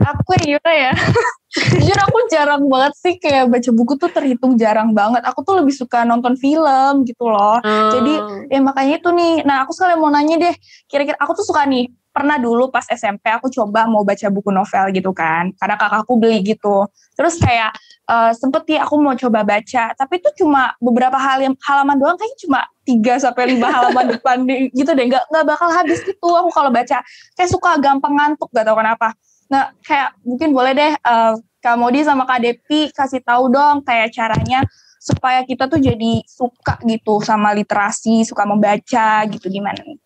Aku 0.04 0.36
ya 0.44 0.60
ya. 0.60 0.92
Jujur 1.72 1.96
aku 1.96 2.28
jarang 2.28 2.68
banget 2.68 2.94
sih 3.00 3.16
kayak 3.16 3.48
baca 3.48 3.70
buku 3.72 3.96
tuh 3.96 4.12
terhitung 4.12 4.60
jarang 4.60 4.92
banget. 4.92 5.24
Aku 5.24 5.40
tuh 5.40 5.56
lebih 5.56 5.72
suka 5.72 6.04
nonton 6.04 6.36
film 6.36 7.08
gitu 7.08 7.32
loh. 7.32 7.64
Hmm. 7.64 7.92
Jadi 7.96 8.14
ya 8.52 8.60
makanya 8.60 9.00
itu 9.00 9.10
nih. 9.16 9.34
Nah 9.48 9.64
aku 9.64 9.72
sekalian 9.72 10.04
mau 10.04 10.12
nanya 10.12 10.36
deh. 10.36 10.56
Kira-kira 10.92 11.16
aku 11.16 11.40
tuh 11.40 11.48
suka 11.48 11.64
nih 11.64 11.88
pernah 12.16 12.40
dulu 12.40 12.72
pas 12.72 12.88
SMP 12.88 13.28
aku 13.28 13.52
coba 13.52 13.84
mau 13.92 14.08
baca 14.08 14.32
buku 14.32 14.48
novel 14.48 14.88
gitu 14.96 15.12
kan, 15.12 15.52
karena 15.60 15.76
kakakku 15.76 16.16
beli 16.16 16.40
gitu. 16.48 16.88
Terus 17.12 17.36
kayak 17.36 17.76
uh, 18.08 18.32
sempet 18.32 18.64
ya 18.72 18.88
aku 18.88 18.96
mau 19.04 19.20
coba 19.20 19.44
baca, 19.44 19.92
tapi 20.00 20.24
itu 20.24 20.32
cuma 20.40 20.72
beberapa 20.80 21.20
hal 21.20 21.44
halaman 21.44 22.00
doang, 22.00 22.16
kayaknya 22.16 22.40
cuma 22.48 22.60
3 22.88 23.20
sampai 23.20 23.44
lima 23.52 23.68
halaman 23.68 24.06
depan 24.16 24.48
gitu 24.72 24.96
deh, 24.96 25.06
nggak 25.12 25.28
nggak 25.28 25.44
bakal 25.44 25.68
habis 25.68 26.00
gitu. 26.08 26.28
Aku 26.32 26.48
kalau 26.56 26.72
baca 26.72 27.04
kayak 27.36 27.50
suka 27.52 27.76
gampang 27.84 28.16
ngantuk, 28.16 28.48
gak 28.56 28.64
tau 28.64 28.80
kenapa. 28.80 29.12
Nah, 29.52 29.74
kayak 29.86 30.18
mungkin 30.26 30.50
boleh 30.52 30.74
deh 30.74 30.94
uh, 31.06 31.38
Kak 31.62 31.78
Modi 31.78 32.02
sama 32.02 32.26
Kak 32.26 32.42
Depi 32.42 32.90
kasih 32.94 33.22
tahu 33.22 33.50
dong 33.50 33.82
kayak 33.86 34.14
caranya 34.14 34.66
supaya 34.98 35.46
kita 35.46 35.70
tuh 35.70 35.78
jadi 35.78 36.26
suka 36.26 36.82
gitu 36.86 37.22
sama 37.22 37.54
literasi, 37.54 38.26
suka 38.26 38.46
membaca 38.46 39.22
gitu 39.30 39.46
gimana 39.50 39.78
nih? 39.86 40.00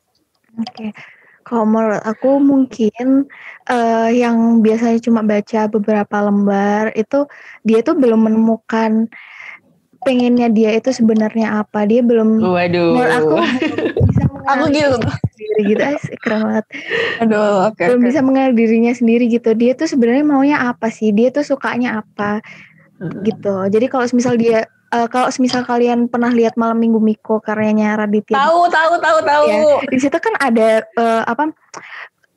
Oke. 0.60 0.72
Okay. 0.76 0.92
Kalau 1.50 1.66
menurut 1.66 2.04
aku 2.06 2.38
mungkin 2.38 3.26
uh, 3.66 4.10
yang 4.14 4.62
biasanya 4.62 5.02
cuma 5.02 5.26
baca 5.26 5.66
beberapa 5.66 6.18
lembar 6.22 6.94
itu 6.94 7.26
dia 7.66 7.82
tuh 7.82 7.98
belum 7.98 8.22
menemukan 8.30 9.10
pengennya 10.10 10.50
dia 10.50 10.74
itu 10.74 10.90
sebenarnya 10.90 11.62
apa. 11.62 11.86
Dia 11.86 12.02
belum 12.02 12.42
Waduh. 12.42 12.98
Menurut 12.98 13.14
aku 13.14 13.36
bisa 14.10 14.24
aku 14.50 14.66
gitu 14.74 14.98
sendiri 15.38 15.62
gitu 15.70 15.84
ah, 15.86 15.94
keren 16.26 16.42
banget. 16.42 16.66
Aduh, 17.22 17.70
okay, 17.70 17.86
belum 17.94 18.02
okay. 18.02 18.08
bisa 18.10 18.20
mengenal 18.26 18.52
dirinya 18.58 18.94
sendiri 18.98 19.30
gitu. 19.30 19.54
Dia 19.54 19.78
tuh 19.78 19.86
sebenarnya 19.86 20.26
maunya 20.26 20.58
apa 20.58 20.90
sih? 20.90 21.14
Dia 21.14 21.30
tuh 21.30 21.46
sukanya 21.46 22.02
apa? 22.02 22.42
gitu. 23.00 23.56
Jadi 23.72 23.86
kalau 23.88 24.06
misal 24.12 24.36
dia 24.36 24.68
uh, 24.92 25.08
kalau 25.08 25.32
misal 25.40 25.64
kalian 25.64 26.12
pernah 26.12 26.32
lihat 26.34 26.60
Malam 26.60 26.80
Minggu 26.80 27.00
Miko 27.00 27.40
karyanya 27.40 27.96
Raditya. 27.96 28.36
Tahu, 28.36 28.68
tahu, 28.68 28.94
tahu, 29.00 29.18
tahu. 29.24 29.46
Ya, 29.48 29.60
di 29.88 29.98
situ 30.00 30.18
kan 30.20 30.36
ada 30.40 30.84
uh, 31.00 31.24
apa 31.24 31.54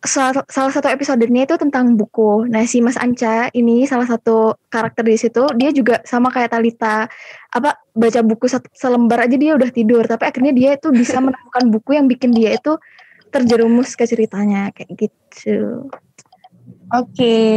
salah, 0.03 0.43
salah 0.51 0.73
satu 0.75 0.91
episodenya 0.91 1.47
itu 1.47 1.55
tentang 1.55 1.95
buku. 1.95 2.51
Nah, 2.51 2.67
si 2.67 2.83
Mas 2.83 2.99
Anca 2.99 3.49
ini 3.55 3.87
salah 3.87 4.07
satu 4.07 4.59
karakter 4.67 5.07
di 5.07 5.19
situ, 5.19 5.47
dia 5.55 5.71
juga 5.71 6.03
sama 6.03 6.29
kayak 6.35 6.53
Talita, 6.53 7.07
apa 7.55 7.79
baca 7.95 8.21
buku 8.27 8.51
selembar 8.75 9.27
aja 9.27 9.37
dia 9.39 9.55
udah 9.55 9.71
tidur, 9.71 10.03
tapi 10.05 10.27
akhirnya 10.27 10.53
dia 10.53 10.71
itu 10.75 10.91
bisa 10.91 11.19
menemukan 11.25 11.65
buku 11.71 11.95
yang 11.95 12.07
bikin 12.11 12.35
dia 12.35 12.59
itu 12.59 12.75
terjerumus 13.33 13.95
ke 13.97 14.05
ceritanya 14.05 14.75
kayak 14.75 14.91
gitu. 14.99 15.89
Oke. 16.93 17.09
Okay. 17.15 17.51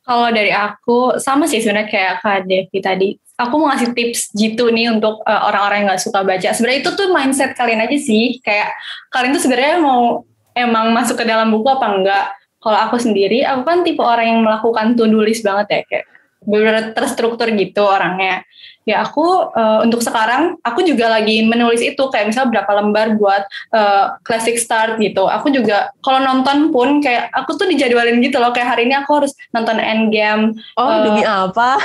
Kalau 0.00 0.26
dari 0.34 0.50
aku 0.50 1.20
sama 1.22 1.46
sih 1.46 1.62
sebenarnya 1.62 1.86
kayak 1.86 2.14
Kak 2.24 2.42
Devi 2.48 2.78
tadi 2.82 3.08
aku 3.38 3.54
mau 3.56 3.70
ngasih 3.70 3.94
tips 3.94 4.34
gitu 4.34 4.68
nih 4.74 4.90
untuk 4.90 5.22
uh, 5.22 5.46
orang-orang 5.46 5.84
yang 5.84 5.88
nggak 5.94 6.02
suka 6.02 6.20
baca. 6.26 6.50
Sebenarnya 6.50 6.80
itu 6.82 6.90
tuh 6.98 7.08
mindset 7.14 7.54
kalian 7.54 7.84
aja 7.86 7.94
sih. 8.00 8.42
Kayak 8.42 8.74
kalian 9.14 9.32
tuh 9.38 9.42
sebenarnya 9.46 9.78
mau 9.78 10.26
emang 10.54 10.90
masuk 10.94 11.20
ke 11.20 11.24
dalam 11.26 11.50
buku 11.50 11.68
apa 11.70 11.86
enggak. 11.90 12.26
Kalau 12.60 12.76
aku 12.76 13.00
sendiri, 13.00 13.40
aku 13.40 13.64
kan 13.64 13.80
tipe 13.80 14.04
orang 14.04 14.26
yang 14.36 14.40
melakukan 14.44 14.92
to-do 14.92 15.24
list 15.24 15.40
banget 15.40 15.66
ya 15.72 15.80
kayak 15.88 16.06
benar 16.44 16.92
terstruktur 16.96 17.48
gitu 17.52 17.84
orangnya. 17.84 18.44
Ya 18.88 19.04
aku 19.04 19.52
uh, 19.52 19.84
untuk 19.84 20.00
sekarang 20.00 20.56
aku 20.64 20.80
juga 20.84 21.08
lagi 21.12 21.44
menulis 21.44 21.84
itu 21.84 22.00
kayak 22.08 22.32
misal 22.32 22.48
berapa 22.48 22.68
lembar 22.80 23.16
buat 23.20 23.44
uh, 23.76 24.16
classic 24.24 24.56
start 24.56 24.96
gitu. 25.00 25.28
Aku 25.28 25.52
juga 25.52 25.92
kalau 26.00 26.20
nonton 26.20 26.72
pun 26.72 27.00
kayak 27.04 27.28
aku 27.32 27.60
tuh 27.60 27.68
dijadwalin 27.68 28.24
gitu 28.24 28.40
loh 28.40 28.52
kayak 28.56 28.76
hari 28.76 28.88
ini 28.88 28.96
aku 28.96 29.24
harus 29.24 29.32
nonton 29.52 29.76
Endgame. 29.80 30.56
Oh 30.80 30.84
uh, 30.84 31.04
demi 31.04 31.22
apa? 31.24 31.76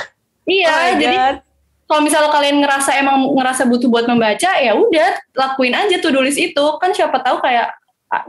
Iya, 0.47 0.71
oh 0.71 0.91
jadi 1.01 1.17
kalau 1.85 2.01
misalnya 2.01 2.31
kalian 2.33 2.57
ngerasa 2.65 2.91
emang 2.97 3.29
ngerasa 3.37 3.69
butuh 3.69 3.89
buat 3.91 4.09
membaca, 4.09 4.57
ya 4.57 4.73
udah 4.73 5.09
lakuin 5.37 5.77
aja 5.77 6.01
tuh 6.01 6.09
tulis 6.09 6.33
itu. 6.39 6.65
Kan 6.81 6.95
siapa 6.95 7.21
tahu 7.21 7.43
kayak 7.43 7.75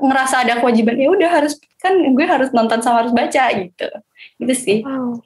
ngerasa 0.01 0.43
ada 0.43 0.59
kewajiban 0.59 0.99
ya 0.99 1.09
udah 1.13 1.31
harus 1.31 1.61
kan 1.79 1.95
gue 1.95 2.27
harus 2.27 2.51
nonton 2.51 2.83
sama 2.83 3.07
harus 3.07 3.15
baca 3.15 3.45
gitu. 3.55 3.89
Gitu 4.43 4.55
sih. 4.55 4.79
Wow. 4.83 5.23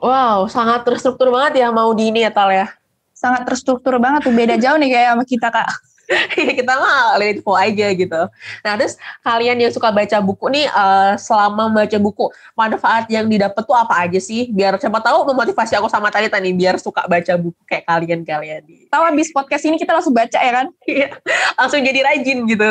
Wow, 0.00 0.48
sangat 0.48 0.88
terstruktur 0.88 1.28
banget 1.28 1.60
ya 1.60 1.68
mau 1.68 1.92
di 1.92 2.08
ini 2.08 2.24
ya 2.24 2.32
Tal 2.32 2.48
ya. 2.48 2.66
Sangat 3.12 3.44
terstruktur 3.44 4.00
banget 4.00 4.24
tuh 4.24 4.32
beda 4.32 4.56
jauh 4.56 4.80
nih 4.80 4.88
kayak 4.88 5.08
sama 5.12 5.24
kita 5.28 5.48
Kak. 5.52 5.68
Iya, 6.36 6.52
kita 6.52 6.72
mah 6.76 7.16
let 7.16 7.40
it 7.40 7.46
aja 7.46 7.86
gitu. 7.94 8.20
Nah 8.64 8.72
terus 8.76 9.00
kalian 9.24 9.56
yang 9.56 9.72
suka 9.72 9.88
baca 9.88 10.18
buku 10.20 10.44
nih 10.52 10.66
uh, 10.68 11.16
selama 11.16 11.72
baca 11.72 11.96
buku 11.96 12.28
manfaat 12.52 13.08
yang 13.08 13.26
didapat 13.30 13.62
tuh 13.64 13.76
apa 13.76 14.04
aja 14.04 14.20
sih? 14.20 14.50
Biar 14.52 14.76
siapa 14.76 15.00
tahu 15.00 15.24
memotivasi 15.32 15.78
aku 15.78 15.88
sama 15.88 16.12
tadi 16.12 16.28
tadi 16.28 16.52
biar 16.52 16.76
suka 16.76 17.06
baca 17.08 17.32
buku 17.38 17.60
kayak 17.64 17.84
kalian-kalian. 17.88 18.62
Tahu 18.92 19.02
habis 19.08 19.32
podcast 19.32 19.64
ini 19.64 19.80
kita 19.80 19.96
langsung 19.96 20.12
baca 20.12 20.38
ya 20.38 20.52
kan? 20.52 20.66
Iya, 20.84 21.08
langsung 21.56 21.80
jadi 21.80 22.00
rajin 22.04 22.38
gitu. 22.44 22.70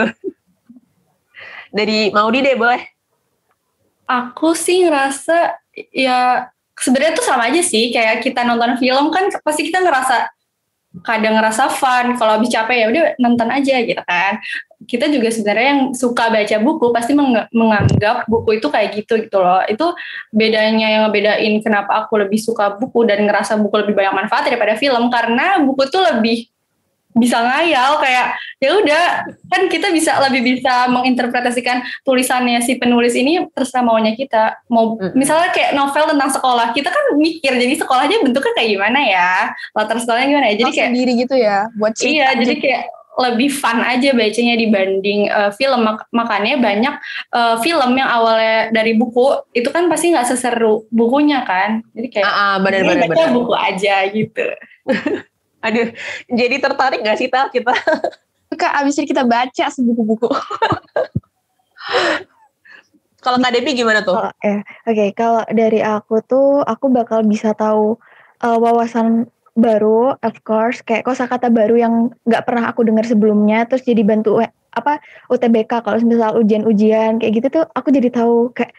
Dari 1.72 2.12
Maudi 2.12 2.44
deh 2.44 2.60
boleh. 2.60 2.84
Aku 4.06 4.52
sih 4.52 4.84
ngerasa 4.84 5.56
ya 5.96 6.52
sebenarnya 6.76 7.16
tuh 7.16 7.26
sama 7.26 7.48
aja 7.48 7.64
sih. 7.64 7.96
Kayak 7.96 8.28
kita 8.28 8.44
nonton 8.44 8.76
film 8.76 9.08
kan 9.08 9.32
pasti 9.40 9.72
kita 9.72 9.80
ngerasa 9.80 10.28
kadang 11.00 11.40
ngerasa 11.40 11.72
fun. 11.72 12.20
Kalau 12.20 12.36
habis 12.36 12.52
capek 12.52 12.76
ya 12.76 12.86
udah 12.92 13.04
nonton 13.24 13.48
aja 13.48 13.80
gitu 13.80 14.04
kan. 14.04 14.44
Kita 14.84 15.08
juga 15.08 15.32
sebenarnya 15.32 15.68
yang 15.72 15.82
suka 15.96 16.28
baca 16.28 16.58
buku 16.60 16.86
pasti 16.92 17.16
meng 17.16 17.48
menganggap 17.56 18.28
buku 18.28 18.60
itu 18.60 18.68
kayak 18.68 18.92
gitu 19.00 19.24
gitu 19.24 19.40
loh. 19.40 19.64
Itu 19.64 19.96
bedanya 20.36 20.92
yang 20.92 21.08
ngebedain 21.08 21.64
kenapa 21.64 22.04
aku 22.04 22.20
lebih 22.20 22.44
suka 22.44 22.76
buku 22.76 23.08
dan 23.08 23.24
ngerasa 23.24 23.56
buku 23.64 23.88
lebih 23.88 23.96
banyak 23.96 24.28
manfaat 24.28 24.52
daripada 24.52 24.76
film. 24.76 25.08
Karena 25.08 25.64
buku 25.64 25.88
tuh 25.88 26.04
lebih 26.04 26.51
bisa 27.16 27.44
ngayal 27.44 28.00
kayak 28.00 28.40
ya 28.62 28.72
udah 28.78 29.04
kan 29.52 29.62
kita 29.68 29.92
bisa 29.92 30.16
lebih 30.24 30.58
bisa 30.58 30.88
menginterpretasikan 30.88 31.84
tulisannya 32.08 32.64
si 32.64 32.80
penulis 32.80 33.14
ini 33.18 33.44
terserah 33.52 33.84
maunya 33.84 34.16
kita. 34.16 34.62
Mau 34.72 34.96
misalnya 35.18 35.52
kayak 35.52 35.76
novel 35.76 36.08
tentang 36.08 36.32
sekolah 36.32 36.72
kita 36.72 36.90
kan 36.90 37.06
mikir 37.20 37.58
jadi 37.58 37.76
sekolahnya 37.76 38.24
bentuknya 38.24 38.54
kayak 38.56 38.70
gimana 38.80 39.00
ya? 39.04 39.32
Latar 39.76 39.98
sekolahnya 40.00 40.28
gimana 40.32 40.48
ya? 40.52 40.56
Jadi 40.64 40.72
kayak 40.72 40.90
sendiri 40.94 41.12
gitu 41.20 41.36
ya 41.36 41.58
buat 41.76 41.94
cerita 41.96 42.16
iya 42.16 42.28
jadi 42.38 42.56
kayak 42.60 42.84
lebih 43.12 43.52
fun 43.52 43.84
aja 43.84 44.16
bacanya 44.16 44.56
dibanding 44.56 45.28
uh, 45.28 45.52
film. 45.52 45.84
Mak 45.84 46.08
makanya 46.16 46.56
banyak 46.58 46.96
uh, 47.36 47.60
film 47.60 47.92
yang 48.00 48.08
awalnya 48.08 48.72
dari 48.72 48.96
buku 48.96 49.52
itu 49.52 49.68
kan 49.68 49.92
pasti 49.92 50.16
nggak 50.16 50.32
seseru 50.32 50.88
bukunya 50.90 51.44
kan? 51.44 51.84
Jadi 51.92 52.08
kayak 52.08 52.26
uh, 52.26 52.32
uh, 52.32 52.56
bener, 52.64 52.88
bener, 52.88 53.12
bener. 53.12 53.30
buku 53.36 53.54
aja 53.54 54.08
gitu 54.08 54.48
Aduh, 55.62 55.94
jadi 56.26 56.56
tertarik 56.58 57.06
gak 57.06 57.18
sih 57.22 57.30
Tal 57.30 57.50
kita? 57.54 57.74
Kak, 58.52 58.74
abis 58.84 59.00
ini 59.00 59.08
kita 59.08 59.24
baca 59.24 59.66
sebuku-buku. 59.72 60.28
kalau 63.24 63.38
Kak 63.40 63.54
Devi 63.54 63.72
gimana 63.78 64.04
tuh? 64.04 64.18
Oh, 64.18 64.32
eh, 64.44 64.60
Oke, 64.86 64.92
okay. 64.92 65.10
kalau 65.16 65.46
dari 65.48 65.80
aku 65.80 66.20
tuh, 66.26 66.60
aku 66.66 66.92
bakal 66.92 67.24
bisa 67.24 67.56
tahu 67.56 67.96
uh, 68.44 68.58
wawasan 68.60 69.32
baru, 69.56 70.20
of 70.20 70.36
course, 70.44 70.84
kayak 70.84 71.08
kosakata 71.08 71.48
baru 71.48 71.76
yang 71.80 71.94
nggak 72.28 72.44
pernah 72.44 72.68
aku 72.72 72.84
dengar 72.84 73.08
sebelumnya, 73.08 73.68
terus 73.68 73.84
jadi 73.84 74.04
bantu 74.04 74.40
apa 74.72 75.04
UTBK 75.28 75.84
kalau 75.84 76.00
misal 76.04 76.40
ujian-ujian 76.40 77.20
kayak 77.20 77.34
gitu 77.40 77.48
tuh, 77.62 77.66
aku 77.76 77.92
jadi 77.92 78.08
tahu 78.12 78.56
kayak 78.56 78.72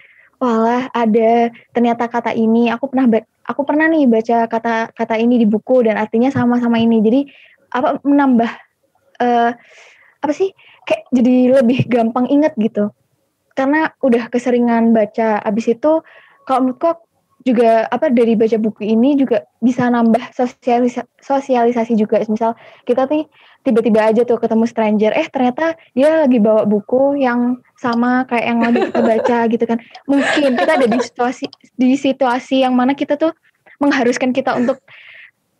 walah 0.43 0.91
ada 0.91 1.55
ternyata 1.71 2.11
kata 2.11 2.35
ini 2.35 2.67
aku 2.67 2.91
pernah 2.91 3.07
aku 3.47 3.63
pernah 3.63 3.87
nih 3.87 4.11
baca 4.11 4.51
kata-kata 4.51 5.15
ini 5.15 5.39
di 5.39 5.47
buku 5.47 5.87
dan 5.87 5.95
artinya 5.95 6.35
sama-sama 6.35 6.83
ini. 6.83 6.99
Jadi 6.99 7.21
apa 7.71 8.03
menambah 8.03 8.51
uh, 9.23 9.51
apa 10.19 10.33
sih 10.35 10.51
kayak 10.83 11.07
jadi 11.15 11.63
lebih 11.63 11.87
gampang 11.87 12.27
inget 12.27 12.59
gitu. 12.59 12.91
Karena 13.55 13.95
udah 14.03 14.27
keseringan 14.35 14.91
baca 14.91 15.39
abis 15.47 15.79
itu 15.79 16.03
kalau 16.43 16.67
menurutku 16.67 16.99
juga 17.43 17.91
apa 17.91 18.09
dari 18.09 18.39
baca 18.39 18.55
buku 18.59 18.87
ini 18.87 19.19
juga 19.19 19.43
bisa 19.59 19.91
nambah 19.91 20.31
sosialisasi, 20.35 21.07
sosialisasi 21.19 21.93
juga. 21.99 22.23
Misal 22.27 22.55
kita 22.87 23.11
nih 23.11 23.27
tiba-tiba 23.63 24.01
aja 24.11 24.23
tuh 24.27 24.39
ketemu 24.39 24.65
stranger 24.67 25.13
eh 25.15 25.27
ternyata 25.31 25.79
dia 25.95 26.27
lagi 26.27 26.39
bawa 26.43 26.67
buku 26.67 27.19
yang 27.19 27.63
sama 27.79 28.27
kayak 28.27 28.47
yang 28.47 28.59
lagi 28.63 28.81
kita 28.91 29.01
baca 29.03 29.39
gitu 29.53 29.65
kan. 29.67 29.79
Mungkin 30.07 30.51
kita 30.55 30.73
ada 30.79 30.87
di 30.87 30.99
situasi 31.03 31.45
di 31.75 31.95
situasi 31.99 32.63
yang 32.63 32.75
mana 32.79 32.95
kita 32.95 33.19
tuh 33.19 33.35
mengharuskan 33.83 34.31
kita 34.31 34.55
untuk 34.55 34.79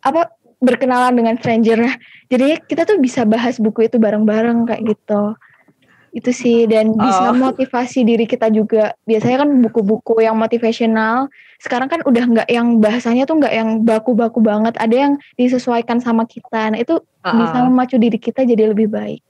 apa 0.03 0.31
berkenalan 0.63 1.19
dengan 1.19 1.35
stranger 1.39 1.99
jadi 2.33 2.65
kita 2.65 2.89
tuh 2.89 2.97
bisa 2.97 3.29
bahas 3.29 3.61
buku 3.61 3.93
itu 3.93 4.01
bareng-bareng 4.01 4.65
kayak 4.65 4.97
gitu. 4.97 5.37
Itu 6.17 6.33
sih 6.33 6.65
dan 6.65 6.97
bisa 6.97 7.29
oh. 7.29 7.37
motivasi 7.37 8.09
diri 8.09 8.25
kita 8.25 8.49
juga. 8.49 8.97
Biasanya 9.05 9.45
kan 9.45 9.51
buku-buku 9.61 10.25
yang 10.25 10.41
motivational 10.41 11.29
sekarang 11.63 11.87
kan 11.87 12.03
udah 12.03 12.25
nggak 12.27 12.49
yang 12.51 12.83
bahasanya 12.83 13.23
tuh 13.23 13.39
nggak 13.39 13.55
yang 13.55 13.87
baku-baku 13.87 14.43
banget 14.43 14.75
ada 14.83 14.91
yang 14.93 15.13
disesuaikan 15.39 16.03
sama 16.03 16.27
kita 16.27 16.75
nah 16.75 16.79
itu 16.79 16.99
uh-uh. 16.99 17.39
bisa 17.39 17.57
memacu 17.63 17.97
diri 18.03 18.19
kita 18.19 18.43
jadi 18.43 18.75
lebih 18.75 18.91
baik 18.91 19.23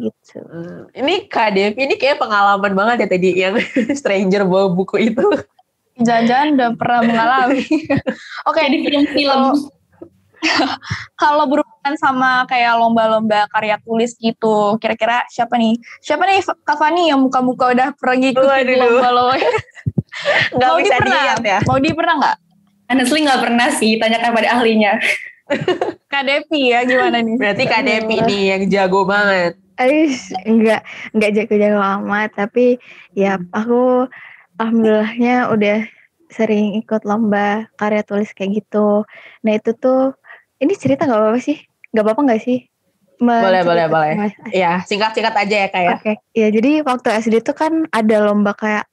gitu 0.00 0.40
hmm. 0.40 0.96
ini 0.96 1.28
Kak 1.28 1.52
Devi 1.52 1.76
ini 1.76 2.00
kayak 2.00 2.24
pengalaman 2.24 2.72
banget 2.72 3.04
ya 3.04 3.08
tadi 3.12 3.28
yang 3.36 3.60
stranger 3.98 4.48
bawa 4.48 4.72
buku 4.72 5.12
itu 5.12 5.26
jangan-jangan 6.00 6.56
udah 6.56 6.70
pernah 6.80 7.00
mengalami 7.04 7.64
oke 8.48 8.56
okay, 8.56 8.64
di 8.72 8.78
film-film 8.88 9.68
Kalau 11.22 11.50
berhubungan 11.50 11.94
sama 11.98 12.46
kayak 12.46 12.78
lomba-lomba 12.78 13.50
karya 13.50 13.74
tulis 13.82 14.14
gitu, 14.18 14.78
kira-kira 14.78 15.26
siapa 15.26 15.58
nih? 15.58 15.74
Siapa 15.98 16.22
nih 16.30 16.46
Kak 16.62 16.78
Fani 16.78 17.10
yang 17.10 17.26
muka-muka 17.26 17.74
udah 17.74 17.88
pernah 17.98 18.16
ngikutin 18.22 18.46
Waduh. 18.46 18.78
lomba-lomba? 18.78 19.50
Nggak 20.54 20.68
Mau 20.68 20.78
bisa 20.80 20.94
pernah? 20.98 21.14
dilihat 21.16 21.42
ya. 21.44 21.58
Mau 21.66 21.78
di 21.78 21.90
pernah 21.94 22.14
nggak? 22.18 22.36
Honestly 22.88 23.20
nggak 23.20 23.40
pernah 23.44 23.68
sih, 23.68 23.92
tanyakan 24.00 24.30
pada 24.32 24.48
ahlinya. 24.58 24.92
Kak 26.12 26.24
Devi 26.24 26.72
ya 26.72 26.84
gimana 26.84 27.20
nih? 27.20 27.36
Berarti 27.36 27.64
Kak 27.68 27.82
Devi 27.84 28.16
nih 28.24 28.42
yang 28.56 28.62
jago 28.68 29.04
banget. 29.04 29.56
Ais, 29.78 30.34
enggak 30.42 30.82
enggak 31.14 31.30
jago-jago 31.38 31.78
amat 31.78 32.34
tapi 32.34 32.82
ya 33.14 33.38
aku 33.54 34.10
alhamdulillahnya 34.58 35.54
udah 35.54 35.86
sering 36.28 36.74
ikut 36.82 37.06
lomba 37.06 37.70
karya 37.78 38.02
tulis 38.02 38.34
kayak 38.34 38.58
gitu. 38.64 39.06
Nah 39.46 39.52
itu 39.54 39.70
tuh 39.78 40.18
ini 40.58 40.74
cerita 40.74 41.06
nggak 41.06 41.20
apa-apa 41.22 41.40
sih? 41.40 41.62
Nggak 41.94 42.04
apa-apa 42.04 42.20
nggak 42.26 42.42
sih? 42.42 42.58
Boleh, 43.18 43.62
boleh, 43.66 43.86
boleh. 43.90 44.12
Mas? 44.14 44.34
Ya, 44.54 44.82
singkat-singkat 44.86 45.34
aja 45.34 45.56
ya 45.66 45.68
Kak 45.70 45.82
ya. 45.82 45.94
Oke, 45.98 46.12
ya 46.34 46.48
jadi 46.50 46.82
waktu 46.82 47.08
SD 47.22 47.42
tuh 47.42 47.54
kan 47.54 47.86
ada 47.94 48.16
lomba 48.22 48.54
kayak 48.58 48.87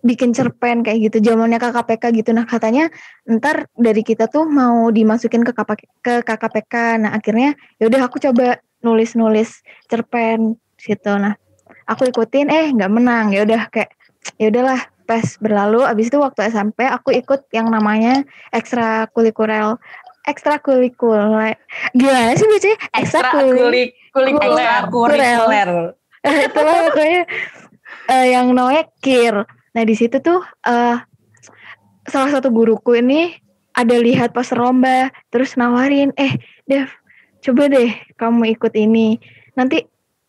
bikin 0.00 0.32
cerpen 0.32 0.80
kayak 0.80 1.10
gitu, 1.10 1.32
zamannya 1.32 1.60
KKPK 1.60 2.04
gitu. 2.16 2.30
Nah 2.32 2.48
katanya 2.48 2.88
ntar 3.28 3.68
dari 3.76 4.00
kita 4.00 4.26
tuh 4.32 4.48
mau 4.48 4.88
dimasukin 4.88 5.44
ke 5.44 5.52
KP 5.52 5.70
ke 6.00 6.14
KKPK. 6.24 6.74
Nah 7.04 7.10
akhirnya 7.16 7.52
yaudah 7.80 8.08
aku 8.08 8.16
coba 8.20 8.60
nulis-nulis 8.80 9.60
cerpen 9.88 10.56
gitu. 10.80 11.12
Nah 11.20 11.36
aku 11.84 12.08
ikutin, 12.08 12.48
eh 12.48 12.72
nggak 12.72 12.92
menang. 12.92 13.32
Ya 13.32 13.44
udah 13.44 13.68
kayak 13.68 13.92
ya 14.40 14.48
udahlah 14.48 14.80
pas 15.04 15.26
berlalu. 15.36 15.84
Abis 15.84 16.08
itu 16.08 16.18
waktu 16.20 16.48
SMP 16.48 16.86
aku 16.88 17.12
ikut 17.12 17.48
yang 17.52 17.68
namanya 17.68 18.24
ekstrakurikuler 18.54 19.76
ekstrakurikuler 20.28 21.56
gimana 21.96 22.36
sih 22.36 22.44
bacanya 22.44 22.76
Ekstra 22.92 23.20
ekstrakurikuler 23.24 23.64
kulik 23.72 23.90
kulik 24.12 24.34
Kurel. 24.36 24.52
ekstra 24.52 24.76
kurikuler. 24.92 25.70
itulah 26.20 26.76
pokoknya 26.92 27.22
eh, 28.12 28.26
yang 28.36 28.46
namanya 28.52 28.84
kir. 29.00 29.36
Nah 29.76 29.82
di 29.86 29.94
situ 29.94 30.18
tuh 30.18 30.42
eh 30.66 30.98
salah 32.08 32.30
satu 32.32 32.50
guruku 32.50 32.98
ini 32.98 33.38
ada 33.70 33.94
lihat 33.94 34.34
poster 34.34 34.58
lomba, 34.58 35.14
terus 35.30 35.54
nawarin, 35.54 36.10
eh 36.18 36.34
Dev, 36.66 36.90
coba 37.38 37.70
deh 37.70 37.94
kamu 38.18 38.58
ikut 38.58 38.74
ini. 38.74 39.16
Nanti 39.54 39.86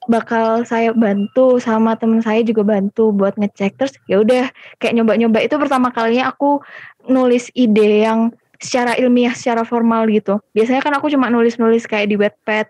bakal 0.09 0.65
saya 0.65 0.93
bantu 0.93 1.61
sama 1.61 1.93
temen 1.97 2.21
saya 2.21 2.41
juga 2.45 2.65
bantu 2.65 3.09
buat 3.13 3.37
ngecek. 3.37 3.77
Terus 3.77 3.93
ya 4.05 4.21
udah 4.21 4.49
kayak 4.77 4.93
nyoba-nyoba 4.97 5.41
itu 5.41 5.57
pertama 5.57 5.89
kalinya 5.93 6.29
aku 6.33 6.61
nulis 7.09 7.49
ide 7.57 8.05
yang 8.05 8.33
secara 8.61 8.93
ilmiah, 8.97 9.33
secara 9.33 9.65
formal 9.65 10.05
gitu. 10.09 10.37
Biasanya 10.53 10.85
kan 10.85 10.93
aku 10.93 11.09
cuma 11.09 11.33
nulis-nulis 11.33 11.89
kayak 11.89 12.13
di 12.13 12.15
Wattpad 12.17 12.69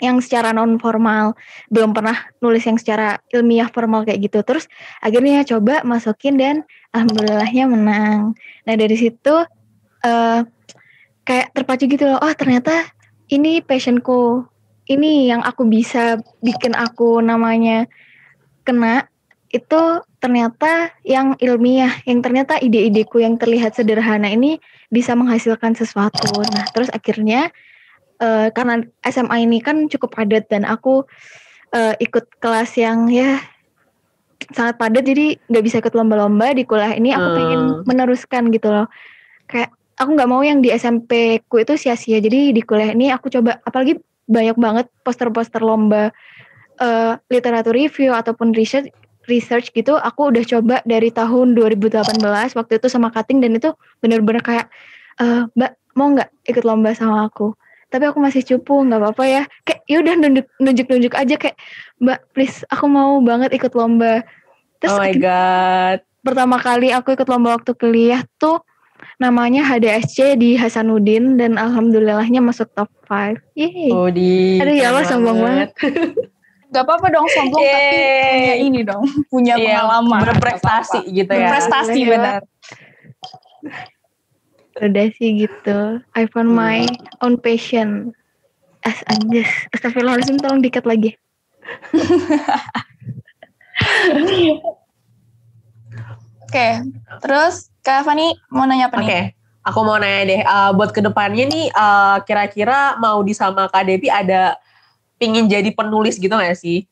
yang 0.00 0.18
secara 0.18 0.50
non 0.50 0.80
formal 0.80 1.36
belum 1.68 1.92
pernah 1.92 2.16
nulis 2.40 2.64
yang 2.64 2.80
secara 2.80 3.20
ilmiah 3.30 3.68
formal 3.68 4.02
kayak 4.04 4.26
gitu. 4.26 4.40
Terus 4.42 4.66
akhirnya 5.04 5.44
coba 5.44 5.84
masukin 5.84 6.40
dan 6.40 6.64
alhamdulillahnya 6.96 7.64
menang. 7.68 8.34
Nah 8.64 8.74
dari 8.74 8.96
situ 8.96 9.34
eh 10.00 10.40
kayak 11.28 11.52
terpacu 11.52 11.84
gitu 11.86 12.08
loh 12.08 12.18
oh 12.18 12.34
ternyata 12.34 12.90
ini 13.30 13.60
passionku. 13.62 14.48
Ini 14.90 15.30
yang 15.30 15.46
aku 15.46 15.70
bisa 15.70 16.18
bikin 16.42 16.74
aku 16.74 17.22
namanya 17.22 17.86
kena 18.66 19.06
itu 19.50 20.02
ternyata 20.18 20.94
yang 21.02 21.34
ilmiah 21.38 21.90
yang 22.06 22.22
ternyata 22.22 22.58
ide-ideku 22.58 23.22
yang 23.22 23.38
terlihat 23.38 23.74
sederhana 23.74 24.30
ini 24.30 24.58
bisa 24.90 25.14
menghasilkan 25.14 25.78
sesuatu. 25.78 26.42
Nah 26.54 26.66
terus 26.74 26.90
akhirnya 26.90 27.54
eh, 28.20 28.48
karena 28.52 28.84
SMA 29.02 29.36
ini 29.48 29.58
kan 29.64 29.88
cukup 29.88 30.14
padat 30.14 30.46
dan 30.52 30.68
aku 30.68 31.04
eh, 31.72 31.94
ikut 31.98 32.38
kelas 32.38 32.76
yang 32.76 33.08
ya 33.08 33.40
sangat 34.52 34.80
padat 34.80 35.04
jadi 35.04 35.36
nggak 35.52 35.64
bisa 35.64 35.76
ikut 35.80 35.92
lomba-lomba 35.92 36.52
di 36.56 36.64
kuliah 36.64 36.92
ini. 36.96 37.12
Aku 37.16 37.28
Hmm. 37.32 37.36
pengen 37.36 37.60
meneruskan 37.84 38.48
gitu 38.52 38.68
loh. 38.72 38.86
Kayak 39.48 39.72
aku 40.00 40.16
nggak 40.16 40.30
mau 40.30 40.40
yang 40.40 40.64
di 40.64 40.72
SMP 40.72 41.42
ku 41.48 41.60
itu 41.60 41.76
sia-sia. 41.76 42.18
Jadi 42.20 42.56
di 42.56 42.62
kuliah 42.64 42.92
ini 42.96 43.12
aku 43.12 43.28
coba 43.28 43.60
apalagi 43.64 44.00
banyak 44.30 44.56
banget 44.56 44.86
poster-poster 45.02 45.60
lomba 45.60 46.14
eh, 46.80 47.12
literatur 47.28 47.74
review 47.74 48.14
ataupun 48.14 48.54
research 48.54 48.88
research 49.28 49.70
gitu 49.76 49.94
aku 50.00 50.32
udah 50.32 50.42
coba 50.42 50.76
dari 50.82 51.12
tahun 51.12 51.54
2018 51.54 52.24
waktu 52.56 52.72
itu 52.80 52.86
sama 52.90 53.12
Kating 53.14 53.38
dan 53.44 53.54
itu 53.54 53.70
bener-bener 54.02 54.42
kayak 54.42 54.66
eh, 55.20 55.46
mbak 55.54 55.76
mau 55.94 56.10
nggak 56.14 56.30
ikut 56.50 56.64
lomba 56.64 56.96
sama 56.96 57.28
aku 57.28 57.52
tapi 57.90 58.06
aku 58.06 58.18
masih 58.18 58.40
cupu 58.40 58.80
nggak 58.80 58.98
apa-apa 58.98 59.24
ya 59.26 59.42
kayak 59.60 59.80
yaudah 59.84 60.14
nunjuk 60.16 60.46
nunjuk 60.56 60.86
nunjuk 60.86 61.12
aja 61.12 61.34
kayak 61.34 61.56
mbak 61.98 62.22
please 62.30 62.62
aku 62.66 62.86
mau 62.86 63.18
banget 63.18 63.50
ikut 63.50 63.74
lomba 63.74 64.22
terus 64.78 64.94
Oh 64.94 64.98
my 64.98 65.12
god. 65.12 65.98
pertama 66.22 66.56
kali 66.56 66.88
aku 66.88 67.12
ikut 67.12 67.26
lomba 67.26 67.54
waktu 67.54 67.74
kuliah 67.74 68.22
tuh 68.36 68.62
namanya 69.16 69.64
HDSC 69.66 70.36
di 70.36 70.54
Hasanuddin 70.54 71.34
dan 71.34 71.56
alhamdulillahnya 71.56 72.38
masuk 72.38 72.68
top 72.72 72.88
5 73.04 73.36
Yeay. 73.52 73.88
Oh 73.90 74.08
di. 74.08 74.56
Aduh, 74.56 74.72
ya 74.72 74.92
Allah, 74.92 75.04
sombong 75.04 75.40
Gak 76.72 76.84
apa-apa 76.86 77.10
dong 77.10 77.26
sombong 77.26 77.58
tapi 77.58 77.96
Yeay. 77.96 78.30
punya 78.30 78.56
ini 78.60 78.80
dong, 78.80 79.04
punya 79.26 79.54
Iya, 79.56 79.82
pengalaman. 79.82 80.20
berprestasi 80.22 81.00
gitu 81.10 81.32
ya. 81.32 81.48
Berprestasi 81.48 81.98
Iya. 81.98 82.08
benar. 82.08 82.40
Udah 84.80 85.06
sih 85.16 85.44
gitu 85.44 86.00
I 86.16 86.24
found 86.32 86.56
my 86.56 86.88
own 87.20 87.36
passion 87.36 88.16
as 88.84 89.04
anjas 89.12 89.48
astagfirullahaladzim 89.76 90.40
tolong 90.40 90.64
dikat 90.64 90.88
lagi 90.88 91.16
Oke, 96.50 96.82
terus 97.22 97.70
Kak 97.86 98.02
Fani 98.02 98.34
mau 98.50 98.66
nanya 98.66 98.90
apa 98.90 98.98
Oke, 98.98 99.06
nih? 99.06 99.24
aku 99.62 99.78
mau 99.86 100.02
nanya 100.02 100.20
deh, 100.26 100.42
uh, 100.42 100.74
buat 100.74 100.90
ke 100.90 100.98
depannya 100.98 101.46
nih, 101.46 101.70
uh, 101.70 102.18
kira-kira 102.26 102.98
mau 102.98 103.22
di 103.22 103.30
sama 103.38 103.70
Kak 103.70 103.86
Devi 103.86 104.10
ada 104.10 104.58
pingin 105.14 105.46
jadi 105.46 105.70
penulis 105.70 106.18
gitu 106.18 106.34
gak 106.34 106.58
sih? 106.58 106.90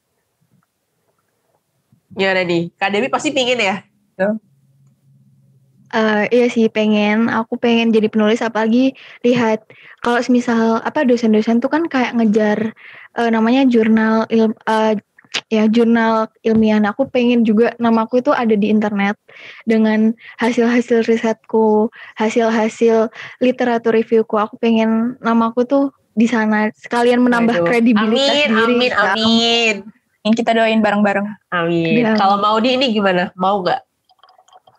Gimana 2.14 2.46
nih? 2.46 2.70
Kak 2.78 2.94
Devi 2.94 3.10
pasti 3.10 3.34
pingin 3.34 3.58
ya? 3.58 3.82
Eh, 5.88 6.24
iya 6.36 6.46
sih 6.52 6.68
pengen 6.68 7.32
aku 7.32 7.56
pengen 7.56 7.88
jadi 7.88 8.12
penulis 8.12 8.44
apalagi 8.44 8.92
lihat 9.24 9.64
kalau 10.04 10.20
misal 10.28 10.84
apa 10.84 11.00
dosen-dosen 11.08 11.64
tuh 11.64 11.72
kan 11.72 11.88
kayak 11.88 12.12
ngejar 12.12 12.76
eh, 13.16 13.30
namanya 13.32 13.64
jurnal 13.64 14.28
il, 14.28 14.52
eh, 14.68 15.00
ya 15.48 15.64
jurnal 15.64 16.28
ilmiah 16.44 16.76
Nah, 16.76 16.92
aku 16.92 17.08
pengen 17.08 17.40
juga 17.40 17.72
namaku 17.80 18.20
itu 18.20 18.36
ada 18.36 18.52
di 18.52 18.68
internet 18.68 19.16
dengan 19.64 20.12
hasil-hasil 20.36 21.08
risetku 21.08 21.88
hasil-hasil 22.20 23.08
literatur 23.40 23.96
reviewku 23.96 24.36
aku 24.36 24.60
pengen 24.60 25.16
namaku 25.24 25.64
tuh 25.64 25.84
di 26.12 26.28
sana 26.28 26.68
sekalian 26.76 27.24
menambah 27.24 27.64
Waduh. 27.64 27.68
kredibilitas 27.70 28.28
Amin, 28.28 28.48
diri 28.52 28.64
amin, 28.76 28.90
Kak. 28.92 29.14
amin. 29.16 29.76
Yang 30.26 30.34
kita 30.44 30.50
doain 30.52 30.82
bareng-bareng. 30.82 31.26
Amin. 31.54 32.04
Iya. 32.04 32.12
Kalau 32.18 32.36
mau 32.42 32.58
di 32.58 32.74
ini 32.76 32.90
gimana? 32.90 33.30
Mau 33.38 33.62
gak? 33.62 33.87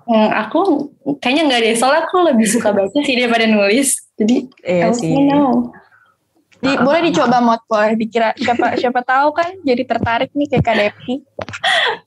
Hmm, 0.10 0.30
aku 0.34 0.90
kayaknya 1.22 1.44
nggak 1.46 1.62
deh, 1.62 1.74
soalnya 1.78 2.02
aku 2.10 2.18
lebih 2.34 2.50
suka 2.50 2.74
baca 2.74 2.98
sih 3.06 3.14
daripada 3.14 3.46
nulis. 3.46 3.94
Jadi, 4.18 4.50
Iya 4.66 4.90
I 4.90 4.98
sih. 4.98 5.14
know. 5.14 5.70
Di, 6.60 6.76
Ah, 6.76 6.84
boleh 6.84 7.00
ah, 7.00 7.06
dicoba 7.08 7.38
mod 7.40 7.62
boleh 7.70 7.96
dikira 7.96 8.36
siapa 8.36 8.76
siapa 8.76 9.00
tahu 9.06 9.32
kan 9.32 9.48
jadi 9.64 9.86
tertarik 9.88 10.34
nih 10.36 10.50
kayak 10.52 10.76
Devi. 10.76 11.24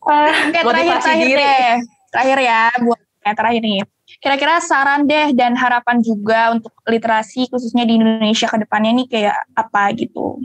Ah, 0.04 0.28
Oke, 0.50 0.60
terakhir 0.60 0.98
terakhir 0.98 1.28
diri. 1.30 1.40
deh. 1.40 1.72
Terakhir 2.12 2.38
ya 2.42 2.62
buat 2.84 3.00
yang 3.22 3.36
terakhir 3.38 3.62
nih. 3.62 3.80
Kira-kira 4.20 4.54
saran 4.60 5.06
deh 5.08 5.32
dan 5.32 5.56
harapan 5.56 6.02
juga 6.04 6.52
untuk 6.52 6.74
literasi 6.84 7.48
khususnya 7.48 7.86
di 7.88 7.96
Indonesia 7.96 8.50
ke 8.50 8.58
depannya 8.60 8.92
nih 8.98 9.06
kayak 9.08 9.36
apa 9.54 9.94
gitu. 9.94 10.42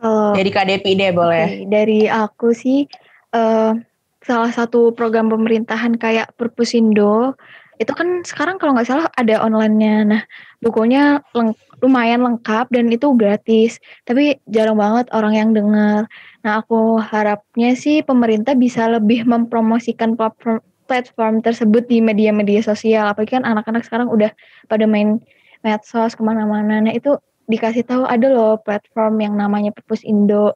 kalau 0.00 0.32
Jadi 0.32 0.48
Kak 0.48 0.64
Devi 0.64 0.90
deh 0.96 1.12
boleh. 1.12 1.68
Dari 1.68 2.08
aku 2.08 2.56
sih 2.56 2.88
eh, 3.36 3.72
salah 4.20 4.52
satu 4.52 4.92
program 4.92 5.32
pemerintahan 5.32 5.96
kayak 5.96 6.36
Perpusindo 6.36 7.34
itu 7.80 7.96
kan 7.96 8.20
sekarang 8.28 8.60
kalau 8.60 8.76
nggak 8.76 8.88
salah 8.92 9.08
ada 9.16 9.40
online-nya. 9.40 10.04
Nah, 10.04 10.22
bukunya 10.60 11.24
leng- 11.32 11.56
lumayan 11.80 12.20
lengkap 12.20 12.68
dan 12.68 12.92
itu 12.92 13.08
gratis. 13.16 13.80
Tapi 14.04 14.36
jarang 14.44 14.76
banget 14.76 15.08
orang 15.16 15.32
yang 15.32 15.50
dengar. 15.56 16.04
Nah, 16.44 16.60
aku 16.60 17.00
harapnya 17.00 17.72
sih 17.72 18.04
pemerintah 18.04 18.52
bisa 18.52 18.84
lebih 18.84 19.24
mempromosikan 19.24 20.12
platform 20.12 20.60
platform 20.84 21.40
tersebut 21.40 21.88
di 21.88 22.04
media-media 22.04 22.60
sosial. 22.60 23.08
Apalagi 23.08 23.40
kan 23.40 23.48
anak-anak 23.48 23.88
sekarang 23.88 24.12
udah 24.12 24.28
pada 24.68 24.84
main 24.84 25.16
medsos 25.64 26.12
ke 26.12 26.20
mana-mana. 26.20 26.84
Nah, 26.84 26.92
itu 26.92 27.16
dikasih 27.48 27.88
tahu 27.88 28.04
ada 28.04 28.28
loh 28.28 28.60
platform 28.60 29.24
yang 29.24 29.40
namanya 29.40 29.72
Perpus 29.72 30.04
Indo. 30.04 30.52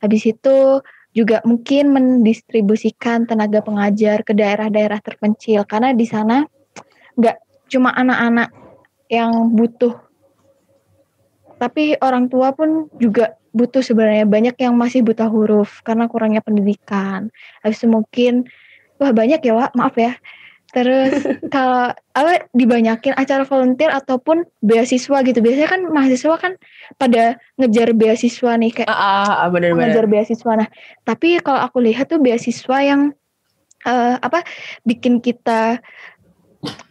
Habis 0.00 0.32
itu 0.32 0.80
juga 1.14 1.38
mungkin 1.46 1.94
mendistribusikan 1.94 3.24
tenaga 3.24 3.62
pengajar 3.62 4.26
ke 4.26 4.34
daerah-daerah 4.34 4.98
terpencil. 4.98 5.62
Karena 5.64 5.94
di 5.94 6.04
sana 6.04 6.42
nggak 7.14 7.70
cuma 7.70 7.94
anak-anak 7.94 8.50
yang 9.08 9.54
butuh 9.54 9.94
tapi 11.54 11.94
orang 12.02 12.26
tua 12.28 12.50
pun 12.50 12.90
juga 12.98 13.38
butuh 13.54 13.80
sebenarnya. 13.80 14.26
Banyak 14.26 14.56
yang 14.58 14.74
masih 14.74 15.06
buta 15.06 15.30
huruf 15.30 15.80
karena 15.86 16.10
kurangnya 16.10 16.42
pendidikan. 16.42 17.30
Habis 17.62 17.80
itu 17.80 17.88
mungkin 17.88 18.44
wah 18.98 19.14
banyak 19.14 19.40
ya 19.40 19.54
Wak. 19.54 19.72
Maaf 19.78 19.94
ya 19.96 20.12
terus 20.74 21.14
kalau 21.54 21.94
apa 21.94 22.50
dibanyakin 22.50 23.14
acara 23.14 23.46
volunteer 23.46 23.94
ataupun 23.94 24.42
beasiswa 24.60 25.22
gitu 25.22 25.38
biasanya 25.38 25.68
kan 25.70 25.80
mahasiswa 25.88 26.34
kan 26.36 26.52
pada 26.98 27.38
ngejar 27.56 27.94
beasiswa 27.94 28.58
nih 28.58 28.82
kayak 28.82 28.90
Ah, 28.90 29.46
ah, 29.46 29.48
bener-bener. 29.48 29.94
ngejar 29.94 30.06
beasiswa 30.10 30.52
nah 30.58 30.68
tapi 31.06 31.38
kalau 31.40 31.62
aku 31.62 31.78
lihat 31.80 32.10
tuh 32.10 32.18
beasiswa 32.18 32.78
yang 32.82 33.14
eh, 33.86 34.16
apa 34.18 34.42
bikin 34.82 35.22
kita 35.22 35.78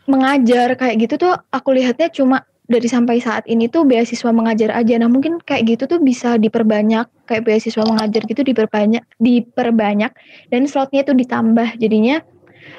mengajar 0.07 0.79
kayak 0.79 0.95
gitu 1.03 1.15
tuh 1.29 1.33
aku 1.51 1.75
lihatnya 1.75 2.07
cuma 2.13 2.47
dari 2.63 2.87
sampai 2.87 3.19
saat 3.19 3.43
ini 3.45 3.67
tuh 3.67 3.83
beasiswa 3.83 4.31
mengajar 4.31 4.71
aja. 4.71 4.95
Nah 4.95 5.11
mungkin 5.11 5.43
kayak 5.43 5.75
gitu 5.75 5.83
tuh 5.85 5.99
bisa 5.99 6.39
diperbanyak 6.39 7.05
kayak 7.27 7.43
beasiswa 7.43 7.83
mengajar 7.83 8.23
gitu 8.23 8.41
diperbanyak, 8.41 9.03
diperbanyak 9.19 10.11
dan 10.47 10.61
slotnya 10.65 11.03
tuh 11.03 11.15
ditambah. 11.15 11.75
Jadinya 11.77 12.23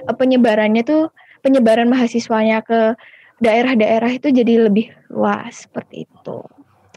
penyebarannya 0.08 0.82
tuh 0.84 1.12
penyebaran 1.44 1.88
mahasiswanya 1.92 2.64
ke 2.64 2.96
daerah-daerah 3.42 4.16
itu 4.16 4.32
jadi 4.32 4.68
lebih 4.70 4.88
luas 5.12 5.68
seperti 5.68 6.08
itu. 6.08 6.40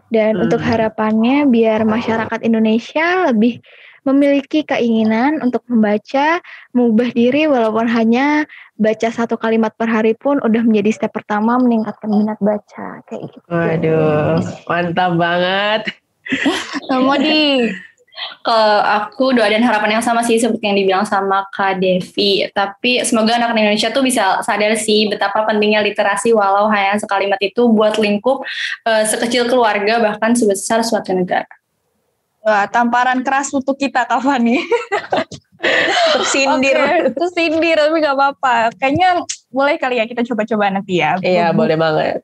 Dan 0.08 0.40
Hmm. 0.40 0.48
untuk 0.48 0.64
harapannya 0.64 1.52
biar 1.52 1.84
masyarakat 1.84 2.40
Indonesia 2.48 3.28
lebih 3.28 3.60
memiliki 4.08 4.64
keinginan 4.64 5.44
untuk 5.44 5.68
membaca, 5.68 6.40
mengubah 6.72 7.12
diri 7.12 7.44
walaupun 7.44 7.92
hanya 7.92 8.48
baca 8.80 9.12
satu 9.12 9.36
kalimat 9.36 9.76
per 9.76 9.92
hari 9.92 10.16
pun 10.16 10.40
udah 10.40 10.64
menjadi 10.64 10.96
step 10.96 11.12
pertama 11.12 11.60
meningkatkan 11.60 12.08
minat 12.08 12.40
baca 12.40 13.04
kayak 13.04 13.36
gitu. 13.36 13.44
Waduh, 13.52 14.40
mantap 14.72 15.12
banget. 15.20 15.82
Mau 16.88 17.20
di 17.20 17.68
Kalau 18.42 18.82
aku 18.82 19.36
doa 19.36 19.46
dan 19.46 19.62
harapan 19.62 20.00
yang 20.00 20.06
sama 20.06 20.26
sih 20.26 20.42
seperti 20.42 20.64
yang 20.66 20.78
dibilang 20.78 21.06
sama 21.06 21.46
Kak 21.54 21.78
Devi. 21.78 22.50
Tapi 22.50 23.06
semoga 23.06 23.38
anak 23.38 23.54
Indonesia 23.54 23.94
tuh 23.94 24.02
bisa 24.02 24.42
sadar 24.42 24.74
sih 24.74 25.06
betapa 25.06 25.46
pentingnya 25.46 25.86
literasi 25.86 26.34
walau 26.34 26.66
hanya 26.72 26.98
sekalimat 26.98 27.38
itu 27.44 27.70
buat 27.70 28.02
lingkup 28.02 28.42
eh, 28.90 29.06
sekecil 29.06 29.46
keluarga 29.46 30.02
bahkan 30.02 30.34
sebesar 30.34 30.82
suatu 30.82 31.14
negara. 31.14 31.46
Wah, 32.42 32.64
tamparan 32.72 33.22
keras 33.22 33.52
untuk 33.52 33.76
kita 33.76 34.08
Kak 34.08 34.24
Fani. 34.24 34.64
Tersindir. 36.14 36.78
Oke, 36.78 37.18
tersindir 37.18 37.78
tapi 37.82 37.98
gak 38.00 38.16
apa-apa. 38.16 38.56
Kayaknya 38.78 39.26
boleh 39.50 39.76
kali 39.82 39.98
ya 39.98 40.06
kita 40.06 40.22
coba-coba 40.22 40.70
nanti 40.70 41.02
ya. 41.02 41.18
Iya, 41.20 41.50
boleh 41.52 41.74
banget. 41.74 42.22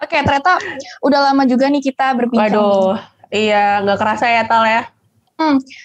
Oke, 0.00 0.16
ternyata 0.20 0.58
udah 1.04 1.20
lama 1.30 1.44
juga 1.44 1.68
nih 1.68 1.84
kita 1.84 2.12
berbincang. 2.16 2.56
Waduh, 2.56 2.96
iya 3.30 3.84
nggak 3.84 3.98
kerasa 4.00 4.26
ya 4.28 4.42
Tal 4.48 4.64
ya. 4.64 4.82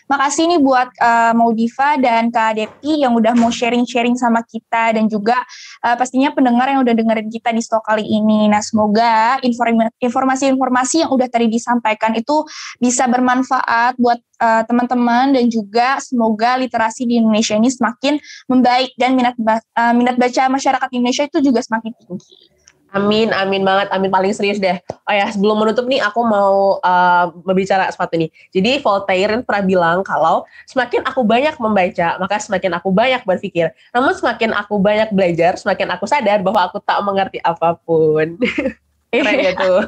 Makasih 0.06 0.46
nih 0.46 0.60
buat 0.62 0.94
uh, 1.02 1.34
Maudiva 1.34 1.98
dan 1.98 2.30
Kak 2.30 2.54
Depi 2.54 3.02
yang 3.02 3.18
udah 3.18 3.34
mau 3.34 3.50
sharing-sharing 3.50 4.14
sama 4.14 4.46
kita 4.46 4.94
dan 4.94 5.10
juga 5.10 5.42
uh, 5.82 5.98
pastinya 5.98 6.30
pendengar 6.30 6.70
yang 6.70 6.86
udah 6.86 6.94
dengerin 6.94 7.34
kita 7.34 7.50
di 7.50 7.62
stok 7.66 7.82
kali 7.82 8.06
ini. 8.06 8.46
Nah, 8.46 8.62
semoga 8.62 9.42
informa- 9.42 9.90
informasi-informasi 9.98 11.06
yang 11.06 11.10
udah 11.10 11.26
tadi 11.26 11.50
disampaikan 11.50 12.14
itu 12.14 12.46
bisa 12.78 13.10
bermanfaat 13.10 13.98
buat 13.98 14.22
uh, 14.38 14.64
teman-teman 14.70 15.34
dan 15.34 15.46
juga 15.50 15.98
semoga 15.98 16.54
literasi 16.62 17.10
di 17.10 17.18
Indonesia 17.18 17.58
ini 17.58 17.74
semakin 17.74 18.22
membaik 18.46 18.94
dan 19.02 19.18
minat 19.18 19.34
ba- 19.42 19.66
uh, 19.74 19.94
minat 19.98 20.14
baca 20.14 20.46
masyarakat 20.46 20.90
Indonesia 20.94 21.26
itu 21.26 21.42
juga 21.42 21.66
semakin 21.66 21.92
tinggi. 22.06 22.59
Amin, 22.90 23.30
amin 23.30 23.62
banget, 23.62 23.88
amin 23.94 24.10
paling 24.10 24.34
serius 24.34 24.58
deh. 24.58 24.74
Oh 25.06 25.14
ya, 25.14 25.30
sebelum 25.30 25.62
menutup 25.62 25.86
nih, 25.86 26.02
aku 26.02 26.26
mau 26.26 26.82
uh, 26.82 27.30
berbicara 27.46 27.86
sesuatu 27.94 28.18
nih. 28.18 28.34
Jadi 28.50 28.82
Voltaire 28.82 29.46
pernah 29.46 29.62
bilang 29.62 29.98
kalau 30.02 30.42
semakin 30.66 31.06
aku 31.06 31.22
banyak 31.22 31.54
membaca, 31.62 32.18
maka 32.18 32.42
semakin 32.42 32.82
aku 32.82 32.90
banyak 32.90 33.22
berpikir. 33.30 33.70
Namun 33.94 34.18
semakin 34.18 34.58
aku 34.58 34.82
banyak 34.82 35.14
belajar, 35.14 35.54
semakin 35.62 35.94
aku 35.94 36.10
sadar 36.10 36.42
bahwa 36.42 36.66
aku 36.66 36.82
tak 36.82 36.98
mengerti 37.06 37.38
apa 37.46 37.78
pun. 37.78 38.42
Keren 39.14 39.54
tuh. 39.54 39.86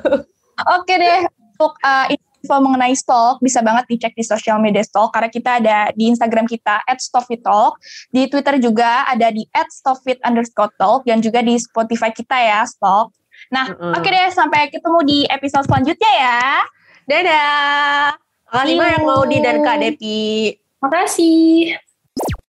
Oke 0.78 0.94
deh, 1.02 1.26
untuk 1.58 1.74
uh, 1.82 2.06
info 2.42 2.58
mengenai 2.58 2.98
Stalk 2.98 3.38
bisa 3.40 3.62
banget 3.62 3.86
dicek 3.86 4.18
di 4.18 4.26
sosial 4.26 4.58
media 4.58 4.82
Stalk 4.82 5.14
karena 5.14 5.30
kita 5.30 5.62
ada 5.62 5.78
di 5.94 6.10
Instagram 6.10 6.50
kita 6.50 6.82
@stoffitalk, 6.98 7.78
di 8.10 8.26
Twitter 8.26 8.58
juga 8.58 9.06
ada 9.06 9.30
di 9.30 9.46
underscore 10.26 10.74
talk 10.76 11.06
dan 11.06 11.22
juga 11.22 11.46
di 11.46 11.56
Spotify 11.62 12.10
kita 12.10 12.36
ya 12.36 12.66
Stalk. 12.66 13.14
Nah, 13.54 13.70
Mm-mm. 13.70 13.94
oke 13.94 14.10
deh 14.10 14.30
sampai 14.34 14.74
ketemu 14.74 15.00
di 15.06 15.20
episode 15.30 15.66
selanjutnya 15.70 16.12
ya. 16.18 16.42
Dadah. 17.06 18.18
Makasih 18.52 18.68
See 18.68 18.80
banyak 18.80 19.02
you. 19.02 19.08
Maudi 19.08 19.38
dan 19.40 19.58
Kak 19.64 19.78
Depi. 19.80 20.22
Makasih. 20.82 21.91